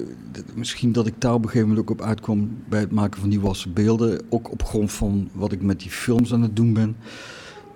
misschien 0.55 0.91
dat 0.91 1.07
ik 1.07 1.21
daar 1.21 1.33
op 1.33 1.43
een 1.43 1.49
gegeven 1.49 1.67
moment 1.67 1.89
ook 1.89 1.99
op 1.99 2.05
uitkwam 2.05 2.57
bij 2.69 2.79
het 2.79 2.91
maken 2.91 3.19
van 3.19 3.29
die 3.29 3.39
wassen 3.39 3.73
beelden. 3.73 4.21
Ook 4.29 4.51
op 4.51 4.63
grond 4.63 4.91
van 4.91 5.29
wat 5.33 5.51
ik 5.51 5.61
met 5.61 5.79
die 5.79 5.91
films 5.91 6.33
aan 6.33 6.41
het 6.41 6.55
doen 6.55 6.73
ben. 6.73 6.95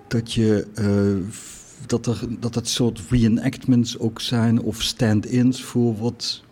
Dat, 0.08 0.32
je, 0.32 0.66
uh, 0.78 1.32
dat, 1.86 2.06
er, 2.06 2.18
dat 2.40 2.54
het 2.54 2.68
soort 2.68 3.00
reenactments 3.10 3.98
ook 3.98 4.20
zijn 4.20 4.60
of 4.62 4.82
stand-ins 4.82 5.62
voor 5.62 5.98
wat 5.98 6.42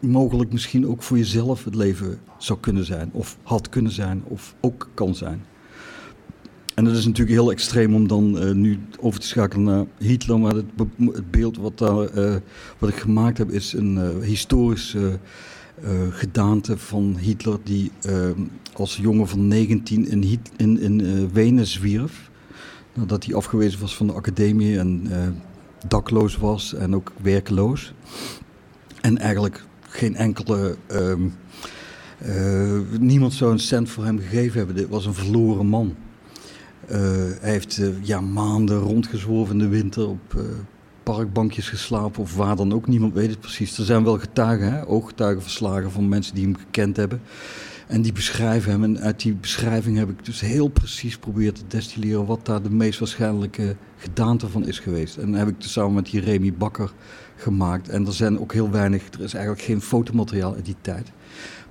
mogelijk 0.00 0.52
misschien 0.52 0.86
ook 0.86 1.02
voor 1.02 1.16
jezelf 1.16 1.64
het 1.64 1.74
leven 1.74 2.18
zou 2.38 2.58
kunnen 2.60 2.84
zijn. 2.84 3.10
Of 3.12 3.36
had 3.42 3.68
kunnen 3.68 3.92
zijn 3.92 4.22
of 4.24 4.54
ook 4.60 4.88
kan 4.94 5.14
zijn. 5.14 5.44
En 6.74 6.84
dat 6.84 6.96
is 6.96 7.04
natuurlijk 7.04 7.36
heel 7.36 7.50
extreem 7.50 7.94
om 7.94 8.08
dan 8.08 8.42
uh, 8.42 8.52
nu 8.52 8.78
over 9.00 9.20
te 9.20 9.26
schakelen 9.26 9.64
naar 9.64 9.84
Hitler. 9.98 10.38
Maar 10.38 10.54
het, 10.54 10.64
het 10.98 11.30
beeld 11.30 11.56
wat, 11.56 11.80
uh, 11.80 12.36
wat 12.78 12.88
ik 12.88 12.96
gemaakt 12.96 13.38
heb 13.38 13.50
is 13.50 13.72
een 13.72 13.96
uh, 13.96 14.24
historische 14.24 15.18
gedaante 16.10 16.78
van 16.78 17.16
Hitler... 17.20 17.58
die 17.62 17.90
als 18.72 18.96
jongen 18.96 19.28
van 19.28 19.48
19 19.48 20.08
in, 20.08 20.40
in, 20.56 20.80
in 20.80 21.28
Wenen 21.32 21.66
zwierf. 21.66 22.30
Nadat 22.96 23.24
hij 23.24 23.34
afgewezen 23.34 23.80
was 23.80 23.96
van 23.96 24.06
de 24.06 24.12
academie 24.12 24.78
en 24.78 25.08
dakloos 25.86 26.36
was 26.36 26.74
en 26.74 26.94
ook 26.94 27.12
werkeloos. 27.22 27.92
En 29.00 29.18
eigenlijk 29.18 29.64
geen 29.88 30.16
enkele... 30.16 30.76
Ehm, 30.86 31.28
niemand 33.00 33.32
zou 33.32 33.52
een 33.52 33.58
cent 33.58 33.88
voor 33.88 34.04
hem 34.04 34.18
gegeven 34.18 34.58
hebben. 34.58 34.76
Dit 34.76 34.88
was 34.88 35.06
een 35.06 35.14
verloren 35.14 35.66
man. 35.66 35.94
Uh, 36.90 36.98
hij 37.40 37.50
heeft 37.50 37.80
ja, 38.02 38.20
maanden 38.20 38.78
rondgezworven 38.78 39.54
in 39.54 39.60
de 39.60 39.68
winter 39.68 40.08
op 40.08 40.40
parkbankjes 41.12 41.68
geslapen 41.68 42.22
of 42.22 42.36
waar 42.36 42.56
dan 42.56 42.72
ook. 42.72 42.86
Niemand 42.86 43.14
weet 43.14 43.30
het 43.30 43.40
precies. 43.40 43.78
Er 43.78 43.84
zijn 43.84 44.04
wel 44.04 44.18
getuigen, 44.18 44.72
hè? 44.72 44.86
ooggetuigenverslagen 44.86 45.90
van 45.90 46.08
mensen 46.08 46.34
die 46.34 46.44
hem 46.44 46.56
gekend 46.56 46.96
hebben. 46.96 47.20
En 47.86 48.02
die 48.02 48.12
beschrijven 48.12 48.70
hem. 48.70 48.84
En 48.84 49.00
uit 49.00 49.20
die 49.20 49.34
beschrijving 49.34 49.98
heb 49.98 50.10
ik 50.10 50.24
dus 50.24 50.40
heel 50.40 50.68
precies 50.68 51.14
geprobeerd 51.14 51.54
te 51.54 51.62
destilleren 51.68 52.26
wat 52.26 52.46
daar 52.46 52.62
de 52.62 52.70
meest 52.70 52.98
waarschijnlijke 52.98 53.76
gedaante 53.96 54.48
van 54.48 54.66
is 54.66 54.78
geweest. 54.78 55.16
En 55.16 55.30
dat 55.30 55.38
heb 55.38 55.48
ik 55.48 55.60
dus 55.60 55.72
samen 55.72 55.94
met 55.94 56.06
die 56.06 56.20
Remy 56.20 56.52
Bakker 56.52 56.92
gemaakt. 57.36 57.88
En 57.88 58.06
er 58.06 58.12
zijn 58.12 58.40
ook 58.40 58.52
heel 58.52 58.70
weinig, 58.70 59.02
er 59.12 59.22
is 59.22 59.34
eigenlijk 59.34 59.64
geen 59.64 59.80
fotomateriaal 59.80 60.54
uit 60.54 60.64
die 60.64 60.76
tijd. 60.80 61.12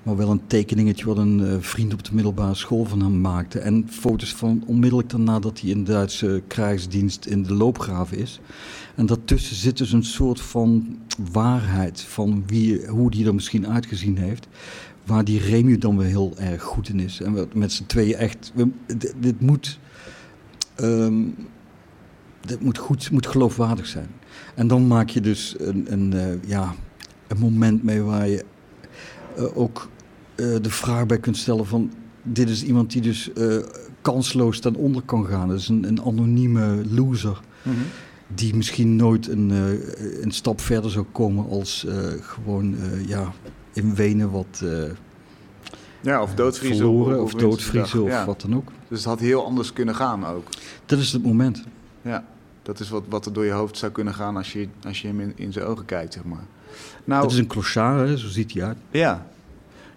Maar 0.03 0.17
wel 0.17 0.31
een 0.31 0.47
tekeningetje 0.47 1.05
wat 1.05 1.17
een 1.17 1.39
uh, 1.39 1.55
vriend 1.59 1.93
op 1.93 2.03
de 2.03 2.13
middelbare 2.13 2.55
school 2.55 2.85
van 2.85 3.01
hem 3.01 3.21
maakte. 3.21 3.59
En 3.59 3.85
foto's 3.89 4.33
van 4.33 4.63
onmiddellijk 4.67 5.09
daarna 5.09 5.39
dat 5.39 5.59
hij 5.59 5.69
in 5.69 5.83
de 5.83 5.91
Duitse 5.91 6.43
krijgsdienst 6.47 7.25
in 7.25 7.43
de 7.43 7.53
loopgraven 7.53 8.17
is. 8.17 8.39
En 8.95 9.05
daartussen 9.05 9.55
zit 9.55 9.77
dus 9.77 9.91
een 9.91 10.03
soort 10.03 10.41
van 10.41 10.97
waarheid 11.31 12.01
van 12.01 12.43
wie, 12.47 12.87
hoe 12.87 13.11
die 13.11 13.25
er 13.25 13.35
misschien 13.35 13.67
uitgezien 13.67 14.17
heeft. 14.17 14.47
Waar 15.05 15.23
die 15.23 15.39
Remu 15.39 15.77
dan 15.77 15.97
weer 15.97 16.07
heel 16.07 16.33
erg 16.37 16.63
goed 16.63 16.89
in 16.89 16.99
is. 16.99 17.21
En 17.21 17.33
we 17.33 17.47
met 17.53 17.71
z'n 17.71 17.85
tweeën 17.85 18.15
echt. 18.15 18.51
We, 18.55 18.69
dit, 18.85 19.13
dit 19.19 19.41
moet 19.41 19.79
ehm, 20.75 21.23
dat 22.45 22.61
moet 22.61 22.77
goed, 22.77 23.11
moet 23.11 23.27
geloofwaardig 23.27 23.85
zijn. 23.85 24.07
En 24.55 24.67
dan 24.67 24.87
maak 24.87 25.09
je 25.09 25.21
dus 25.21 25.55
een, 25.57 25.85
een, 25.89 26.13
eh, 26.13 26.49
ja, 26.49 26.75
een 27.27 27.37
moment 27.37 27.83
mee 27.83 28.01
waar 28.01 28.27
je 28.27 28.45
eh, 29.35 29.57
ook 29.57 29.89
eh, 30.35 30.55
de 30.61 30.69
vraag 30.69 31.05
bij 31.05 31.19
kunt 31.19 31.37
stellen 31.37 31.65
van... 31.65 31.91
Dit 32.27 32.49
is 32.49 32.63
iemand 32.63 32.91
die 32.91 33.01
dus 33.01 33.29
kansloos 34.01 34.59
ten 34.59 34.75
onder 34.75 35.01
kan 35.01 35.25
gaan. 35.25 35.47
Dat 35.47 35.59
is 35.59 35.67
een, 35.67 35.87
een 35.87 36.01
anonieme 36.01 36.81
loser. 36.89 37.39
Mhm. 37.61 37.75
Die 38.35 38.55
misschien 38.55 38.95
nooit 38.95 39.27
een, 39.27 39.49
een 40.21 40.31
stap 40.31 40.61
verder 40.61 40.91
zou 40.91 41.05
komen 41.11 41.49
als 41.49 41.85
gewoon 42.19 42.75
ja, 43.07 43.33
in 43.75 43.95
Wenen 43.95 44.31
wat... 44.31 44.63
ja, 46.01 46.21
of 46.21 46.33
doodvriezen. 46.33 46.77
Verloren, 46.77 47.21
of, 47.21 47.33
of 47.33 47.39
doodvriezen 47.39 48.03
of 48.03 48.25
wat 48.25 48.41
dan 48.41 48.55
ook. 48.55 48.71
Dus 48.87 48.97
het 48.97 49.07
had 49.07 49.19
heel 49.19 49.45
anders 49.45 49.73
kunnen 49.73 49.95
gaan 49.95 50.25
ook. 50.25 50.47
Dat 50.85 50.99
is 50.99 51.11
het 51.11 51.23
moment. 51.23 51.63
Ja, 52.01 52.25
dat 52.65 52.79
is 52.79 52.89
wat, 52.89 53.03
wat 53.09 53.25
er 53.25 53.33
door 53.33 53.45
je 53.45 53.51
hoofd 53.51 53.77
zou 53.77 53.91
kunnen 53.91 54.13
gaan 54.13 54.37
als 54.37 54.53
je, 54.53 54.67
als 54.83 55.01
je 55.01 55.07
hem 55.07 55.19
in, 55.19 55.33
in 55.35 55.53
zijn 55.53 55.65
ogen 55.65 55.85
kijkt, 55.85 56.13
zeg 56.13 56.23
maar. 56.23 56.43
Nou, 57.03 57.23
het 57.23 57.31
is 57.31 57.37
een 57.37 57.47
clochard, 57.47 58.07
hè? 58.07 58.17
zo 58.17 58.27
ziet 58.27 58.53
hij 58.53 58.63
uit. 58.63 58.77
Ja. 58.91 59.27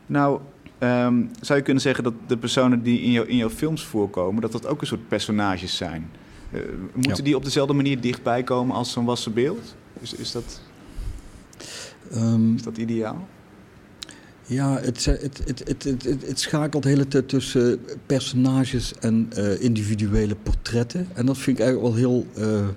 Nou, 0.06 0.40
ehm, 0.78 1.22
zou 1.40 1.58
je 1.58 1.64
kunnen 1.64 1.82
zeggen 1.82 2.04
dat 2.04 2.14
de 2.26 2.36
personen 2.36 2.82
die 2.82 3.00
in, 3.00 3.10
jou, 3.10 3.26
in 3.26 3.36
jouw 3.36 3.50
films 3.50 3.84
voorkomen, 3.84 4.40
dat 4.42 4.52
dat 4.52 4.66
ook 4.66 4.80
een 4.80 4.86
soort 4.86 5.08
personages 5.08 5.76
zijn? 5.76 6.10
Uh, 6.52 6.60
moeten 6.94 7.24
die 7.24 7.36
op 7.36 7.44
dezelfde 7.44 7.74
manier 7.74 8.00
dichtbij 8.00 8.42
komen 8.42 8.74
als 8.74 8.92
zo'n 8.92 9.04
wassen 9.04 9.32
beeld? 9.32 9.74
Is, 10.00 10.14
is, 10.14 10.32
dat, 10.32 10.60
um, 12.14 12.54
is 12.54 12.62
dat 12.62 12.78
ideaal? 12.78 13.28
Ja, 14.48 14.78
het, 14.80 15.04
het, 15.04 15.42
het, 15.44 15.84
het, 15.84 16.04
het, 16.26 16.40
schakelt 16.40 16.82
de 16.82 16.88
hele 16.88 17.08
tijd 17.08 17.28
tussen 17.28 17.80
personages 18.06 18.92
en 19.00 19.30
uh, 19.38 19.62
individuele 19.62 20.36
portretten. 20.42 21.08
En 21.14 21.26
dat 21.26 21.38
vind 21.38 21.58
ik 21.58 21.64
eigenlijk 21.64 21.94
wel 21.94 22.04
heel 22.04 22.26
uh, 22.38 22.68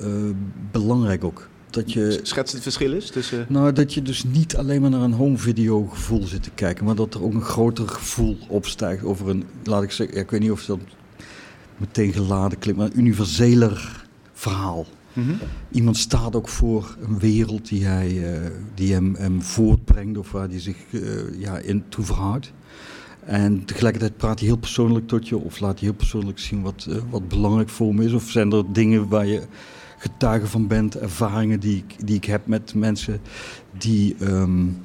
uh, 0.00 0.30
belangrijk 0.70 1.24
ook. 1.24 1.48
Dat 1.70 1.92
je, 1.92 2.20
Schets 2.22 2.52
het 2.52 2.62
verschil 2.62 2.92
is 2.92 3.10
tussen... 3.10 3.46
Nou, 3.48 3.72
dat 3.72 3.94
je 3.94 4.02
dus 4.02 4.24
niet 4.24 4.56
alleen 4.56 4.80
maar 4.80 4.90
naar 4.90 5.00
een 5.00 5.12
home 5.12 5.38
video 5.38 5.84
gevoel 5.84 6.22
zit 6.22 6.42
te 6.42 6.50
kijken. 6.50 6.84
Maar 6.84 6.94
dat 6.94 7.14
er 7.14 7.22
ook 7.22 7.34
een 7.34 7.42
groter 7.42 7.88
gevoel 7.88 8.38
opstijgt 8.48 9.04
over 9.04 9.28
een, 9.28 9.44
laat 9.64 9.82
ik 9.82 9.90
zeggen, 9.90 10.18
ik 10.18 10.30
weet 10.30 10.40
niet 10.40 10.50
of 10.50 10.64
dat 10.64 10.78
meteen 11.76 12.12
geladen 12.12 12.58
klinkt, 12.58 12.80
maar 12.80 12.90
een 12.90 12.98
universeler 12.98 14.04
verhaal. 14.32 14.86
Mhm. 15.16 15.34
Iemand 15.70 15.96
staat 15.96 16.36
ook 16.36 16.48
voor 16.48 16.96
een 17.00 17.18
wereld 17.18 17.68
die, 17.68 17.84
hij, 17.84 18.12
uh, 18.12 18.50
die 18.74 18.92
hem, 18.92 19.42
voortbrengt 19.42 20.18
of 20.18 20.32
waar 20.32 20.48
hij 20.48 20.60
zich 20.60 20.76
uh, 20.90 21.00
ja, 21.38 21.58
in 21.58 21.84
toe 21.88 22.04
verhoudt. 22.04 22.52
En 23.24 23.64
tegelijkertijd 23.64 24.16
praat 24.16 24.38
hij 24.38 24.48
heel 24.48 24.56
persoonlijk 24.56 25.08
tot 25.08 25.28
je 25.28 25.36
of 25.36 25.60
laat 25.60 25.78
hij 25.78 25.88
heel 25.88 25.96
persoonlijk 25.96 26.38
zien 26.38 26.62
wat, 26.62 26.86
uh, 26.88 26.96
wat 27.10 27.28
belangrijk 27.28 27.68
voor 27.68 27.88
hem 27.88 28.00
is. 28.00 28.12
Of 28.12 28.30
zijn 28.30 28.52
er 28.52 28.72
dingen 28.72 29.08
waar 29.08 29.26
je 29.26 29.42
getuige 29.98 30.46
van 30.46 30.66
bent, 30.66 30.96
ervaringen 30.96 31.60
die 31.60 31.76
ik, 31.76 32.06
die 32.06 32.16
ik 32.16 32.24
heb 32.24 32.46
met 32.46 32.74
mensen 32.74 33.20
die, 33.78 34.16
um, 34.20 34.76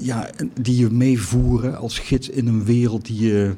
ja, 0.00 0.30
die 0.60 0.76
je 0.76 0.90
meevoeren 0.90 1.78
als 1.78 1.98
gids 1.98 2.28
in 2.28 2.46
een 2.46 2.64
wereld 2.64 3.06
die 3.06 3.20
je 3.20 3.54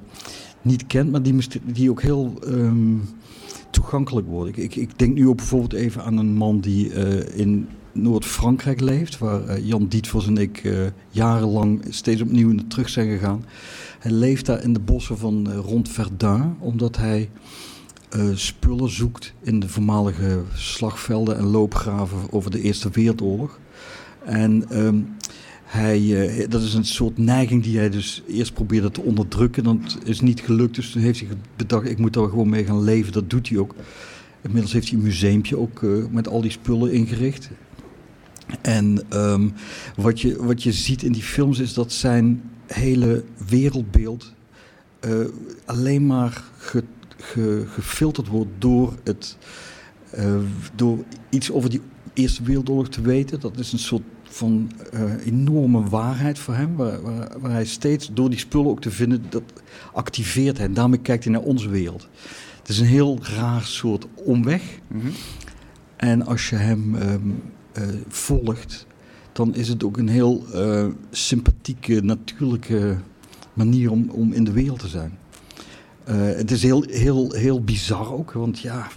niet 0.64 0.86
kent, 0.86 1.10
maar 1.10 1.22
die, 1.22 1.34
die 1.64 1.90
ook 1.90 2.02
heel... 2.02 2.34
Um, 2.46 3.02
toegankelijk 3.74 4.26
worden. 4.26 4.62
Ik, 4.62 4.76
ik, 4.76 4.98
denk 4.98 5.14
nu 5.14 5.28
ook 5.28 5.36
bijvoorbeeld 5.36 5.72
even 5.72 6.04
aan 6.04 6.16
een 6.16 6.34
man 6.34 6.60
die 6.60 6.92
uh, 6.92 7.38
in 7.38 7.68
Noord-Frankrijk 7.92 8.80
leeft, 8.80 9.18
waar 9.18 9.48
uh, 9.48 9.66
Jan 9.66 9.86
Dietvos 9.86 10.26
en 10.26 10.36
ik 10.36 10.64
uh, 10.64 10.86
jarenlang 11.10 11.84
steeds 11.88 12.20
opnieuw 12.20 12.52
naar 12.52 12.66
terug 12.66 12.88
zijn 12.88 13.08
gegaan. 13.08 13.44
Hij 13.98 14.10
leeft 14.10 14.46
daar 14.46 14.62
in 14.62 14.72
de 14.72 14.80
bossen 14.80 15.18
van 15.18 15.52
rond 15.52 15.88
Verdun, 15.88 16.56
omdat 16.58 16.96
hij 16.96 17.30
spullen 18.34 18.90
zoekt 18.90 19.32
in 19.40 19.60
de 19.60 19.68
voormalige 19.68 20.42
slagvelden 20.54 21.36
en 21.36 21.44
loopgraven 21.44 22.18
over 22.30 22.50
de 22.50 22.60
Eerste 22.60 22.90
Wereldoorlog. 22.90 23.58
En 24.24 24.84
um, 24.84 25.16
hij, 25.74 26.00
uh, 26.00 26.48
dat 26.48 26.62
is 26.62 26.74
een 26.74 26.84
soort 26.84 27.18
neiging 27.18 27.62
die 27.62 27.78
hij 27.78 27.90
dus 27.90 28.22
eerst 28.28 28.54
probeerde 28.54 28.90
te 28.90 29.00
onderdrukken. 29.00 29.64
Dat 29.64 29.98
is 30.04 30.20
niet 30.20 30.40
gelukt, 30.40 30.74
dus 30.74 30.90
toen 30.90 31.02
heeft 31.02 31.20
hij 31.20 31.28
bedacht, 31.56 31.88
ik 31.88 31.98
moet 31.98 32.12
daar 32.12 32.28
gewoon 32.28 32.48
mee 32.48 32.64
gaan 32.64 32.82
leven. 32.82 33.12
Dat 33.12 33.30
doet 33.30 33.48
hij 33.48 33.58
ook. 33.58 33.74
Inmiddels 34.42 34.72
heeft 34.72 34.88
hij 34.88 34.98
een 34.98 35.04
museumpje 35.04 35.58
ook 35.58 35.80
uh, 35.80 36.04
met 36.10 36.28
al 36.28 36.40
die 36.40 36.50
spullen 36.50 36.92
ingericht. 36.92 37.50
En 38.60 39.00
um, 39.12 39.52
wat, 39.96 40.20
je, 40.20 40.44
wat 40.44 40.62
je 40.62 40.72
ziet 40.72 41.02
in 41.02 41.12
die 41.12 41.22
films 41.22 41.58
is 41.58 41.74
dat 41.74 41.92
zijn 41.92 42.42
hele 42.66 43.24
wereldbeeld 43.48 44.32
uh, 45.08 45.24
alleen 45.64 46.06
maar 46.06 46.44
ge, 46.58 46.84
ge, 47.16 47.64
gefilterd 47.68 48.28
wordt 48.28 48.50
door, 48.58 48.94
het, 49.04 49.36
door 50.74 50.98
iets 51.30 51.50
over 51.50 51.70
die 51.70 51.80
Eerste 52.12 52.42
Wereldoorlog 52.42 52.88
te 52.88 53.00
weten. 53.00 53.40
Dat 53.40 53.58
is 53.58 53.72
een 53.72 53.78
soort 53.78 54.02
van 54.34 54.70
uh, 54.94 55.26
enorme 55.26 55.88
waarheid 55.88 56.38
voor 56.38 56.54
hem. 56.54 56.76
Waar, 56.76 57.02
waar, 57.02 57.40
waar, 57.40 57.50
hij 57.50 57.64
steeds 57.64 58.10
door 58.12 58.30
die 58.30 58.38
spullen 58.38 58.70
ook 58.70 58.80
te 58.80 58.90
vinden, 58.90 59.24
dat 59.28 59.42
activeert 59.92 60.56
hij. 60.56 60.66
En 60.66 60.74
daarmee 60.74 60.98
kijkt 60.98 61.24
hij 61.24 61.32
naar 61.32 61.42
onze 61.42 61.68
wereld. 61.68 62.08
Het 62.58 62.68
is 62.68 62.78
een 62.78 62.86
heel 62.86 63.18
raar 63.22 63.62
soort 63.62 64.06
omweg. 64.14 64.62
Mm 64.88 65.00
-hmm. 65.00 65.12
En 65.96 66.26
als 66.26 66.48
je 66.48 66.56
hem 66.56 66.94
um, 66.94 67.42
uh, 67.78 67.84
volgt, 68.08 68.86
dan 69.32 69.54
is 69.54 69.68
het 69.68 69.84
ook 69.84 69.96
een 69.96 70.08
heel 70.08 70.44
uh, 70.54 70.86
sympathieke, 71.10 72.00
natuurlijke 72.00 72.96
manier 73.52 73.90
om, 73.90 74.10
om 74.10 74.32
in 74.32 74.44
de 74.44 74.52
wereld 74.52 74.78
te 74.78 74.88
zijn. 74.88 75.18
het 76.36 76.50
is 76.50 76.62
heel, 76.62 76.82
heel, 76.82 77.32
heel 77.32 77.64
bizar 77.64 78.12
ook, 78.12 78.32
want 78.32 78.60
ja, 78.60 78.88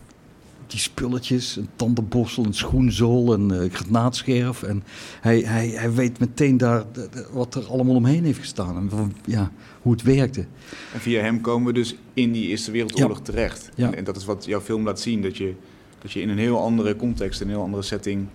die 0.67 0.79
spulletjes, 0.79 1.55
een 1.55 1.69
tandenborstel, 1.75 2.45
een 2.45 2.53
schoenzool, 2.53 3.33
een 3.33 3.53
uh, 3.53 3.71
granaatscherf. 3.71 4.63
En 4.63 4.83
hij, 5.21 5.39
hij, 5.39 5.67
hij 5.67 5.93
weet 5.93 6.19
meteen 6.19 6.57
daar 6.57 6.83
wat 7.31 7.55
er 7.55 7.65
allemaal 7.65 7.95
omheen 7.95 8.23
heeft 8.23 8.39
gestaan 8.39 8.75
en 8.75 9.13
ja, 9.25 9.51
hoe 9.81 9.91
het 9.91 10.01
werkte. 10.01 10.45
En 10.93 10.99
via 10.99 11.21
hem 11.21 11.41
komen 11.41 11.67
we 11.67 11.73
dus 11.73 11.95
in 12.13 12.31
die 12.31 12.47
Eerste 12.47 12.71
Wereldoorlog 12.71 13.17
ja. 13.17 13.23
terecht. 13.23 13.69
Ja. 13.75 13.87
En, 13.87 13.95
en, 13.95 14.03
dat 14.03 14.15
is 14.15 14.25
wat 14.25 14.45
jouw 14.45 14.61
film 14.61 14.83
laat 14.83 14.99
zien, 14.99 15.21
dat 15.21 15.37
je, 15.37 15.53
dat 16.01 16.11
je 16.11 16.21
in 16.21 16.29
een 16.29 16.37
heel 16.37 16.61
andere 16.61 16.95
context, 16.95 17.41
een 17.41 17.49
heel 17.49 17.61
andere 17.61 17.83
setting 17.83 18.27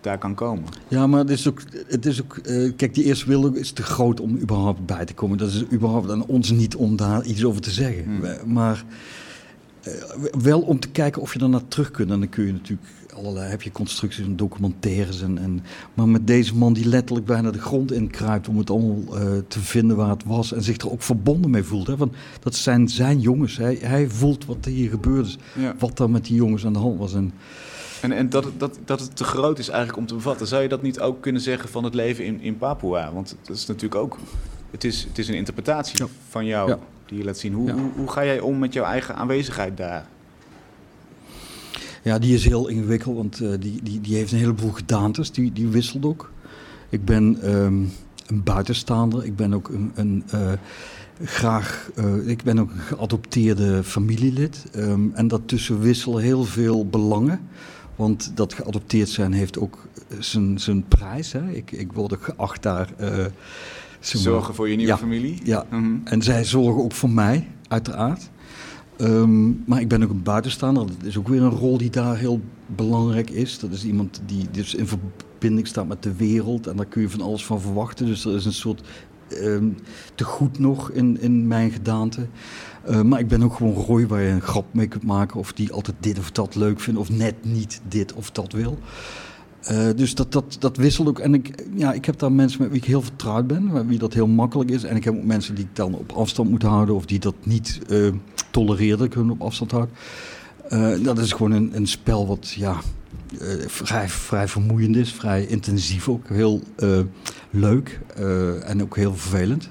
daar 0.00 0.18
kan 0.18 0.34
komen. 0.34 0.64
Ja, 0.88 1.06
maar 1.06 1.18
het 1.18 1.30
is 1.30 1.48
ook, 1.48 1.62
het 1.88 2.06
is 2.06 2.22
ook 2.22 2.38
uh, 2.44 2.72
kijk, 2.76 2.94
die 2.94 3.04
Eerste 3.04 3.26
Wereldoorlog 3.26 3.60
is 3.60 3.72
te 3.72 3.82
groot 3.82 4.20
om 4.20 4.38
überhaupt 4.38 4.86
bij 4.86 5.04
te 5.04 5.14
komen. 5.14 5.38
Dat 5.38 5.48
is 5.48 5.64
überhaupt 5.72 6.10
aan 6.10 6.26
ons 6.26 6.50
niet 6.50 6.76
om 6.76 6.96
daar 6.96 7.24
iets 7.24 7.44
over 7.44 7.60
te 7.60 7.70
zeggen. 7.70 8.04
Hmm. 8.04 8.52
Maar 8.52 8.84
wel 10.42 10.60
om 10.60 10.80
te 10.80 10.88
kijken 10.88 11.22
of 11.22 11.32
je 11.32 11.38
daarna 11.38 11.60
terug 11.68 11.90
kunt. 11.90 12.10
En 12.10 12.18
dan 12.18 12.28
kun 12.28 12.46
je 12.46 12.52
natuurlijk 12.52 12.88
allerlei, 13.14 13.50
heb 13.50 13.62
je 13.62 13.72
constructies 13.72 14.24
en 14.24 14.36
documentaires. 14.36 15.22
En, 15.22 15.38
en, 15.38 15.62
maar 15.94 16.08
met 16.08 16.26
deze 16.26 16.56
man 16.56 16.72
die 16.72 16.86
letterlijk 16.86 17.26
bijna 17.26 17.50
de 17.50 17.60
grond 17.60 17.92
inkruipt 17.92 18.48
om 18.48 18.58
het 18.58 18.70
allemaal 18.70 19.22
uh, 19.22 19.38
te 19.48 19.60
vinden 19.60 19.96
waar 19.96 20.08
het 20.08 20.24
was. 20.24 20.52
En 20.52 20.62
zich 20.62 20.76
er 20.76 20.90
ook 20.90 21.02
verbonden 21.02 21.50
mee 21.50 21.62
voelt. 21.62 21.86
Hè? 21.86 21.96
Want 21.96 22.14
dat 22.40 22.54
zijn 22.54 22.88
zijn 22.88 23.20
jongens. 23.20 23.56
Hij, 23.56 23.78
hij 23.80 24.08
voelt 24.08 24.44
wat 24.44 24.64
er 24.64 24.70
hier 24.70 24.90
gebeurd 24.90 25.26
is. 25.26 25.38
Ja. 25.58 25.74
Wat 25.78 25.98
er 25.98 26.10
met 26.10 26.24
die 26.24 26.36
jongens 26.36 26.66
aan 26.66 26.72
de 26.72 26.78
hand 26.78 26.98
was. 26.98 27.14
En, 27.14 27.32
en, 28.00 28.12
en 28.12 28.28
dat, 28.30 28.46
dat, 28.56 28.78
dat 28.84 29.00
het 29.00 29.16
te 29.16 29.24
groot 29.24 29.58
is 29.58 29.68
eigenlijk 29.68 29.98
om 29.98 30.06
te 30.06 30.14
bevatten. 30.14 30.46
Zou 30.46 30.62
je 30.62 30.68
dat 30.68 30.82
niet 30.82 31.00
ook 31.00 31.22
kunnen 31.22 31.42
zeggen 31.42 31.68
van 31.68 31.84
het 31.84 31.94
leven 31.94 32.24
in, 32.24 32.40
in 32.40 32.58
Papua? 32.58 33.12
Want 33.12 33.36
dat 33.42 33.56
is 33.56 33.66
natuurlijk 33.66 34.00
ook... 34.00 34.18
Het 34.70 34.84
is, 34.84 35.04
het 35.08 35.18
is 35.18 35.28
een 35.28 35.34
interpretatie 35.34 36.02
Ja. 36.04 36.10
van 36.28 36.46
jou 36.46 36.68
Ja. 36.68 36.78
Die 37.12 37.20
je 37.20 37.26
laat 37.26 37.38
zien. 37.38 37.52
Hoe, 37.52 37.66
Ja. 37.66 37.74
hoe, 37.74 37.90
hoe 37.96 38.10
ga 38.10 38.24
jij 38.24 38.40
om 38.40 38.58
met 38.58 38.72
jouw 38.72 38.84
eigen 38.84 39.16
aanwezigheid 39.16 39.76
daar? 39.76 40.06
Ja, 42.02 42.18
die 42.18 42.34
is 42.34 42.44
heel 42.44 42.68
ingewikkeld, 42.68 43.16
want 43.16 43.40
uh, 43.40 43.50
die, 43.58 43.82
die, 43.82 44.00
die 44.00 44.16
heeft 44.16 44.32
een 44.32 44.38
heleboel 44.38 44.70
gedaantes. 44.70 45.32
Die, 45.32 45.52
die 45.52 45.68
wisselt 45.68 46.04
ook. 46.04 46.30
Ik 46.88 47.04
ben 47.04 47.54
um, 47.54 47.92
een 48.26 48.42
buitenstaander. 48.42 49.24
Ik 49.24 49.36
ben 49.36 49.54
ook 49.54 49.68
een, 49.68 49.92
een 49.94 50.24
uh, 50.34 50.52
graag. 51.24 51.90
Uh, 51.98 52.28
ik 52.28 52.42
ben 52.42 52.58
ook 52.58 52.70
een 52.70 52.78
geadopteerde 52.78 53.84
familielid. 53.84 54.64
Um, 54.76 55.12
en 55.14 55.28
daartussen 55.28 55.80
wisselen 55.80 56.22
heel 56.22 56.44
veel 56.44 56.86
belangen. 56.86 57.40
Want 57.96 58.32
dat 58.34 58.52
geadopteerd 58.52 59.08
zijn 59.08 59.32
heeft 59.32 59.58
ook 59.58 59.86
zijn, 60.18 60.60
zijn 60.60 60.84
prijs. 60.88 61.32
Hè. 61.32 61.50
Ik, 61.50 61.72
ik 61.72 61.92
word 61.92 62.12
ook 62.14 62.24
geacht 62.24 62.62
daar. 62.62 62.88
Zorgen 64.02 64.54
voor 64.54 64.68
je 64.68 64.76
nieuwe 64.76 64.92
Ja. 64.92 64.98
familie? 64.98 65.40
Ja, 65.44 65.64
Mhm. 65.70 65.94
en 66.04 66.22
zij 66.22 66.44
zorgen 66.44 66.82
ook 66.82 66.92
voor 66.92 67.10
mij, 67.10 67.48
uiteraard. 67.68 68.30
Ehm, 68.96 69.48
maar 69.66 69.80
ik 69.80 69.88
ben 69.88 70.02
ook 70.02 70.10
een 70.10 70.22
buitenstaander. 70.22 70.86
Dat 70.86 70.96
is 71.02 71.16
ook 71.18 71.28
weer 71.28 71.42
een 71.42 71.50
rol 71.50 71.78
die 71.78 71.90
daar 71.90 72.16
heel 72.16 72.40
belangrijk 72.66 73.30
is. 73.30 73.58
Dat 73.58 73.70
is 73.72 73.84
iemand 73.84 74.22
die 74.26 74.46
dus 74.50 74.74
in 74.74 74.86
verbinding 74.86 75.66
staat 75.66 75.88
met 75.88 76.02
de 76.02 76.14
wereld. 76.14 76.66
En 76.66 76.76
daar 76.76 76.86
kun 76.86 77.02
je 77.02 77.10
van 77.10 77.20
alles 77.20 77.44
van 77.46 77.60
verwachten. 77.60 78.06
Dus 78.06 78.24
er 78.24 78.34
is 78.34 78.44
een 78.44 78.52
soort 78.52 78.82
ehm 79.28 79.68
te 80.14 80.24
goed 80.24 80.58
nog 80.58 80.90
in, 80.90 81.20
in 81.20 81.46
mijn 81.46 81.70
gedaante. 81.70 82.26
Eh, 82.84 83.02
maar 83.02 83.20
ik 83.20 83.28
ben 83.28 83.42
ook 83.42 83.54
gewoon 83.54 83.74
Roy 83.74 84.06
waar 84.06 84.20
je 84.22 84.28
een 84.30 84.40
grap 84.40 84.74
mee 84.74 84.86
kunt 84.88 85.02
maken. 85.04 85.40
Of 85.40 85.52
die 85.52 85.72
altijd 85.72 85.96
dit 86.00 86.18
of 86.18 86.30
dat 86.30 86.54
leuk 86.54 86.80
vindt. 86.80 87.00
Of 87.00 87.10
net 87.10 87.34
niet 87.44 87.80
dit 87.88 88.12
of 88.12 88.30
dat 88.30 88.52
wil. 88.52 88.78
Eh, 89.62 89.88
dus 89.96 90.14
dat, 90.14 90.32
dat, 90.32 90.56
dat 90.58 90.76
wisselt 90.76 91.08
ook. 91.08 91.18
En 91.18 91.34
ik, 91.34 91.64
ja, 91.74 91.92
ik 91.92 92.04
heb 92.04 92.18
daar 92.18 92.32
mensen 92.32 92.62
met 92.62 92.70
wie 92.70 92.80
ik 92.80 92.86
heel 92.86 93.02
vertrouwd 93.02 93.46
ben, 93.46 93.72
met 93.72 93.86
wie 93.86 93.98
dat 93.98 94.14
heel 94.14 94.26
makkelijk 94.26 94.70
is. 94.70 94.84
En 94.84 94.96
ik 94.96 95.04
heb 95.04 95.14
ook 95.14 95.24
mensen 95.24 95.54
die 95.54 95.64
ik 95.64 95.76
dan 95.76 95.94
op 95.94 96.12
afstand 96.12 96.50
moet 96.50 96.62
houden 96.62 96.94
of 96.94 97.06
die 97.06 97.18
dat 97.18 97.34
niet, 97.42 97.80
eh, 97.88 98.08
tolereer 98.50 98.96
dat 98.96 99.06
ik 99.06 99.12
hun 99.12 99.30
op 99.30 99.42
afstand 99.42 99.70
houd. 99.70 99.88
Uh, 100.70 101.04
dat 101.04 101.18
is 101.18 101.32
gewoon 101.32 101.52
een, 101.52 101.70
een 101.76 101.86
spel 101.86 102.26
wat 102.26 102.52
ja, 102.52 102.76
uh, 103.40 103.66
vrij, 103.66 104.08
vrij 104.08 104.48
vermoeiend 104.48 104.96
is, 104.96 105.12
vrij 105.12 105.46
intensief 105.46 106.08
ook. 106.08 106.28
Heel 106.28 106.60
uh, 106.78 107.00
leuk 107.50 108.00
en 108.64 108.82
ook 108.82 108.96
heel 108.96 109.14
vervelend. 109.14 109.70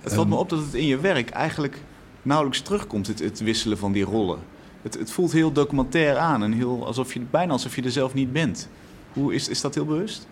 Het 0.00 0.14
valt 0.14 0.28
me 0.28 0.34
op 0.34 0.48
dat 0.48 0.58
het 0.58 0.74
in 0.74 0.86
je 0.86 0.98
werk 0.98 1.30
eigenlijk 1.30 1.82
nauwelijks 2.22 2.60
terugkomt, 2.60 3.06
het, 3.06 3.18
het 3.18 3.40
wisselen 3.40 3.78
van 3.78 3.92
die 3.92 4.04
rollen. 4.04 4.38
Het, 4.82 4.98
het, 4.98 5.10
voelt 5.10 5.32
heel 5.32 5.52
documentair 5.52 6.16
aan 6.16 6.42
en 6.42 6.52
heel 6.52 6.86
alsof 6.86 7.14
je, 7.14 7.20
bijna 7.30 7.52
alsof 7.52 7.76
je 7.76 7.82
er 7.82 7.90
zelf 7.90 8.14
niet 8.14 8.32
bent. 8.32 8.68
Hoe 9.14 9.34
is, 9.34 9.48
is 9.48 9.60
dat 9.60 9.74
heel 9.74 9.84
bewust? 9.84 10.26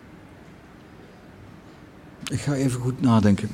Ik 2.30 2.40
ga 2.40 2.54
even 2.54 2.80
goed 2.80 3.00
nadenken. 3.00 3.48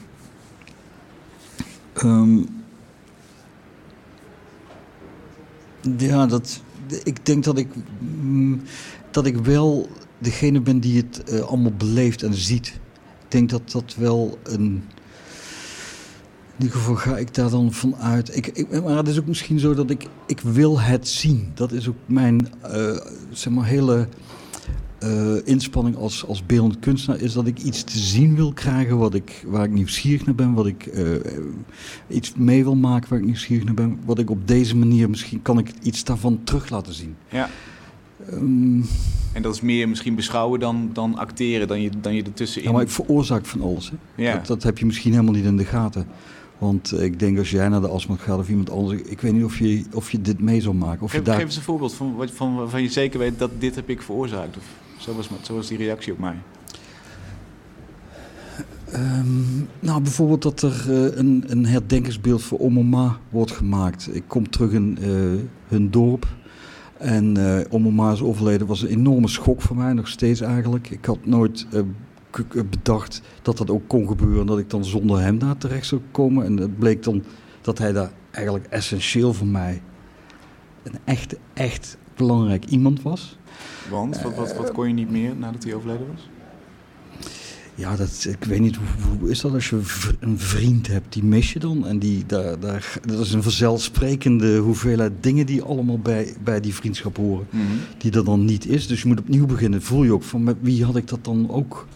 Um, 2.05 2.49
ja, 5.97 6.27
dat, 6.27 6.63
ik 7.03 7.27
denk 7.27 7.45
dat 7.45 7.59
ik, 7.59 7.69
mm, 7.99 8.63
dat 9.11 9.27
ik 9.27 9.37
wel 9.37 9.89
degene 10.19 10.61
ben 10.61 10.81
die 10.81 10.97
het 10.97 11.23
uh, 11.33 11.41
allemaal 11.41 11.73
beleeft 11.73 12.23
en 12.23 12.35
ziet. 12.35 12.67
Ik 13.25 13.31
denk 13.31 13.51
dat 13.51 13.71
dat 13.71 13.95
wel 13.95 14.39
een. 14.43 14.85
In 16.57 16.65
ieder 16.65 16.77
geval 16.79 16.95
ga 16.95 17.19
ik 17.19 17.35
daar 17.35 17.51
dan 17.51 17.73
van 17.73 17.97
uit. 17.97 18.37
Ik, 18.37 18.47
ik, 18.47 18.83
maar 18.83 18.97
het 18.97 19.09
is 19.09 19.19
ook 19.19 19.27
misschien 19.27 19.59
zo 19.59 19.75
dat 19.75 19.91
ik, 19.91 20.07
ik 20.27 20.41
wil 20.41 20.81
het 20.81 21.09
zien. 21.09 21.51
Dat 21.55 21.73
is 21.73 21.89
ook 21.89 21.97
mijn 22.07 22.49
uh, 22.65 22.97
zeg 23.31 23.53
maar 23.53 23.65
hele 23.65 24.09
uh, 25.03 25.35
inspanning 25.45 25.97
als, 25.97 26.27
als 26.27 26.47
beeldend 26.47 26.79
kunstenaar 26.79 27.21
is 27.21 27.33
dat 27.33 27.47
ik 27.47 27.59
iets 27.59 27.83
te 27.83 27.99
zien 27.99 28.35
wil 28.35 28.53
krijgen 28.53 28.99
wat 28.99 29.15
ik, 29.15 29.45
waar 29.47 29.65
ik 29.65 29.71
nieuwsgierig 29.71 30.27
naar 30.27 30.35
ben, 30.35 30.53
wat 30.53 30.67
ik 30.67 30.87
uh, 30.87 31.17
iets 32.09 32.33
mee 32.37 32.65
wil 32.65 32.77
maken 32.77 33.11
waar 33.11 33.19
ik 33.19 33.25
nieuwsgierig 33.25 33.65
naar 33.65 33.75
ben, 33.75 33.99
wat 34.05 34.19
ik 34.19 34.31
op 34.31 34.49
deze 34.49 34.77
manier 34.77 35.11
misschien 35.11 35.43
kan 35.43 35.59
ik 35.59 35.73
iets 35.83 36.05
daarvan 36.05 36.41
terug 36.45 36.71
laten 36.71 36.95
zien. 36.95 37.17
Ja. 37.29 37.49
Um, 38.33 38.85
en 39.33 39.43
dat 39.43 39.55
is 39.55 39.61
meer 39.61 39.89
misschien 39.89 40.15
beschouwen 40.15 40.61
dan, 40.61 40.91
dan 40.93 41.19
acteren, 41.19 41.69
dan 41.69 41.81
je, 41.81 41.91
dan 42.01 42.15
je 42.15 42.23
ertussenin... 42.23 42.69
Ja, 42.69 42.75
maar 42.75 42.83
ik 42.83 42.91
veroorzaak 42.91 43.47
van 43.47 43.61
alles. 43.61 43.91
Hè? 43.91 44.23
Ja. 44.23 44.35
Dat, 44.35 44.47
dat, 44.47 44.63
heb 44.63 44.79
je 44.79 44.87
misschien 44.87 45.13
helemaal 45.13 45.35
niet 45.35 45.45
in 45.45 45.57
de 45.57 45.65
gaten. 45.65 46.07
Want 46.59 47.01
ik 47.01 47.19
denk 47.19 47.39
als 47.39 47.51
jij 47.51 47.69
naar 47.69 47.81
de 47.81 47.89
asmat 47.89 48.21
gaat 48.21 48.39
of 48.39 48.49
iemand 48.49 48.71
anders, 48.71 49.01
ik 49.01 49.21
weet 49.21 49.33
niet 49.33 49.45
of 49.45 49.59
je, 49.59 49.85
of 49.93 50.11
je 50.11 50.21
dit 50.21 50.41
mee 50.41 50.61
zou 50.61 50.75
maken. 50.75 51.03
Of 51.03 51.11
geef, 51.11 51.21
je 51.21 51.27
daar... 51.27 51.35
geef 51.35 51.45
eens 51.45 51.57
een 51.57 51.63
voorbeeld 51.63 51.95
van, 51.95 52.15
van 52.33 52.57
waarvan 52.57 52.83
je 52.83 52.89
zeker 52.89 53.19
weet 53.19 53.39
dat 53.39 53.51
dit 53.59 53.75
heb 53.75 53.89
ik 53.89 54.03
veroorzaakt. 54.03 54.57
Of... 54.57 54.65
Zo 54.99 55.15
was, 55.55 55.69
die 55.69 55.79
reactie 55.79 56.13
op 56.13 56.19
mij. 56.19 56.37
Um, 58.95 59.69
nou, 59.81 60.03
bijvoorbeeld 60.03 60.43
dat 60.43 60.63
er 60.63 60.85
uh, 60.89 61.17
een, 61.17 61.45
een 61.47 61.67
herdenkingsbeeld 61.67 62.43
voor 62.43 62.59
Omoma 62.59 63.19
wordt 63.29 63.51
gemaakt. 63.53 64.15
Ik 64.15 64.25
kom 64.27 64.51
terug 64.51 64.73
in 64.73 64.99
uh, 65.01 65.41
hun 65.69 65.91
dorp. 65.91 66.27
En 66.97 67.39
uh, 67.39 67.61
Omoma 67.71 68.13
is 68.13 68.23
overleden. 68.23 68.67
was 68.67 68.83
een 68.83 68.89
enorme 68.89 69.29
schok 69.29 69.63
voor 69.63 69.77
mij, 69.77 69.93
nog 69.93 70.09
steeds 70.09 70.41
eigenlijk. 70.41 70.91
Ik 70.91 71.05
had 71.05 71.27
nooit 71.27 71.67
bedacht 72.71 73.23
dat 73.43 73.59
dat 73.59 73.71
ook 73.71 73.89
kon 73.89 74.09
gebeuren. 74.09 74.47
Dat 74.47 74.59
ik 74.59 74.71
dan 74.71 74.85
zonder 74.85 75.21
hem 75.21 75.39
daar 75.39 75.57
terecht 75.57 75.87
zou 75.87 76.01
komen. 76.11 76.45
En 76.45 76.57
het 76.57 76.79
bleek 76.79 77.03
dan 77.03 77.25
dat 77.61 77.79
hij 77.79 77.93
daar 77.93 78.11
eigenlijk 78.31 78.67
essentieel 78.67 79.33
voor 79.33 79.47
mij 79.47 79.83
een 80.83 80.99
echt, 81.05 81.37
echt 81.55 81.99
belangrijk 82.17 82.65
iemand 82.65 83.03
was. 83.03 83.38
Want? 83.91 84.23
Wat, 84.23 84.35
wat, 84.35 84.57
wat, 84.57 84.73
kon 84.73 84.89
je 84.89 84.95
niet 84.95 85.11
meer 85.11 85.37
nadat 85.37 85.65
hij 85.65 85.75
overleden 85.75 86.07
was? 86.13 86.29
Ja, 87.75 87.97
dat, 87.97 88.27
ik 88.29 88.45
weet 88.45 88.61
niet, 88.61 88.77
hoe, 88.77 89.19
hoe 89.19 89.31
is 89.31 89.41
dat 89.41 89.53
als 89.53 89.69
je 89.69 89.81
een 90.21 90.39
vriend 90.39 90.87
hebt, 90.87 91.13
die 91.13 91.25
mis 91.25 91.53
je 91.53 91.59
dan? 91.59 91.87
En 91.87 91.99
die, 91.99 92.27
daar, 92.27 92.61
daar, 92.61 92.99
dat 93.05 93.21
is 93.21 93.33
een 93.33 93.43
vanzelfsprekende 93.43 94.57
hoeveelheid 94.57 95.13
dingen 95.21 95.47
die 95.47 95.63
allemaal 95.63 95.99
bij, 95.99 96.35
bij 96.45 96.61
die 96.61 96.75
vriendschap 96.75 97.17
horen. 97.17 97.47
Mhm. 97.51 97.63
Die 97.99 98.13
er 98.13 98.25
dan 98.25 98.45
niet 98.45 98.67
is. 98.67 98.87
Dus 98.87 99.03
je 99.03 99.09
moet 99.09 99.21
opnieuw 99.21 99.47
beginnen. 99.47 99.83
Voel 99.83 100.05
je 100.05 100.13
ook 100.13 100.23
van, 100.23 100.43
met 100.43 100.57
wie 100.61 100.85
had 100.85 100.97
ik 100.97 101.09
dat 101.09 101.25
dan 101.25 101.51
ook? 101.51 101.87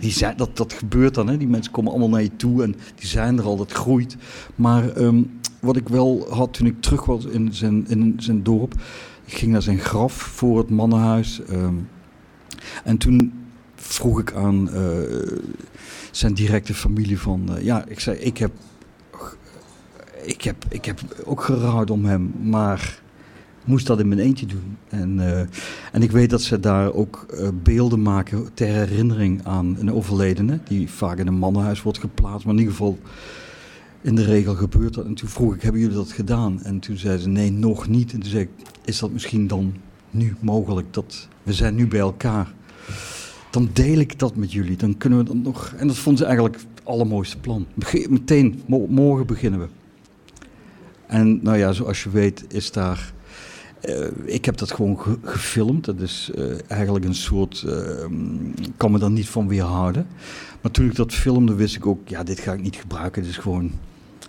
Die 0.00 0.10
zijn, 0.12 0.36
dat, 0.36 0.56
dat 0.56 0.72
gebeurt 0.72 1.14
dan, 1.14 1.28
hè? 1.28 1.36
die 1.36 1.48
mensen 1.48 1.72
komen 1.72 1.90
allemaal 1.90 2.08
naar 2.08 2.22
je 2.22 2.36
toe 2.36 2.62
en 2.62 2.74
die 2.94 3.08
zijn 3.08 3.38
er 3.38 3.44
al, 3.44 3.56
dat 3.56 3.72
groeit. 3.72 4.16
Maar 4.54 4.96
um, 4.96 5.30
wat 5.60 5.76
ik 5.76 5.88
wel 5.88 6.26
had 6.30 6.54
toen 6.54 6.66
ik 6.66 6.80
terug 6.80 7.04
was 7.04 7.24
in 7.24 7.54
zijn, 7.54 7.88
in 7.88 8.14
zijn 8.18 8.42
dorp, 8.42 8.74
ging 9.34 9.52
naar 9.52 9.62
zijn 9.62 9.78
graf 9.78 10.12
voor 10.12 10.58
het 10.58 10.70
mannenhuis. 10.70 11.40
Um, 11.50 11.88
en 12.84 12.98
toen 12.98 13.32
vroeg 13.74 14.20
ik 14.20 14.32
aan 14.32 14.68
uh, 14.74 15.38
zijn 16.10 16.34
directe 16.34 16.74
familie 16.74 17.20
van... 17.20 17.48
Uh, 17.50 17.62
ja, 17.62 17.84
ik 17.86 18.00
zei, 18.00 18.16
ik 18.16 18.38
heb, 18.38 18.52
ik, 20.22 20.42
heb, 20.42 20.64
ik 20.68 20.84
heb 20.84 21.00
ook 21.24 21.42
gerouwd 21.42 21.90
om 21.90 22.04
hem, 22.04 22.32
maar 22.42 23.00
moest 23.64 23.86
dat 23.86 24.00
in 24.00 24.08
mijn 24.08 24.20
eentje 24.20 24.46
doen. 24.46 24.76
En, 24.88 25.18
uh, 25.18 25.40
en 25.92 26.02
ik 26.02 26.10
weet 26.10 26.30
dat 26.30 26.42
ze 26.42 26.60
daar 26.60 26.92
ook 26.92 27.26
beelden 27.62 28.02
maken 28.02 28.48
ter 28.54 28.66
herinnering 28.66 29.40
aan 29.44 29.76
een 29.78 29.92
overledene... 29.92 30.58
die 30.64 30.90
vaak 30.90 31.18
in 31.18 31.26
een 31.26 31.38
mannenhuis 31.38 31.82
wordt 31.82 31.98
geplaatst, 31.98 32.44
maar 32.44 32.54
in 32.54 32.60
ieder 32.60 32.74
geval 32.74 32.98
in 34.00 34.14
de 34.14 34.24
regel 34.24 34.54
gebeurt 34.54 34.94
dat. 34.94 35.04
En 35.04 35.14
toen 35.14 35.28
vroeg 35.28 35.54
ik, 35.54 35.62
hebben 35.62 35.80
jullie 35.80 35.96
dat 35.96 36.12
gedaan? 36.12 36.62
En 36.62 36.78
toen 36.78 36.96
zeiden 36.96 37.22
ze, 37.22 37.28
nee, 37.28 37.52
nog 37.52 37.88
niet. 37.88 38.12
En 38.12 38.20
toen 38.20 38.30
zei 38.30 38.42
ik, 38.42 38.66
is 38.84 38.98
dat 38.98 39.10
misschien 39.10 39.46
dan 39.46 39.74
nu 40.10 40.36
mogelijk? 40.40 40.94
Dat 40.94 41.28
we 41.42 41.52
zijn 41.52 41.74
nu 41.74 41.86
bij 41.86 42.00
elkaar. 42.00 42.52
Dan 43.50 43.70
deel 43.72 43.98
ik 43.98 44.18
dat 44.18 44.36
met 44.36 44.52
jullie. 44.52 44.76
Dan 44.76 44.96
kunnen 44.96 45.18
we 45.18 45.24
dan 45.24 45.42
nog... 45.42 45.74
En 45.76 45.86
dat 45.86 45.96
vonden 45.96 46.18
ze 46.18 46.24
eigenlijk 46.24 46.56
het 46.56 46.66
allermooiste 46.82 47.38
plan. 47.38 47.66
meteen, 48.08 48.62
morgen 48.88 49.26
beginnen 49.26 49.60
we. 49.60 49.66
En 51.06 51.42
nou 51.42 51.56
ja, 51.56 51.72
zoals 51.72 52.02
je 52.02 52.10
weet 52.10 52.44
is 52.48 52.72
daar... 52.72 53.12
Uh, 53.88 54.06
ik 54.24 54.44
heb 54.44 54.56
dat 54.56 54.72
gewoon 54.72 54.98
gefilmd. 55.22 55.84
Dat 55.84 56.00
is 56.00 56.30
uh, 56.34 56.70
eigenlijk 56.70 57.04
een 57.04 57.14
soort. 57.14 57.64
Uh, 57.66 57.72
kan 58.76 58.90
me 58.90 58.98
daar 58.98 59.10
niet 59.10 59.28
van 59.28 59.48
weerhouden. 59.48 60.06
Maar 60.60 60.70
toen 60.70 60.86
ik 60.86 60.94
dat 60.94 61.12
filmde, 61.12 61.54
wist 61.54 61.76
ik 61.76 61.86
ook. 61.86 62.08
Ja, 62.08 62.22
dit 62.22 62.40
ga 62.40 62.52
ik 62.52 62.62
niet 62.62 62.76
gebruiken. 62.76 63.22
Dit 63.22 63.30
is 63.30 63.36
gewoon 63.36 63.70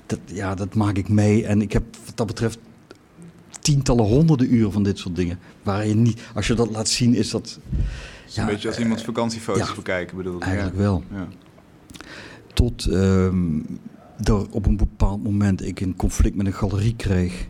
dat, 0.09 0.19
ja, 0.25 0.55
dat 0.55 0.75
maak 0.75 0.97
ik 0.97 1.09
mee. 1.09 1.45
En 1.45 1.61
ik 1.61 1.73
heb 1.73 1.83
wat 2.05 2.17
dat 2.17 2.27
betreft 2.27 2.59
tientallen, 3.61 4.05
honderden 4.05 4.53
uren 4.53 4.71
van 4.71 4.83
dit 4.83 4.97
soort 4.97 5.15
dingen. 5.15 5.39
Waar 5.63 5.87
je 5.87 5.95
niet, 5.95 6.21
als 6.33 6.47
je 6.47 6.53
dat 6.53 6.69
laat 6.69 6.87
zien, 6.87 7.15
is 7.15 7.29
dat. 7.29 7.59
Is 8.27 8.37
een 8.37 8.45
beetje 8.45 8.67
als 8.67 8.79
iemands 8.79 9.03
vakantiefoto's 9.03 9.67
ja, 9.67 9.75
bekijken, 9.75 10.17
bedoel 10.17 10.35
ik. 10.35 10.43
Eigenlijk 10.43 10.77
wel. 10.77 11.03
Ja. 11.11 11.27
Tot 12.53 12.85
um, 12.85 13.65
er 14.23 14.49
op 14.49 14.65
een 14.65 14.77
bepaald 14.77 15.23
moment 15.23 15.65
ik 15.65 15.79
een 15.79 15.95
conflict 15.95 16.35
met 16.35 16.45
een 16.45 16.53
galerie 16.53 16.95
kreeg. 16.95 17.47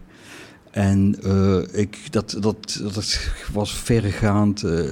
En 0.72 1.16
uh, 1.24 1.62
ik, 1.72 2.12
dat, 2.12 2.38
dat, 2.40 2.80
dat 2.94 3.32
was 3.54 3.74
verregaand. 3.74 4.64
Uh, 4.64 4.92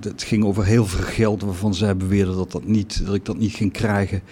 het 0.00 0.22
ging 0.22 0.44
over 0.44 0.64
heel 0.64 0.86
veel 0.86 1.04
geld 1.04 1.42
waarvan 1.42 1.74
zij 1.74 1.96
beweerden 1.96 2.36
dat, 2.36 2.52
dat, 2.52 2.64
niet, 2.64 3.06
dat 3.06 3.14
ik 3.14 3.24
dat 3.24 3.38
niet 3.38 3.54
ging 3.54 3.72
krijgen. 3.72 4.22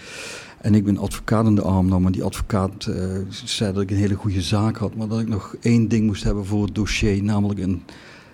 En 0.67 0.75
ik 0.75 0.85
ben 0.85 0.99
advocaat 0.99 1.47
in 1.47 1.55
de 1.55 1.62
arm 1.62 2.03
maar 2.03 2.12
die 2.12 2.25
advocaat 2.25 2.87
uh, 2.89 3.19
zei 3.45 3.73
dat 3.73 3.83
ik 3.83 3.91
een 3.91 3.97
hele 3.97 4.14
goede 4.14 4.43
zaak 4.43 4.77
had, 4.77 4.95
maar 4.95 5.09
dat 5.09 5.21
ik 5.21 5.29
nog 5.29 5.57
één 5.61 5.89
ding 5.89 6.07
moest 6.07 6.25
hebben 6.25 6.47
voor 6.47 6.64
het 6.64 6.75
dossier, 6.75 7.23
namelijk 7.23 7.61
een, 7.61 7.83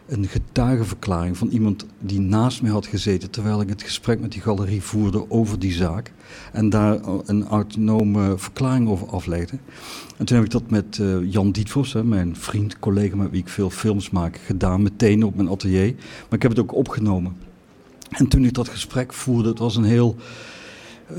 een 0.07 0.27
getuigenverklaring 0.27 1.37
van 1.37 1.49
iemand 1.49 1.87
die 1.99 2.21
naast 2.21 2.63
mij 2.63 2.71
had 2.71 2.87
gezeten 2.87 3.31
terwijl 3.31 3.61
ik 3.61 3.69
het 3.69 3.83
gesprek 3.83 4.21
met 4.21 4.33
die 4.33 4.41
galerie 4.41 4.83
voerde 4.83 5.31
over 5.31 5.59
die 5.59 5.73
zaak. 5.73 6.13
En 6.53 6.69
daar 6.69 7.01
een 7.25 7.47
autonome 7.47 8.35
verklaring 8.39 8.89
over 8.89 9.09
aflegde. 9.09 9.59
En 10.17 10.25
toen 10.25 10.37
heb 10.37 10.47
ik 10.47 10.53
dat 10.53 10.71
met 10.71 10.99
uh, 10.99 11.33
Jan 11.33 11.51
Dietvos, 11.51 11.93
hè, 11.93 12.05
mijn 12.05 12.37
vriend, 12.37 12.79
collega 12.79 13.17
met 13.17 13.31
wie 13.31 13.41
ik 13.41 13.49
veel 13.49 13.71
films 13.71 14.11
maak, 14.11 14.37
gedaan, 14.37 14.83
meteen 14.83 15.25
op 15.25 15.35
mijn 15.35 15.49
atelier. 15.49 15.95
Maar 15.95 16.39
ik 16.39 16.43
heb 16.43 16.51
het 16.51 16.61
ook 16.61 16.75
opgenomen. 16.75 17.37
En 18.11 18.29
toen 18.29 18.45
ik 18.45 18.55
dat 18.55 18.69
gesprek 18.69 19.13
voerde, 19.13 19.49
het 19.49 19.59
was 19.59 19.77
een 19.77 19.85
heel 19.85 20.17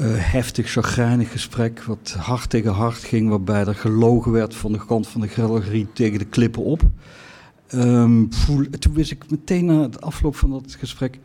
heftig, 0.02 0.70
chagrijnig 0.72 1.32
gesprek, 1.32 1.84
wat 1.84 2.16
hard 2.20 2.50
tegen 2.50 2.72
hard 2.72 2.98
ging, 2.98 3.30
waarbij 3.30 3.66
er 3.66 3.76
gelogen 3.76 4.32
werd 4.32 4.56
van 4.56 4.72
de 4.72 4.86
kant 4.86 5.08
van 5.08 5.22
de 5.22 5.28
galerie 5.28 5.88
tegen 5.94 6.20
de 6.20 6.26
klippen 6.26 6.64
op. 6.64 6.82
Um, 7.74 8.30
toen 8.80 8.94
wist 8.94 9.12
ik 9.12 9.30
meteen 9.30 9.66
na 9.66 9.82
het 9.82 10.02
afloop 10.02 10.36
van 10.36 10.50
dat 10.50 10.76
gesprek 10.80 11.20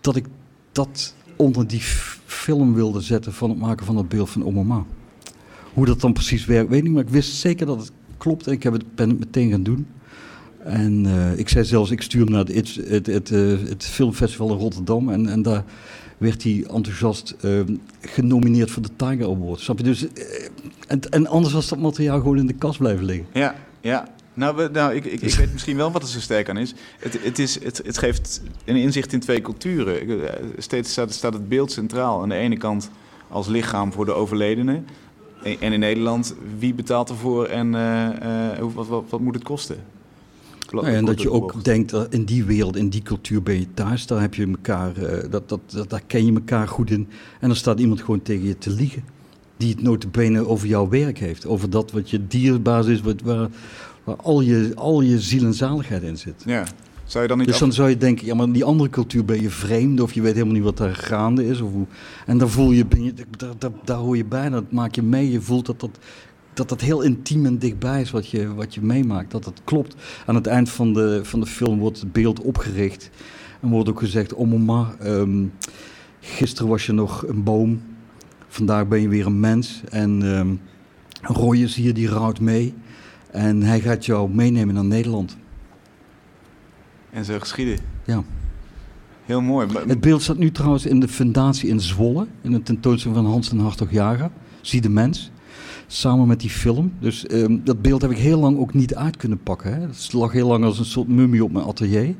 dat 0.00 0.16
ik 0.16 0.26
dat 0.72 1.14
onder 1.36 1.66
die 1.66 1.82
film 2.26 2.74
wilde 2.74 3.00
zetten 3.00 3.32
van 3.32 3.50
het 3.50 3.58
maken 3.58 3.86
van 3.86 3.94
dat 3.94 4.08
beeld 4.08 4.30
van 4.30 4.44
Omoma. 4.44 4.84
Hoe 5.74 5.86
dat 5.86 6.00
dan 6.00 6.12
precies 6.12 6.44
werkt, 6.44 6.68
weet 6.68 6.78
ik 6.78 6.84
niet, 6.84 6.92
maar 6.92 7.02
ik 7.02 7.08
wist 7.08 7.36
zeker 7.36 7.66
dat 7.66 7.78
het 7.78 7.92
klopt 8.16 8.46
en 8.46 8.52
ik 8.52 8.62
heb 8.62 8.78
ben 8.94 9.08
het 9.08 9.18
meteen 9.18 9.50
gaan 9.50 9.62
doen. 9.62 9.86
En 10.66 11.04
uh, 11.06 11.38
ik 11.38 11.48
zei 11.48 11.64
zelfs, 11.64 11.90
ik 11.90 12.02
stuur 12.02 12.20
hem 12.20 12.30
naar 12.30 12.44
het, 12.44 12.54
het, 12.54 13.06
het, 13.06 13.06
het, 13.06 13.28
het 13.68 13.84
filmfestival 13.84 14.50
in 14.50 14.58
Rotterdam 14.58 15.10
en, 15.10 15.28
en 15.28 15.42
daar 15.42 15.64
werd 16.18 16.42
hij 16.42 16.64
enthousiast 16.74 17.34
uh, 17.44 17.60
genomineerd 18.00 18.70
voor 18.70 18.82
de 18.82 18.96
Tiger 18.96 19.24
Award. 19.24 19.60
Snap 19.60 19.78
je? 19.78 19.84
Dus, 19.84 20.02
uh, 20.02 20.08
en, 20.86 21.00
en, 21.00 21.26
anders 21.26 21.54
was 21.54 21.68
dat 21.68 21.78
materiaal 21.78 22.18
gewoon 22.18 22.38
in 22.38 22.46
de 22.46 22.52
kast 22.52 22.78
blijven 22.78 23.04
liggen. 23.04 23.26
Ja, 23.32 23.54
ja. 23.80 24.08
Nou, 24.34 24.56
we, 24.56 24.68
nou 24.72 24.94
ik, 24.94 25.04
ik, 25.04 25.20
ik, 25.20 25.34
weet 25.34 25.52
misschien 25.52 25.76
wel 25.76 25.92
wat 25.92 26.02
er 26.02 26.08
zo 26.08 26.20
sterk 26.20 26.48
aan 26.48 26.56
is. 26.56 26.74
Het, 26.98 27.18
het, 27.22 27.38
is 27.38 27.62
het, 27.64 27.80
het 27.84 27.98
geeft 27.98 28.42
een 28.64 28.76
inzicht 28.76 29.12
in 29.12 29.20
twee 29.20 29.40
culturen. 29.40 30.28
Eh, 30.28 30.44
steeds 30.58 30.90
staat, 30.90 31.12
staat 31.12 31.32
het 31.32 31.48
beeld 31.48 31.72
centraal. 31.72 32.22
Aan 32.22 32.28
de 32.28 32.34
ene 32.34 32.56
kant 32.56 32.90
als 33.28 33.46
lichaam 33.46 33.92
voor 33.92 34.04
de 34.04 34.12
overledene. 34.12 34.82
en 35.42 35.72
in 35.72 35.80
Nederland, 35.80 36.34
wie 36.58 36.74
betaalt 36.74 37.08
ervoor 37.08 37.46
en 37.46 37.72
uh, 37.74 38.58
wat, 38.74 38.86
wat, 38.86 39.04
wat, 39.08 39.20
moet 39.20 39.34
het 39.34 39.44
kosten? 39.44 39.76
Nou 40.70 40.86
ja, 40.86 40.92
en 40.92 41.04
dat 41.04 41.22
je 41.22 41.30
ook 41.30 41.64
denkt, 41.64 41.90
dat 41.90 42.12
in 42.12 42.24
die 42.24 42.44
wereld, 42.44 42.76
in 42.76 42.88
die 42.88 43.02
cultuur 43.02 43.42
ben 43.42 43.58
je 43.58 43.66
thuis. 43.74 44.06
Daar, 44.06 44.20
heb 44.20 44.34
je 44.34 44.46
elkaar, 44.46 44.94
dat, 45.30 45.48
dat, 45.48 45.60
dat, 45.66 45.90
daar 45.90 46.02
ken 46.06 46.26
je 46.26 46.32
elkaar 46.32 46.68
goed 46.68 46.90
in. 46.90 47.08
En 47.40 47.48
dan 47.48 47.56
staat 47.56 47.80
iemand 47.80 48.00
gewoon 48.00 48.22
tegen 48.22 48.46
je 48.46 48.58
te 48.58 48.70
liegen. 48.70 49.04
Die 49.56 49.70
het 49.70 49.82
notabene 49.82 50.46
over 50.46 50.68
jouw 50.68 50.88
werk 50.88 51.18
heeft. 51.18 51.46
Over 51.46 51.70
dat 51.70 51.92
wat 51.92 52.10
je 52.10 52.26
dierbaas 52.26 52.86
is, 52.86 53.00
wat, 53.00 53.22
waar, 53.22 53.48
waar 54.04 54.16
al, 54.16 54.40
je, 54.40 54.72
al 54.74 55.00
je 55.00 55.20
ziel 55.20 55.44
en 55.44 55.54
zaligheid 55.54 56.02
in 56.02 56.16
zit. 56.16 56.42
Ja. 56.46 56.64
Zou 57.06 57.22
je 57.22 57.28
dan 57.28 57.38
niet 57.38 57.46
dus 57.46 57.58
dan 57.58 57.72
zou 57.72 57.88
je 57.88 57.96
denken, 57.96 58.26
ja, 58.26 58.34
maar 58.34 58.46
in 58.46 58.52
die 58.52 58.64
andere 58.64 58.90
cultuur 58.90 59.24
ben 59.24 59.42
je 59.42 59.50
vreemd 59.50 60.00
of 60.00 60.12
je 60.12 60.20
weet 60.20 60.32
helemaal 60.32 60.54
niet 60.54 60.62
wat 60.62 60.76
daar 60.76 60.94
gaande 60.94 61.46
is. 61.46 61.60
Of 61.60 61.70
hoe, 61.70 61.86
en 62.26 62.38
dan 62.38 62.50
voel 62.50 62.70
je, 62.70 62.86
ben 62.86 63.04
je 63.04 63.14
daar, 63.36 63.52
daar, 63.58 63.70
daar 63.84 63.96
hoor 63.96 64.16
je 64.16 64.24
bij, 64.24 64.48
dat 64.48 64.72
maak 64.72 64.94
je 64.94 65.02
mee. 65.02 65.30
Je 65.30 65.40
voelt 65.40 65.66
dat 65.66 65.80
dat, 65.80 65.98
dat 66.56 66.68
dat 66.68 66.80
heel 66.80 67.00
intiem 67.00 67.46
en 67.46 67.58
dichtbij 67.58 68.00
is 68.00 68.10
wat 68.10 68.28
je, 68.28 68.54
wat 68.54 68.74
je 68.74 68.82
meemaakt. 68.82 69.30
Dat 69.30 69.44
dat 69.44 69.60
klopt. 69.64 69.96
Aan 70.26 70.34
het 70.34 70.46
eind 70.46 70.70
van 70.70 70.92
de, 70.92 71.20
van 71.22 71.40
de 71.40 71.46
film 71.46 71.78
wordt 71.78 72.00
het 72.00 72.12
beeld 72.12 72.40
opgericht. 72.40 73.10
En 73.60 73.68
wordt 73.68 73.88
ook 73.88 73.98
gezegd, 73.98 74.34
oh 74.34 74.50
mama, 74.50 74.94
um, 75.04 75.52
gisteren 76.20 76.68
was 76.68 76.86
je 76.86 76.92
nog 76.92 77.26
een 77.26 77.42
boom. 77.42 77.80
Vandaag 78.48 78.88
ben 78.88 79.00
je 79.00 79.08
weer 79.08 79.26
een 79.26 79.40
mens. 79.40 79.82
En 79.88 80.22
um, 80.22 80.60
Roy 81.22 81.56
is 81.56 81.74
hier, 81.74 81.94
die 81.94 82.08
rouwt 82.08 82.40
mee. 82.40 82.74
En 83.30 83.62
hij 83.62 83.80
gaat 83.80 84.06
jou 84.06 84.30
meenemen 84.30 84.74
naar 84.74 84.84
Nederland. 84.84 85.36
En 87.10 87.24
zo 87.24 87.38
geschieden. 87.38 87.78
Ja. 88.04 88.22
Heel 89.24 89.40
mooi. 89.40 89.68
Het 89.86 90.00
beeld 90.00 90.22
staat 90.22 90.38
nu 90.38 90.50
trouwens 90.50 90.86
in 90.86 91.00
de 91.00 91.08
fundatie 91.08 91.68
in 91.68 91.80
Zwolle, 91.80 92.26
in 92.40 92.50
de 92.50 92.62
tentoonstelling 92.62 93.20
van 93.20 93.30
Hans 93.30 93.50
en 93.50 93.58
Hartog 93.58 93.90
Jager. 93.90 94.30
Zie 94.60 94.80
de 94.80 94.88
mens. 94.88 95.30
Samen 95.86 96.26
met 96.26 96.40
die 96.40 96.50
film. 96.50 96.92
Dus 96.98 97.32
um, 97.32 97.60
dat 97.64 97.82
beeld 97.82 98.02
heb 98.02 98.10
ik 98.10 98.18
heel 98.18 98.38
lang 98.38 98.58
ook 98.58 98.74
niet 98.74 98.94
uit 98.94 99.16
kunnen 99.16 99.38
pakken. 99.42 99.74
Hè. 99.74 99.80
Het 99.80 100.12
lag 100.12 100.32
heel 100.32 100.46
lang 100.46 100.64
als 100.64 100.78
een 100.78 100.84
soort 100.84 101.08
mummie 101.08 101.44
op 101.44 101.52
mijn 101.52 101.64
atelier. 101.64 102.14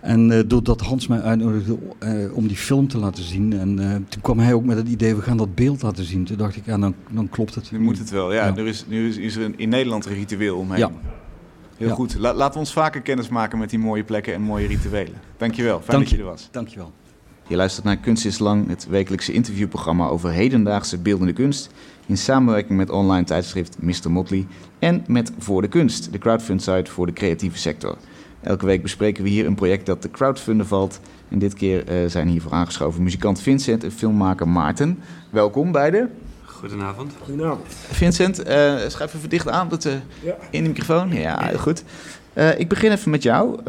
En 0.00 0.30
uh, 0.30 0.40
doordat 0.46 0.80
Hans 0.80 1.06
mij 1.06 1.20
uitnodigde 1.20 1.78
uh, 2.00 2.36
om 2.36 2.46
die 2.46 2.56
film 2.56 2.88
te 2.88 2.98
laten 2.98 3.24
zien. 3.24 3.52
En 3.52 3.80
uh, 3.80 3.94
toen 3.94 4.20
kwam 4.22 4.38
hij 4.38 4.54
ook 4.54 4.64
met 4.64 4.76
het 4.76 4.88
idee, 4.88 5.14
we 5.14 5.22
gaan 5.22 5.36
dat 5.36 5.54
beeld 5.54 5.82
laten 5.82 6.04
zien. 6.04 6.24
Toen 6.24 6.36
dacht 6.36 6.56
ik, 6.56 6.66
ja, 6.66 6.78
dan, 6.78 6.94
dan 7.10 7.28
klopt 7.28 7.54
het. 7.54 7.70
Nu 7.70 7.80
moet 7.80 7.98
het 7.98 8.10
wel, 8.10 8.32
ja. 8.32 8.46
ja. 8.46 8.56
Er 8.56 8.66
is, 8.66 8.84
nu 8.88 9.08
is, 9.08 9.16
is 9.16 9.36
er 9.36 9.52
in 9.56 9.68
Nederland 9.68 10.06
een 10.06 10.14
ritueel 10.14 10.58
omheen. 10.58 10.78
Ja. 10.78 10.90
Heel 11.76 11.94
goed. 11.94 12.16
La 12.18 12.34
laten 12.34 12.52
we 12.52 12.58
ons 12.58 12.72
vaker 12.72 13.00
kennis 13.00 13.28
maken 13.28 13.58
met 13.58 13.70
die 13.70 13.78
mooie 13.78 14.04
plekken 14.04 14.34
en 14.34 14.42
mooie 14.42 14.66
rituelen. 14.66 15.20
Dankjewel. 15.36 15.80
Fijn 15.80 15.90
Dank 15.90 16.02
dat 16.02 16.10
je 16.10 16.18
er 16.18 16.24
was. 16.24 16.48
Dankjewel. 16.50 16.92
Je 17.48 17.56
luistert 17.56 17.84
naar 17.84 17.96
Kunst 17.96 18.24
is 18.24 18.38
Lang, 18.38 18.68
het 18.68 18.86
wekelijkse 18.88 19.32
interviewprogramma 19.32 20.06
over 20.06 20.30
hedendaagse 20.30 20.98
beeldende 20.98 21.32
kunst. 21.32 21.70
In 22.06 22.16
samenwerking 22.16 22.78
met 22.78 22.90
online 22.90 23.24
tijdschrift 23.24 23.76
Mr. 23.80 24.10
Motley 24.10 24.46
en 24.78 25.04
met 25.06 25.32
Voor 25.38 25.62
de 25.62 25.68
Kunst, 25.68 26.12
de 26.12 26.18
crowdfund 26.18 26.62
site 26.62 26.90
voor 26.90 27.06
de 27.06 27.12
creatieve 27.12 27.58
sector. 27.58 27.96
Elke 28.40 28.66
week 28.66 28.82
bespreken 28.82 29.24
we 29.24 29.28
hier 29.28 29.46
een 29.46 29.54
project 29.54 29.86
dat 29.86 30.00
te 30.00 30.10
crowdfunden 30.10 30.66
valt. 30.66 31.00
En 31.28 31.38
dit 31.38 31.54
keer 31.54 32.02
uh, 32.02 32.10
zijn 32.10 32.28
hiervoor 32.28 32.52
aangeschoven 32.52 33.02
muzikant 33.02 33.40
Vincent 33.40 33.84
en 33.84 33.92
filmmaker 33.92 34.48
Maarten. 34.48 34.98
Welkom 35.30 35.72
beiden. 35.72 36.10
Goedenavond. 36.44 37.12
Goedenavond. 37.22 37.66
Vincent, 37.90 38.38
uh, 38.38 38.44
schrijf 38.86 39.14
even 39.14 39.28
dicht 39.28 39.48
aan 39.48 39.68
dat, 39.68 39.84
uh, 39.84 39.92
ja. 40.22 40.34
in 40.50 40.62
de 40.62 40.68
microfoon. 40.68 41.12
Ja, 41.12 41.44
heel 41.44 41.58
goed. 41.58 41.84
Uh, 42.34 42.58
ik 42.58 42.68
begin 42.68 42.90
even 42.90 43.10
met 43.10 43.22
jou. 43.22 43.60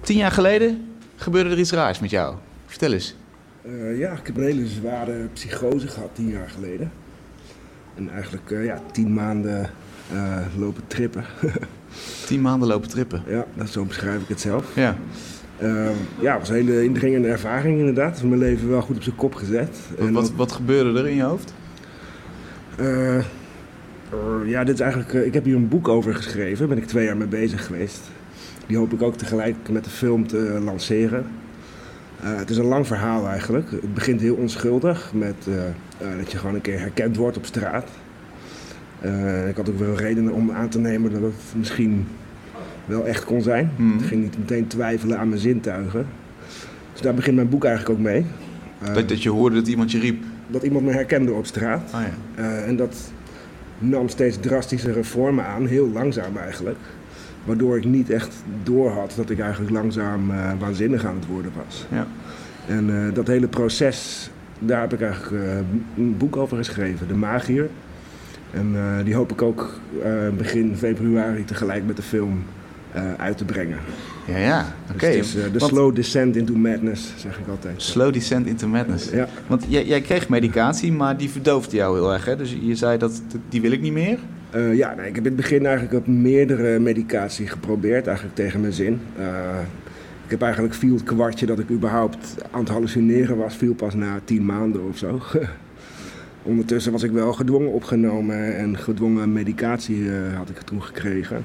tien 0.00 0.16
jaar 0.16 0.32
geleden 0.32 0.88
gebeurde 1.16 1.50
er 1.50 1.58
iets 1.58 1.72
raars 1.72 1.98
met 1.98 2.10
jou. 2.10 2.34
Vertel 2.76 2.94
eens. 2.94 3.14
ja, 3.98 4.12
ik 4.12 4.26
heb 4.26 4.36
een 4.36 4.42
hele 4.42 4.66
zware 4.66 5.28
psychose 5.32 5.88
gehad 5.88 6.10
tien 6.12 6.28
jaar 6.28 6.48
geleden. 6.48 6.92
En 7.94 8.10
eigenlijk 8.10 8.50
ja, 8.50 8.82
tien 8.92 9.14
maanden 9.14 9.70
lopen 10.58 10.82
trippen. 10.86 11.24
tien 12.26 12.40
maanden 12.40 12.68
lopen 12.68 12.88
trippen? 12.88 13.22
Ja, 13.26 13.46
dat, 13.54 13.68
zo 13.68 13.84
beschrijf 13.84 14.22
ik 14.22 14.28
het 14.28 14.40
zelf. 14.40 14.74
Ja. 14.74 14.96
ja, 16.20 16.32
het 16.32 16.38
was 16.38 16.48
een 16.48 16.54
hele 16.54 16.84
indringende 16.84 17.28
ervaring 17.28 17.78
inderdaad. 17.78 18.18
Het 18.18 18.28
mijn 18.28 18.40
leven 18.40 18.68
wel 18.68 18.82
goed 18.82 18.96
op 18.96 19.02
zijn 19.02 19.16
kop 19.16 19.34
gezet. 19.34 19.78
Wat, 19.98 20.10
wat, 20.10 20.32
wat 20.32 20.52
gebeurde 20.52 20.98
er 20.98 21.08
in 21.08 21.16
je 21.16 21.22
hoofd? 21.22 21.54
Ja, 24.44 24.64
dit 24.64 24.74
is 24.74 24.80
eigenlijk. 24.80 25.12
Ik 25.12 25.34
heb 25.34 25.44
hier 25.44 25.56
een 25.56 25.68
boek 25.68 25.88
over 25.88 26.14
geschreven. 26.14 26.58
Daar 26.58 26.68
ben 26.68 26.78
ik 26.78 26.86
twee 26.86 27.04
jaar 27.04 27.16
mee 27.16 27.28
bezig 27.28 27.66
geweest. 27.66 28.00
Die 28.66 28.76
hoop 28.76 28.92
ik 28.92 29.02
ook 29.02 29.16
tegelijk 29.16 29.68
met 29.70 29.84
de 29.84 29.90
film 29.90 30.26
te 30.26 30.60
lanceren. 30.64 31.26
Uh, 32.24 32.36
het 32.36 32.50
is 32.50 32.56
een 32.56 32.64
lang 32.64 32.86
verhaal 32.86 33.28
eigenlijk. 33.28 33.70
Het 33.70 33.94
begint 33.94 34.20
heel 34.20 34.34
onschuldig 34.34 35.12
met 35.14 35.36
dat 36.18 36.32
je 36.32 36.38
gewoon 36.38 36.54
een 36.54 36.60
keer 36.60 36.78
herkend 36.78 37.16
wordt 37.16 37.36
op 37.36 37.46
straat. 37.46 37.88
ik 39.48 39.56
had 39.56 39.68
ook 39.68 39.78
wel 39.78 39.96
redenen 39.96 40.32
om 40.32 40.50
aan 40.50 40.68
te 40.68 40.78
nemen 40.78 41.12
dat 41.12 41.22
het 41.22 41.54
misschien 41.54 42.06
wel 42.84 43.06
echt 43.06 43.24
kon 43.24 43.42
zijn. 43.42 43.70
Hmm. 43.76 43.98
Ik 43.98 44.04
ging 44.04 44.22
niet 44.22 44.38
meteen 44.38 44.66
twijfelen 44.66 45.18
aan 45.18 45.28
mijn 45.28 45.40
zintuigen. 45.40 46.06
Dus 46.92 47.00
daar 47.00 47.14
begint 47.14 47.36
mijn 47.36 47.48
boek 47.48 47.64
eigenlijk 47.64 47.98
ook 47.98 48.04
mee. 48.04 48.26
dat, 48.94 49.08
dat 49.08 49.22
je 49.22 49.30
hoorde 49.30 49.56
dat 49.56 49.66
iemand 49.68 49.90
je 49.90 49.98
riep? 49.98 50.24
dat 50.46 50.62
iemand 50.62 50.84
me 50.84 50.92
herkende 50.92 51.32
op 51.32 51.46
straat. 51.46 51.92
Oh 51.94 52.00
ja. 52.36 52.42
en 52.44 52.76
dat 52.76 52.96
nam 53.78 54.08
steeds 54.08 54.36
drastischere 54.40 55.04
vormen 55.04 55.44
aan, 55.44 55.66
heel 55.66 55.88
langzaam 55.88 56.36
eigenlijk. 56.36 56.78
Waardoor 57.46 57.76
ik 57.76 57.84
niet 57.84 58.10
echt 58.10 58.34
doorhad 58.62 59.12
dat 59.16 59.30
ik 59.30 59.40
eigenlijk 59.40 59.72
langzaam 59.72 60.30
uh, 60.30 60.50
waanzinnig 60.58 61.04
aan 61.04 61.14
het 61.14 61.26
worden 61.26 61.52
was. 61.66 61.86
Ja. 61.90 62.06
En 62.68 62.88
uh, 62.88 63.14
dat 63.14 63.26
hele 63.26 63.48
proces, 63.48 64.30
daar 64.58 64.80
heb 64.80 64.92
ik 64.92 65.00
eigenlijk 65.00 65.44
een 65.96 66.16
boek 66.16 66.36
over 66.36 66.56
geschreven, 66.56 67.08
De 67.08 67.14
Magier. 67.14 67.68
En 68.50 68.74
die 69.04 69.14
hoop 69.14 69.32
ik 69.32 69.42
ook 69.42 69.80
begin 70.36 70.76
februari 70.76 71.44
tegelijk 71.44 71.86
met 71.86 71.96
de 71.96 72.02
film 72.02 72.44
uit 73.16 73.36
te 73.36 73.44
brengen. 73.44 73.78
Ja, 74.26 74.36
ja. 74.36 74.74
Oké. 74.94 75.10
Dus 75.10 75.32
de 75.32 75.58
Want... 75.58 75.72
slow 75.72 75.94
descent 75.94 76.36
into 76.36 76.54
madness, 76.54 77.12
zeg 77.16 77.38
ik 77.38 77.48
altijd. 77.48 77.82
Slow 77.82 78.12
descent 78.12 78.46
into 78.46 78.68
madness. 78.68 79.10
Ja. 79.10 79.28
Want 79.46 79.64
jij, 79.68 79.86
jij 79.86 80.00
kreeg 80.00 80.28
medicatie, 80.28 80.92
maar 80.92 81.16
die 81.16 81.30
verdoofde 81.30 81.76
jou 81.76 81.98
heel 81.98 82.12
erg, 82.12 82.24
hè? 82.24 82.36
Dus 82.36 82.56
je 82.60 82.74
zei 82.74 82.98
dat 82.98 83.22
die 83.48 83.60
wil 83.60 83.70
ik 83.70 83.80
niet 83.80 83.92
meer? 83.92 84.18
Uh, 84.56 84.74
ja, 84.74 84.92
ik 84.92 85.14
heb 85.14 85.24
in 85.24 85.32
het 85.32 85.36
begin 85.36 85.66
eigenlijk 85.66 85.96
op 85.96 86.06
meerdere 86.06 86.78
medicatie 86.78 87.46
geprobeerd, 87.46 88.06
eigenlijk 88.06 88.36
tegen 88.36 88.60
mijn 88.60 88.72
zin. 88.72 89.00
Uh, 89.18 89.58
ik 90.24 90.30
heb 90.30 90.42
eigenlijk 90.42 90.74
viel 90.74 90.94
het 90.94 91.02
kwartje 91.02 91.46
dat 91.46 91.58
ik 91.58 91.70
überhaupt 91.70 92.34
aan 92.50 92.60
het 92.60 92.68
hallucineren 92.68 93.36
was, 93.36 93.56
viel 93.56 93.74
pas 93.74 93.94
na 93.94 94.20
tien 94.24 94.44
maanden 94.44 94.88
of 94.88 94.98
zo. 94.98 95.20
Ondertussen 96.42 96.92
was 96.92 97.02
ik 97.02 97.10
wel 97.10 97.32
gedwongen 97.32 97.72
opgenomen 97.72 98.56
en 98.56 98.78
gedwongen 98.78 99.32
medicatie 99.32 99.96
uh, 99.96 100.36
had 100.36 100.48
ik 100.48 100.58
toen 100.58 100.82
gekregen. 100.82 101.44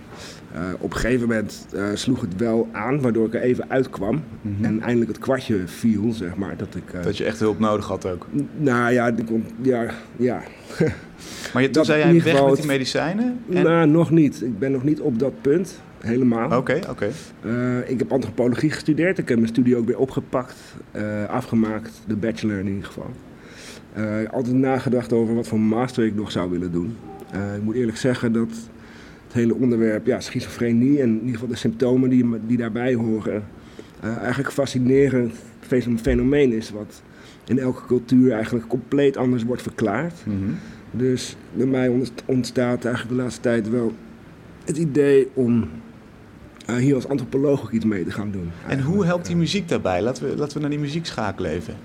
Op 0.79 0.93
een 0.93 0.99
gegeven 0.99 1.27
moment 1.27 1.67
sloeg 1.93 2.21
het 2.21 2.37
wel 2.37 2.69
aan, 2.71 3.01
waardoor 3.01 3.27
ik 3.27 3.33
er 3.33 3.41
even 3.41 3.69
uitkwam. 3.69 4.23
Mm 4.41 4.55
-hmm. 4.55 4.65
En 4.65 4.81
eindelijk 4.81 5.11
het 5.11 5.19
kwartje 5.19 5.59
viel, 5.65 6.11
zeg 6.11 6.35
maar. 6.35 6.57
Dat, 6.57 6.75
ik, 6.75 7.03
dat 7.03 7.17
je 7.17 7.23
echt 7.23 7.39
hulp 7.39 7.59
nodig 7.59 7.87
had 7.87 8.05
ook? 8.05 8.27
Nou 8.57 8.93
ja, 8.93 9.07
ik 9.07 9.25
kon, 9.25 9.45
ja, 9.61 9.91
ja. 10.17 10.41
Maar 11.53 11.61
je, 11.61 11.69
toen 11.69 11.85
zei 11.85 11.99
jij 11.99 12.23
weg 12.33 12.45
met 12.45 12.55
die 12.55 12.65
medicijnen? 12.65 13.39
En... 13.49 13.63
Nou, 13.63 13.87
nog 13.87 14.11
niet. 14.11 14.41
Ik 14.41 14.59
ben 14.59 14.71
nog 14.71 14.83
niet 14.83 14.99
op 14.99 15.19
dat 15.19 15.41
punt. 15.41 15.81
Helemaal. 15.99 16.45
Oké, 16.45 16.55
okay, 16.55 16.79
oké. 16.89 17.11
Okay. 17.41 17.81
ik 17.81 17.99
heb 17.99 18.11
antropologie 18.11 18.71
gestudeerd. 18.71 19.17
Ik 19.17 19.27
heb 19.27 19.37
mijn 19.37 19.49
studie 19.49 19.75
ook 19.75 19.85
weer 19.85 19.97
opgepakt, 19.97 20.55
afgemaakt. 21.27 22.01
De 22.07 22.15
bachelor 22.15 22.59
in 22.59 22.67
ieder 22.67 22.85
geval. 22.85 23.09
Uh, 23.97 24.29
altijd 24.31 24.55
nagedacht 24.55 25.13
over 25.13 25.35
wat 25.35 25.47
voor 25.47 25.59
master 25.59 26.05
ik 26.05 26.15
nog 26.15 26.31
zou 26.31 26.49
willen 26.49 26.71
doen. 26.71 26.97
Ik 27.55 27.61
moet 27.61 27.75
eerlijk 27.75 27.97
zeggen 27.97 28.33
dat 28.33 28.49
het 29.25 29.33
hele 29.33 29.55
onderwerp 29.55 30.05
ja, 30.05 30.19
schizofrenie 30.19 31.01
en 31.01 31.07
in 31.09 31.19
ieder 31.19 31.33
geval 31.33 31.47
de 31.47 31.55
symptomen 31.55 32.09
die, 32.09 32.25
die 32.47 32.57
daarbij 32.57 32.93
horen, 32.93 33.43
eigenlijk 34.01 34.47
een 34.47 34.53
fascinerend 34.53 35.33
fenomeen 36.01 36.53
is. 36.53 36.69
Wat 36.71 37.01
in 37.47 37.59
elke 37.59 37.85
cultuur 37.85 38.31
eigenlijk 38.31 38.67
compleet 38.67 39.17
anders 39.17 39.43
wordt 39.43 39.61
verklaard. 39.61 40.13
Mm 40.25 40.37
-hmm. 40.37 40.55
Dus 40.91 41.35
bij 41.53 41.65
mij 41.65 42.01
ontstaat 42.25 42.85
eigenlijk 42.85 43.15
de 43.15 43.21
laatste 43.21 43.41
tijd 43.41 43.69
wel 43.69 43.93
het 44.65 44.77
idee 44.77 45.27
om 45.33 45.69
hier 46.77 46.95
als 46.95 47.07
antropoloog 47.07 47.61
ook 47.63 47.71
iets 47.71 47.85
mee 47.85 48.03
te 48.03 48.11
gaan 48.11 48.31
doen. 48.31 48.49
En 48.67 48.81
hoe 48.81 49.05
helpt 49.05 49.25
die 49.25 49.35
muziek 49.35 49.67
daarbij? 49.67 50.01
Laten 50.01 50.29
we, 50.29 50.37
laten 50.37 50.53
we 50.53 50.59
naar 50.59 50.69
die 50.69 50.79
muziek 50.79 51.05
schakelen 51.05 51.51
even. 51.51 51.75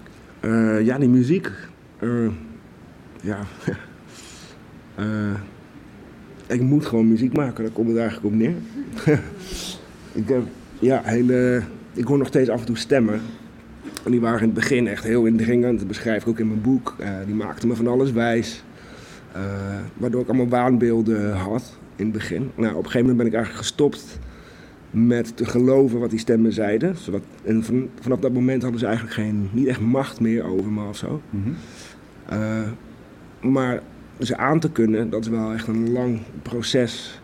ja, 0.85 0.99
die 0.99 1.09
muziek. 1.09 1.51
Uh, 2.01 2.31
ja. 3.23 3.39
ik 6.47 6.61
moet 6.61 6.87
gewoon 6.87 7.09
muziek 7.09 7.37
maken, 7.37 7.65
daar 7.65 7.73
komt 7.73 7.89
het 7.89 7.97
eigenlijk 7.97 8.27
op 8.27 8.35
neer. 8.35 8.55
ik 10.23 10.29
heb, 10.29 10.43
ja, 10.79 11.01
hele, 11.05 11.63
ik 11.93 12.05
hoor 12.05 12.19
nog 12.19 12.27
steeds 12.27 12.49
af 12.49 12.61
en 12.61 12.67
toe 12.67 12.77
stemmen. 12.77 13.21
En 14.05 14.11
die 14.11 14.21
waren 14.21 14.41
in 14.41 14.45
het 14.45 14.55
begin 14.55 14.87
echt 14.87 15.05
heel 15.05 15.25
indringend, 15.25 15.79
dat 15.79 15.89
beschrijf 15.89 16.23
ik 16.23 16.29
ook 16.29 16.39
in 16.39 16.49
mijn 16.49 16.61
boek. 16.61 16.97
Die 17.27 17.35
maakten 17.35 17.69
me 17.69 17.75
van 17.75 17.87
alles 17.87 18.13
wijs. 18.13 18.65
Waardoor 19.97 20.21
ik 20.21 20.29
allemaal 20.29 20.49
waanbeelden 20.49 21.33
had 21.33 21.79
in 21.97 22.05
het 22.05 22.13
begin. 22.13 22.51
Nou, 22.55 22.71
op 22.71 22.85
een 22.85 22.91
gegeven 22.91 23.01
moment 23.01 23.17
ben 23.17 23.27
ik 23.27 23.35
eigenlijk 23.35 23.65
gestopt 23.65 24.19
met 24.91 25.37
te 25.37 25.45
geloven 25.45 26.01
wat 26.01 26.11
die 26.11 26.19
stemmen 26.19 26.53
zeiden. 26.53 26.97
Zodat, 26.97 27.23
en 27.45 27.65
van, 27.65 27.89
vanaf 28.01 28.19
dat 28.19 28.33
moment 28.33 28.63
hadden 28.63 28.81
ze 28.81 28.87
eigenlijk 28.87 29.15
geen, 29.15 29.49
niet 29.53 29.67
echt 29.67 29.81
macht 29.81 30.21
meer 30.21 30.45
over 30.45 30.73
me 30.73 30.89
of 30.89 30.97
zo. 30.97 31.21
Mm 31.31 31.43
-hmm. 31.43 31.55
Uh, 32.33 32.69
maar 33.53 33.83
ze 34.21 34.37
aan 34.37 34.61
te 34.61 34.71
kunnen, 34.71 35.11
dat 35.11 35.21
is 35.21 35.29
wel 35.29 35.53
echt 35.53 35.67
een 35.67 35.93
lang 35.93 36.21
proces 36.43 37.21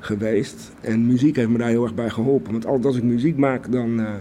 geweest. 0.00 0.72
En 0.80 1.06
muziek 1.06 1.36
heeft 1.36 1.48
me 1.48 1.58
daar 1.58 1.68
heel 1.68 1.82
erg 1.82 1.94
bij 1.94 2.10
geholpen. 2.10 2.52
Want 2.52 2.66
altijd 2.66 2.84
als 2.86 2.96
ik 2.96 3.02
muziek 3.02 3.36
maak, 3.36 3.72
dan, 3.72 4.00
eh, 4.00 4.12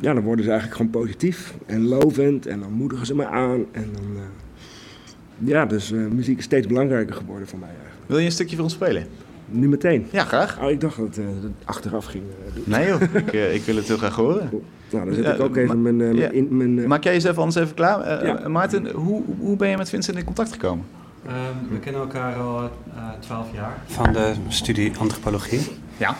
ja, 0.00 0.14
dan 0.14 0.22
worden 0.22 0.44
ze 0.44 0.50
eigenlijk 0.50 0.80
gewoon 0.80 1.02
positief 1.02 1.54
en 1.66 1.86
lovend. 1.86 2.46
En 2.46 2.60
dan 2.60 2.72
moedigen 2.72 3.06
ze 3.06 3.14
me 3.14 3.26
aan. 3.26 3.64
En 3.72 3.88
dan, 3.92 4.16
eh, 4.16 4.22
ja, 5.38 5.66
dus 5.66 5.92
eh, 5.92 5.98
muziek 5.98 6.38
is 6.38 6.44
steeds 6.44 6.66
belangrijker 6.66 7.14
geworden 7.14 7.48
voor 7.48 7.58
mij 7.58 7.68
eigenlijk. 7.68 7.96
Wil 8.06 8.18
je 8.18 8.24
een 8.24 8.32
stukje 8.32 8.54
voor 8.54 8.64
ons 8.64 8.74
spelen? 8.74 9.06
Nu 9.50 9.68
meteen. 9.68 10.06
Ja, 10.10 10.24
graag. 10.24 10.58
Oh, 10.62 10.70
ik 10.70 10.80
dacht 10.80 10.96
dat 10.96 11.16
eh, 11.16 11.24
dat 11.24 11.42
het 11.42 11.52
achteraf 11.64 12.04
ging 12.04 12.24
eh, 12.46 12.54
doen. 12.54 12.64
Nee 12.66 12.86
joh, 12.88 13.00
ik, 13.12 13.32
eh, 13.32 13.54
ik 13.54 13.62
wil 13.62 13.76
het 13.76 13.86
heel 13.88 13.96
graag 13.96 14.14
horen. 14.16 14.50
Nou, 14.90 15.04
dan 15.04 15.14
zet 15.14 15.24
Ja, 15.24 15.32
ik 15.32 15.40
ook 15.40 15.56
even 15.56 15.82
mijn... 15.82 16.00
eh, 16.00 16.06
ja. 16.08 16.14
mijn, 16.14 16.32
in- 16.34 16.56
mijn 16.56 16.78
eh, 16.78 16.86
Maak 16.86 17.04
jij 17.04 17.12
jezelf 17.12 17.38
anders 17.38 17.56
even 17.56 17.74
klaar? 17.74 18.26
Ja. 18.26 18.48
Maarten, 18.48 18.90
hoe, 18.90 19.22
hoe 19.38 19.56
ben 19.56 19.68
je 19.68 19.76
met 19.76 19.88
Vincent 19.88 20.16
in 20.18 20.24
contact 20.24 20.52
gekomen? 20.52 20.84
Ehm, 21.26 21.34
we 21.70 21.78
kennen 21.78 22.00
elkaar 22.00 22.34
al 22.36 22.70
twaalf 23.20 23.46
jaar. 23.54 23.76
Van 23.86 24.12
de 24.12 24.32
studie 24.48 24.92
antropologie. 24.98 25.60
Ja. 25.96 26.16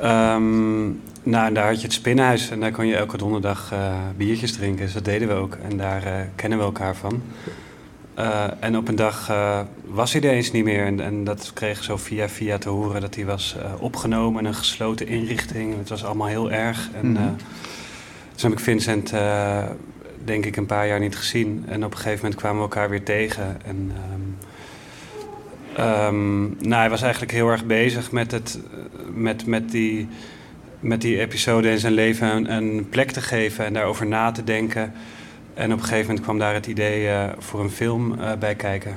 Ehm, 0.00 0.86
nou, 1.22 1.46
en 1.46 1.54
daar 1.54 1.66
had 1.66 1.76
je 1.76 1.82
het 1.82 1.92
Spinhuis 1.92 2.50
en 2.50 2.60
daar 2.60 2.70
kon 2.72 2.86
je 2.86 2.96
elke 2.96 3.16
donderdag 3.16 3.72
eh, 3.72 3.92
biertjes 4.16 4.52
drinken. 4.52 4.84
Dus 4.84 4.94
dat 4.94 5.04
deden 5.04 5.28
we 5.28 5.34
ook 5.34 5.56
en 5.70 5.76
daar 5.76 6.02
eh, 6.02 6.12
kennen 6.34 6.58
we 6.58 6.64
elkaar 6.64 6.96
van. 6.96 7.22
Eh, 8.18 8.44
en 8.60 8.76
op 8.76 8.88
een 8.88 8.96
dag 8.96 9.30
eh, 9.30 9.60
was 9.84 10.12
hij 10.12 10.22
er 10.22 10.30
eens 10.30 10.52
niet 10.52 10.64
meer. 10.64 10.84
En, 10.84 11.00
en 11.00 11.24
dat 11.24 11.50
kreeg 11.54 11.84
zo 11.84 11.96
via 11.96 12.28
via 12.28 12.58
te 12.58 12.68
horen 12.68 13.00
dat 13.00 13.14
hij 13.14 13.24
was 13.24 13.56
eh, 13.56 13.82
opgenomen 13.82 14.40
in 14.40 14.46
een 14.46 14.54
gesloten 14.54 15.06
inrichting. 15.06 15.76
Het 15.78 15.88
was 15.88 16.04
allemaal 16.04 16.26
heel 16.26 16.50
erg. 16.50 16.88
En 16.94 17.16
eh, 17.16 17.22
toen 18.34 18.50
heb 18.50 18.58
ik 18.58 18.64
Vincent, 18.64 19.12
denk 20.24 20.44
ik, 20.44 20.56
een 20.56 20.66
paar 20.66 20.86
jaar 20.86 21.00
niet 21.00 21.16
gezien. 21.16 21.64
En 21.68 21.84
op 21.84 21.90
een 21.90 21.96
gegeven 21.96 22.20
moment 22.22 22.40
kwamen 22.40 22.56
we 22.56 22.62
elkaar 22.62 22.90
weer 22.90 23.02
tegen. 23.02 23.60
En 23.64 23.92
ehm, 23.94 25.86
ehm, 25.86 26.40
nou, 26.42 26.80
hij 26.80 26.90
was 26.90 27.02
eigenlijk 27.02 27.32
heel 27.32 27.48
erg 27.48 27.64
bezig 27.64 28.10
met, 28.12 28.32
het, 28.32 28.58
met, 29.14 29.46
met, 29.46 29.70
die, 29.70 30.08
met 30.80 31.00
die 31.00 31.20
episode 31.20 31.70
in 31.70 31.78
zijn 31.78 31.92
leven 31.92 32.28
een, 32.28 32.52
een 32.52 32.88
plek 32.88 33.10
te 33.10 33.20
geven 33.20 33.64
en 33.64 33.72
daarover 33.72 34.06
na 34.06 34.30
te 34.30 34.44
denken. 34.44 34.92
En 35.58 35.72
op 35.72 35.78
een 35.78 35.84
gegeven 35.84 36.06
moment 36.06 36.24
kwam 36.24 36.38
daar 36.38 36.54
het 36.54 36.66
idee 36.66 37.08
eh, 37.08 37.24
voor 37.38 37.60
een 37.60 37.70
film 37.70 38.18
eh, 38.20 38.32
bij 38.38 38.54
kijken. 38.54 38.94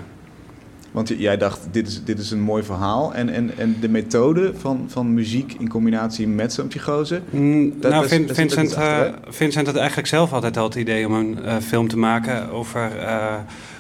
Want 0.92 1.14
jij 1.18 1.38
dacht, 1.38 1.60
dit 1.72 1.88
is, 1.88 2.04
dit 2.04 2.20
is 2.20 2.32
een 2.32 2.42
mooi 2.42 2.64
verhaal. 2.64 3.14
En, 3.14 3.30
en, 3.30 3.52
en 3.58 3.76
de 3.80 3.90
methode 3.90 4.54
van, 4.58 4.86
van 4.88 5.14
muziek 5.14 5.56
in 5.60 5.70
combinatie 5.70 6.28
met 6.28 6.54
zo'n 6.54 6.68
psychose... 6.68 7.22
Mm, 7.30 7.74
Dat- 7.80 7.92
nou, 7.92 8.02
dat 8.02 8.12
Vin- 8.12 8.20
dat 8.20 8.28
dat 8.28 8.38
Vincent, 8.38 8.76
achter, 8.76 9.06
eh, 9.06 9.14
Vincent 9.30 9.66
had 9.66 9.76
eigenlijk 9.76 10.08
zelf 10.08 10.34
altijd 10.34 10.58
al 10.58 10.64
het 10.64 10.76
idee 10.76 11.08
om 11.08 11.14
een 11.14 11.62
film 11.62 11.88
te 11.88 11.98
maken 11.98 12.50
over 12.52 12.92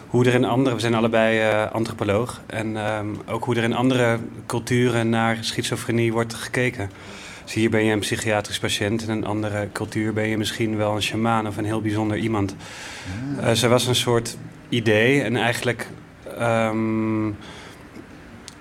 hoe 0.07 0.25
er 0.25 0.33
in 0.33 0.45
andere, 0.45 0.75
we 0.75 0.81
zijn 0.81 0.93
allebei 0.93 1.41
antropoloog, 1.71 2.41
en 2.45 2.77
ehm, 2.77 3.05
ook 3.25 3.43
hoe 3.43 3.55
er 3.55 3.63
in 3.63 3.73
andere 3.75 4.17
culturen 4.45 5.09
naar 5.09 5.37
schizofrenie 5.39 6.11
wordt 6.13 6.33
gekeken. 6.33 6.89
Dus 7.43 7.53
hier 7.53 7.69
ben 7.69 7.83
je 7.83 7.93
een 7.93 7.99
psychiatrisch 7.99 8.59
patiënt, 8.59 9.01
in 9.01 9.09
een 9.09 9.25
andere 9.25 9.69
cultuur 9.71 10.13
ben 10.13 10.27
je 10.27 10.37
misschien 10.37 10.77
wel 10.77 10.95
een 10.95 11.01
shamaan 11.01 11.47
of 11.47 11.57
een 11.57 11.65
heel 11.65 11.81
bijzonder 11.81 12.17
iemand. 12.17 12.55
Eh 13.39 13.51
ze 13.51 13.67
was 13.67 13.87
een 13.87 13.95
soort 13.95 14.37
idee 14.69 15.21
en 15.21 15.35
eigenlijk 15.35 15.87
ehm, 16.37 17.27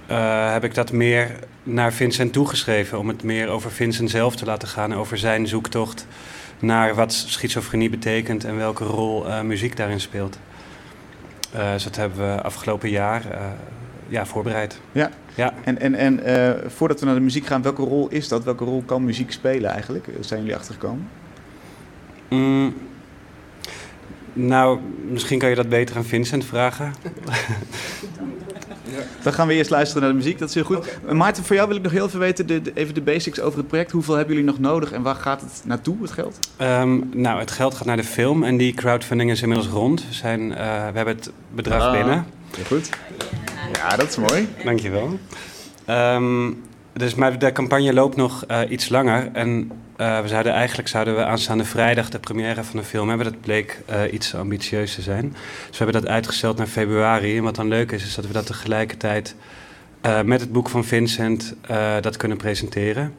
eh, 0.06 0.52
heb 0.52 0.64
ik 0.64 0.74
dat 0.74 0.92
meer 0.92 1.38
naar 1.62 1.92
Vincent 1.92 2.32
toegeschreven. 2.32 2.98
Om 2.98 3.08
het 3.08 3.22
meer 3.22 3.48
over 3.48 3.70
Vincent 3.70 4.10
zelf 4.10 4.36
te 4.36 4.44
laten 4.44 4.68
gaan. 4.68 4.94
Over 4.94 5.18
zijn 5.18 5.46
zoektocht 5.46 6.06
naar 6.58 6.94
wat 6.94 7.12
schizofrenie 7.12 7.90
betekent 7.90 8.44
en 8.44 8.56
welke 8.56 8.84
rol 8.84 9.28
eh, 9.28 9.40
muziek 9.40 9.76
daarin 9.76 10.00
speelt. 10.00 10.38
Dus 11.52 11.84
dat 11.84 11.96
hebben 11.96 12.34
we 12.34 12.42
afgelopen 12.42 12.90
jaar 12.90 13.22
ja, 14.10 14.26
voorbereid. 14.26 14.80
Ja. 14.92 15.10
Ja. 15.34 15.52
En, 15.64 15.78
en, 15.80 15.94
en 15.94 16.24
eh, 16.24 16.70
voordat 16.70 17.00
we 17.00 17.06
naar 17.06 17.14
de 17.14 17.20
muziek 17.20 17.46
gaan, 17.46 17.62
welke 17.62 17.82
rol 17.82 18.08
is 18.08 18.28
dat? 18.28 18.44
Welke 18.44 18.64
rol 18.64 18.82
kan 18.86 19.04
muziek 19.04 19.32
spelen 19.32 19.70
eigenlijk? 19.70 20.06
Eh, 20.06 20.14
Zijn 20.20 20.40
jullie 20.40 20.56
achtergekomen? 20.56 21.08
Mm, 22.28 22.74
nou, 24.32 24.78
misschien 25.10 25.38
kan 25.38 25.48
je 25.48 25.54
dat 25.54 25.68
beter 25.68 25.96
aan 25.96 26.04
Vincent 26.04 26.44
vragen. 26.44 26.92
Dan 29.22 29.32
gaan 29.32 29.46
we 29.46 29.54
eerst 29.54 29.70
luisteren 29.70 30.02
naar 30.02 30.10
de 30.10 30.16
muziek, 30.16 30.38
dat 30.38 30.48
is 30.48 30.54
heel 30.54 30.64
goed. 30.64 30.98
Eh, 31.06 31.12
Maarten, 31.14 31.44
voor 31.44 31.56
jou 31.56 31.68
wil 31.68 31.76
ik 31.76 31.82
nog 31.82 31.92
heel 31.92 32.06
even 32.06 32.18
weten, 32.18 32.46
de, 32.46 32.62
de- 32.62 32.72
even 32.74 32.94
de 32.94 33.00
basics 33.00 33.40
over 33.40 33.58
het 33.58 33.68
project. 33.68 33.90
Hoeveel 33.90 34.14
hebben 34.14 34.34
jullie 34.34 34.50
nog 34.50 34.58
nodig 34.60 34.92
en 34.92 35.02
waar 35.02 35.14
gaat 35.14 35.40
het 35.40 35.62
naartoe, 35.64 35.96
het 36.02 36.10
geld? 36.10 36.38
Ehm, 36.56 36.98
nou, 37.12 37.40
het 37.40 37.50
geld 37.50 37.74
gaat 37.74 37.86
naar 37.86 37.96
de 37.96 38.04
film 38.04 38.42
en 38.44 38.56
die 38.56 38.74
crowdfunding 38.74 39.30
is 39.30 39.42
inmiddels 39.42 39.68
rond. 39.68 40.06
We, 40.08 40.14
zijn, 40.14 40.40
eh, 40.54 40.56
we 40.66 40.96
hebben 40.96 41.16
het 41.16 41.30
bedrag 41.54 41.82
Ah. 41.82 41.92
binnen. 41.92 42.26
Heel 42.56 42.64
goed. 42.64 42.88
Ja, 43.72 43.96
dat 43.96 44.08
is 44.08 44.16
mooi. 44.16 44.48
Dankjewel. 44.64 45.18
Ehm 45.84 46.52
dus, 46.92 47.14
maar 47.14 47.38
de 47.38 47.52
campagne 47.52 47.92
loopt 47.92 48.16
nog 48.16 48.44
eh, 48.46 48.60
iets 48.68 48.88
langer. 48.88 49.30
En 49.32 49.70
eh, 49.96 50.20
we 50.20 50.28
zouden 50.28 50.52
eigenlijk 50.52 50.88
zouden 50.88 51.16
we 51.16 51.24
aanstaande 51.24 51.64
vrijdag 51.64 52.10
de 52.10 52.18
première 52.18 52.64
van 52.64 52.78
de 52.78 52.84
film 52.84 53.08
hebben. 53.08 53.26
Dat 53.26 53.40
bleek 53.40 53.80
eh, 53.86 54.12
iets 54.12 54.34
ambitieus 54.34 54.94
te 54.94 55.02
zijn. 55.02 55.28
Dus 55.68 55.78
we 55.78 55.84
hebben 55.84 56.02
dat 56.02 56.10
uitgesteld 56.10 56.56
naar 56.56 56.66
februari. 56.66 57.36
En 57.36 57.42
wat 57.42 57.54
dan 57.54 57.68
leuk 57.68 57.92
is, 57.92 58.04
is 58.04 58.14
dat 58.14 58.26
we 58.26 58.32
dat 58.32 58.46
tegelijkertijd 58.46 59.34
met 60.24 60.40
het 60.40 60.52
boek 60.52 60.68
van 60.68 60.84
Vincent 60.84 61.54
dat 62.00 62.16
kunnen 62.16 62.36
presenteren. 62.36 63.14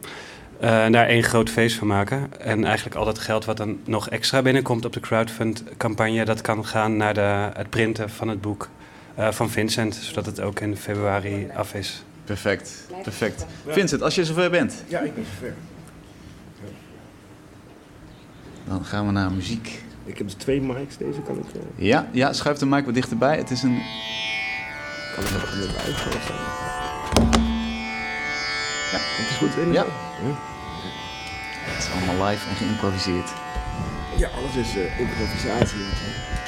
En 0.59 0.91
daar 0.91 1.07
één 1.07 1.23
groot 1.23 1.49
feest 1.49 1.77
van 1.77 1.87
maken. 1.87 2.39
En 2.39 2.65
eigenlijk 2.65 2.95
al 2.95 3.05
dat 3.05 3.19
geld 3.19 3.45
wat 3.45 3.57
dan 3.57 3.79
nog 3.85 4.09
extra 4.09 4.41
binnenkomt 4.41 4.85
op 4.85 4.93
de 4.93 4.99
crowdfund-campagne... 4.99 6.25
dat 6.25 6.41
kan 6.41 6.65
gaan 6.65 6.97
naar 6.97 7.13
de, 7.13 7.49
het 7.53 7.69
printen 7.69 8.09
van 8.09 8.27
het 8.27 8.41
boek 8.41 8.69
van 9.17 9.49
Vincent. 9.49 9.95
Zodat 9.95 10.25
het 10.25 10.39
ook 10.41 10.59
in 10.59 10.77
februari 10.77 11.47
af 11.55 11.73
is. 11.73 12.03
Perfect, 12.25 12.87
perfect. 13.03 13.45
Vincent, 13.67 14.01
als 14.01 14.15
je 14.15 14.25
zover 14.25 14.49
bent, 14.49 14.83
Ja, 14.87 14.99
ik 14.99 15.15
ben 15.15 15.25
zover. 15.33 15.53
dan 18.67 18.85
gaan 18.85 19.05
we 19.05 19.11
naar 19.11 19.31
muziek. 19.31 19.83
Ik 20.05 20.17
heb 20.17 20.27
dus 20.27 20.35
twee 20.35 20.61
mics, 20.61 20.97
deze 20.97 21.19
kan 21.21 21.37
ik... 21.37 21.43
eh, 21.55 21.85
Ja, 21.85 22.07
ja 22.11 22.33
schuif 22.33 22.57
de 22.57 22.65
mic 22.65 22.85
wat 22.85 22.93
dichterbij. 22.93 23.37
Het 23.37 23.51
is 23.51 23.63
een... 23.63 23.81
kan 25.15 25.23
ik 25.23 25.31
nog 25.31 25.41
gaan 25.41 26.21
staan. 26.21 26.35
Ja, 28.91 28.97
het 28.99 29.29
is 29.29 29.35
goed. 29.37 29.55
hè? 29.55 29.61
Ja. 29.61 29.85
Het 31.63 31.83
is 31.83 31.89
allemaal 31.91 32.27
live 32.29 32.49
en 32.49 32.55
geïmproviseerd. 32.55 33.29
Ja, 34.17 34.29
alles 34.29 34.55
is 34.55 34.75
eh, 34.77 34.99
improvisatie. 34.99 35.77
natuurlijk. 35.77 36.40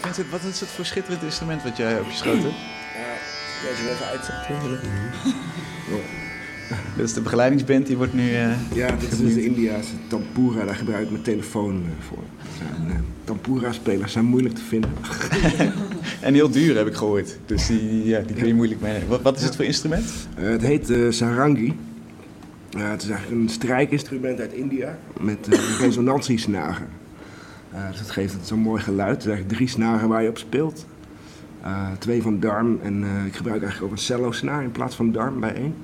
Vincent, 0.00 0.30
wat 0.30 0.40
is 0.50 0.60
het 0.60 0.68
voor 0.68 0.84
schitterend 0.84 1.22
instrument 1.22 1.62
wat 1.62 1.76
jij 1.76 1.92
hebt 1.92 2.06
geschoten? 2.06 2.40
Ja, 2.40 3.14
deze 3.68 3.90
even 3.90 4.06
uitzetten. 4.06 4.80
Dit 6.96 7.06
is 7.06 7.12
de 7.12 7.20
begeleidingsband, 7.20 7.86
die 7.86 7.96
wordt 7.96 8.12
nu... 8.14 8.34
eh, 8.34 8.50
Ja, 8.74 8.90
dit 8.96 9.12
is 9.12 9.18
dus 9.18 9.34
de 9.34 9.44
Indiaanse 9.44 9.90
tampura, 10.08 10.64
daar 10.64 10.74
gebruik 10.74 11.04
ik 11.04 11.10
mijn 11.10 11.22
telefoon 11.22 11.74
eh, 11.84 12.04
voor. 12.06 12.22
Eh, 12.88 12.94
Tampura-spelers 13.24 14.12
zijn 14.12 14.24
moeilijk 14.24 14.54
te 14.54 14.62
vinden. 14.62 14.90
En 16.20 16.34
heel 16.34 16.50
duur, 16.50 16.76
heb 16.76 16.86
ik 16.86 16.94
gehoord. 16.94 17.38
Dus 17.46 17.66
die, 17.66 18.04
ja, 18.06 18.20
die 18.20 18.36
kun 18.36 18.46
je 18.46 18.54
moeilijk 18.54 18.80
meenemen. 18.80 19.08
Wat, 19.08 19.22
wat 19.22 19.36
is 19.36 19.42
het 19.42 19.56
voor 19.56 19.64
instrument? 19.64 20.10
Eh, 20.36 20.48
het 20.48 20.62
heet 20.62 20.92
sarangi. 21.14 21.76
Ja, 22.70 22.90
het 22.90 23.02
is 23.02 23.08
eigenlijk 23.08 23.40
een 23.42 23.48
strijkinstrument 23.48 24.40
uit 24.40 24.52
India 24.52 24.98
met 25.20 25.38
uh, 25.52 25.58
resonantiesnagen. 25.80 26.88
Eh, 27.78 27.90
dus 27.90 27.98
dat 27.98 28.10
geeft 28.10 28.32
het 28.32 28.46
zo'n 28.46 28.58
mooi 28.58 28.82
geluid. 28.82 29.10
Het 29.10 29.22
zijn 29.22 29.34
eigenlijk 29.34 29.58
drie 29.58 29.68
snaren 29.68 30.08
waar 30.08 30.22
je 30.22 30.28
op 30.28 30.38
speelt. 30.38 30.86
Eh, 31.62 31.90
twee 31.98 32.22
van 32.22 32.40
darm 32.40 32.78
en 32.82 33.04
eh, 33.04 33.26
ik 33.26 33.34
gebruik 33.34 33.62
eigenlijk 33.62 33.92
ook 33.92 33.98
een 33.98 34.04
cello-snaar 34.04 34.62
in 34.62 34.72
plaats 34.72 34.96
van 34.96 35.12
darm 35.12 35.40
bij 35.40 35.54
één. 35.54 35.74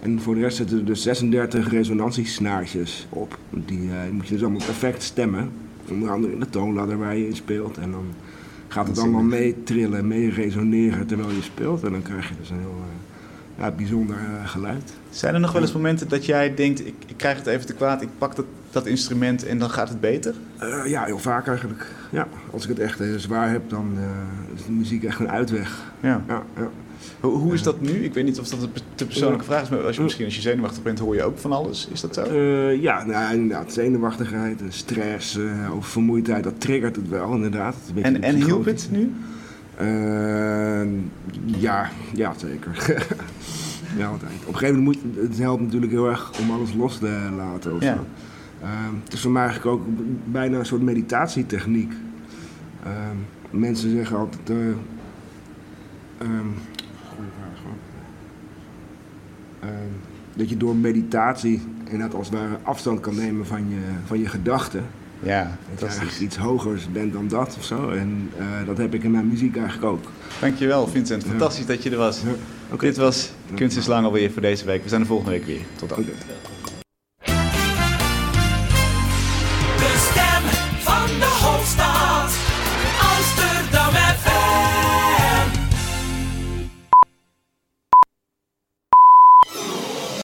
En 0.00 0.20
voor 0.20 0.34
de 0.34 0.40
rest 0.40 0.56
zitten 0.56 0.78
er 0.78 0.84
dus 0.84 1.02
36 1.02 1.70
resonantiesnaartjes 1.70 3.06
op. 3.08 3.38
Die 3.50 3.90
moet 4.12 4.26
je 4.26 4.34
dus 4.34 4.42
allemaal 4.42 4.66
perfect 4.66 5.02
stemmen. 5.02 5.50
Onder 5.90 6.10
andere 6.10 6.32
in 6.32 6.40
de 6.40 6.50
toonladder 6.50 6.98
waar 6.98 7.16
je 7.16 7.26
in 7.26 7.36
speelt. 7.36 7.78
En 7.78 7.90
dan 7.90 8.04
gaat 8.68 8.88
het 8.88 8.98
allemaal 8.98 9.22
mee 9.22 9.62
trillen, 9.62 10.06
mee 10.06 10.30
resoneren 10.30 11.06
terwijl 11.06 11.30
je 11.30 11.42
speelt. 11.42 11.82
En 11.82 11.92
dan 11.92 12.02
krijg 12.02 12.28
je 12.28 12.34
dus 12.40 12.50
een 12.50 12.58
heel 12.58 12.84
ja, 13.58 13.70
bijzonder 13.70 14.16
eh, 14.16 14.48
geluid. 14.48 14.92
Zijn 15.10 15.34
er 15.34 15.40
nog 15.40 15.52
wel 15.52 15.62
eens 15.62 15.72
momenten 15.72 16.08
dat 16.08 16.26
jij 16.26 16.54
denkt, 16.54 16.86
ik, 16.86 16.94
ik 17.06 17.16
krijg 17.16 17.36
het 17.36 17.46
even 17.46 17.66
te 17.66 17.74
kwaad, 17.74 18.02
ik 18.02 18.08
pak 18.18 18.36
dat, 18.36 18.44
dat 18.70 18.86
instrument 18.86 19.46
en 19.46 19.58
dan 19.58 19.70
gaat 19.70 19.88
het 19.88 20.00
beter? 20.00 20.34
Eh, 20.58 20.86
ja, 20.86 21.04
heel 21.04 21.18
vaak 21.18 21.46
eigenlijk. 21.46 21.86
Ja, 22.10 22.28
als 22.50 22.62
ik 22.62 22.68
het 22.68 22.78
echt 22.78 23.00
eh, 23.00 23.14
zwaar 23.16 23.50
heb, 23.50 23.70
dan 23.70 23.98
is 24.54 24.64
de 24.64 24.72
muziek 24.72 25.04
echt 25.04 25.20
een 25.20 25.30
uitweg. 25.30 25.92
Ja. 26.00 26.22
Ja, 26.28 26.42
ja. 26.56 26.68
Hoe, 27.20 27.38
hoe 27.38 27.54
is 27.54 27.62
dat 27.62 27.80
nu? 27.80 28.04
Ik 28.04 28.14
weet 28.14 28.24
niet 28.24 28.38
of 28.38 28.48
dat 28.48 28.62
een 28.62 28.70
te 28.94 29.06
persoonlijke 29.06 29.44
vraag 29.44 29.62
is, 29.62 29.68
maar 29.68 29.84
als 29.84 29.96
je 29.96 30.02
misschien 30.02 30.24
als 30.24 30.34
je 30.34 30.40
zenuwachtig 30.40 30.82
bent, 30.82 30.98
hoor 30.98 31.14
je 31.14 31.22
ook 31.22 31.38
van 31.38 31.52
alles. 31.52 31.88
Is 31.92 32.00
dat 32.00 32.14
zo? 32.14 32.34
Ja, 32.70 33.04
nou, 33.04 33.34
inderdaad. 33.34 33.72
Zenuwachtigheid, 33.72 34.60
en 34.60 34.72
stress 34.72 35.38
of 35.76 35.86
vermoeidheid, 35.86 36.44
dat 36.44 36.60
triggert 36.60 36.96
het 36.96 37.08
wel 37.08 37.34
inderdaad. 37.34 37.76
En, 38.02 38.22
en 38.22 38.34
hielp 38.34 38.64
het 38.64 38.88
nu? 38.90 39.12
Eh, 39.76 40.82
ja, 41.60 41.88
ja, 42.14 42.32
zeker. 42.36 42.70
ja, 43.98 44.06
altijd. 44.06 44.32
Op 44.46 44.52
een 44.52 44.58
gegeven 44.58 44.82
moment 44.82 45.02
moet 45.04 45.22
het 45.28 45.38
helpt 45.38 45.62
natuurlijk 45.62 45.92
heel 45.92 46.08
erg 46.08 46.38
om 46.40 46.50
alles 46.50 46.74
los 46.74 46.98
te 46.98 47.28
laten. 47.36 47.74
Of 47.74 47.82
Ja. 47.82 47.94
zo. 47.94 48.04
Eh, 48.60 48.68
het 49.04 49.12
is 49.12 49.20
voor 49.20 49.30
mij 49.30 49.42
eigenlijk 49.42 49.76
ook 49.76 49.86
bijna 50.24 50.58
een 50.58 50.66
soort 50.66 50.82
meditatietechniek. 50.82 51.92
Eh, 52.82 52.90
mensen 53.50 53.90
zeggen 53.90 54.16
altijd. 54.16 54.50
ehm, 56.18 56.28
goeie 57.08 57.30
vraag 57.38 57.62
hoor. 57.64 57.74
Ehm, 59.60 59.88
dat 60.34 60.48
je 60.48 60.56
door 60.56 60.76
meditatie 60.76 61.62
inderdaad 61.84 62.14
als 62.14 62.28
het 62.30 62.38
ware 62.38 62.58
afstand 62.62 63.00
kan 63.00 63.14
nemen 63.14 63.46
van 63.46 63.68
je, 63.68 63.80
van 64.04 64.18
je 64.18 64.26
gedachten. 64.26 64.82
Ja, 65.22 65.58
fantastisch. 65.68 66.20
iets 66.20 66.36
hogers 66.36 66.92
bent 66.92 67.12
dan 67.12 67.28
dat 67.28 67.56
of 67.58 67.64
zo. 67.64 67.90
En 67.90 68.30
eh, 68.38 68.46
dat 68.66 68.78
heb 68.78 68.94
ik 68.94 69.04
in 69.04 69.10
mijn 69.10 69.28
muziek 69.28 69.56
eigenlijk 69.56 69.86
ook. 69.86 70.04
Dankjewel 70.40 70.86
Vincent, 70.86 71.24
fantastisch 71.24 71.66
dat 71.66 71.82
je 71.82 71.90
er 71.90 71.96
was. 71.96 72.20
Ja. 72.70 72.76
Dit 72.76 72.96
was 72.96 73.30
Kunst 73.54 73.76
is 73.76 73.86
Lang 73.86 74.04
alweer 74.04 74.30
voor 74.30 74.42
deze 74.42 74.64
week. 74.64 74.82
We 74.82 74.88
zijn 74.88 75.00
er 75.00 75.06
volgende 75.06 75.30
week 75.32 75.44
weer. 75.44 75.60
Tot 75.76 75.88
dan. 75.88 76.04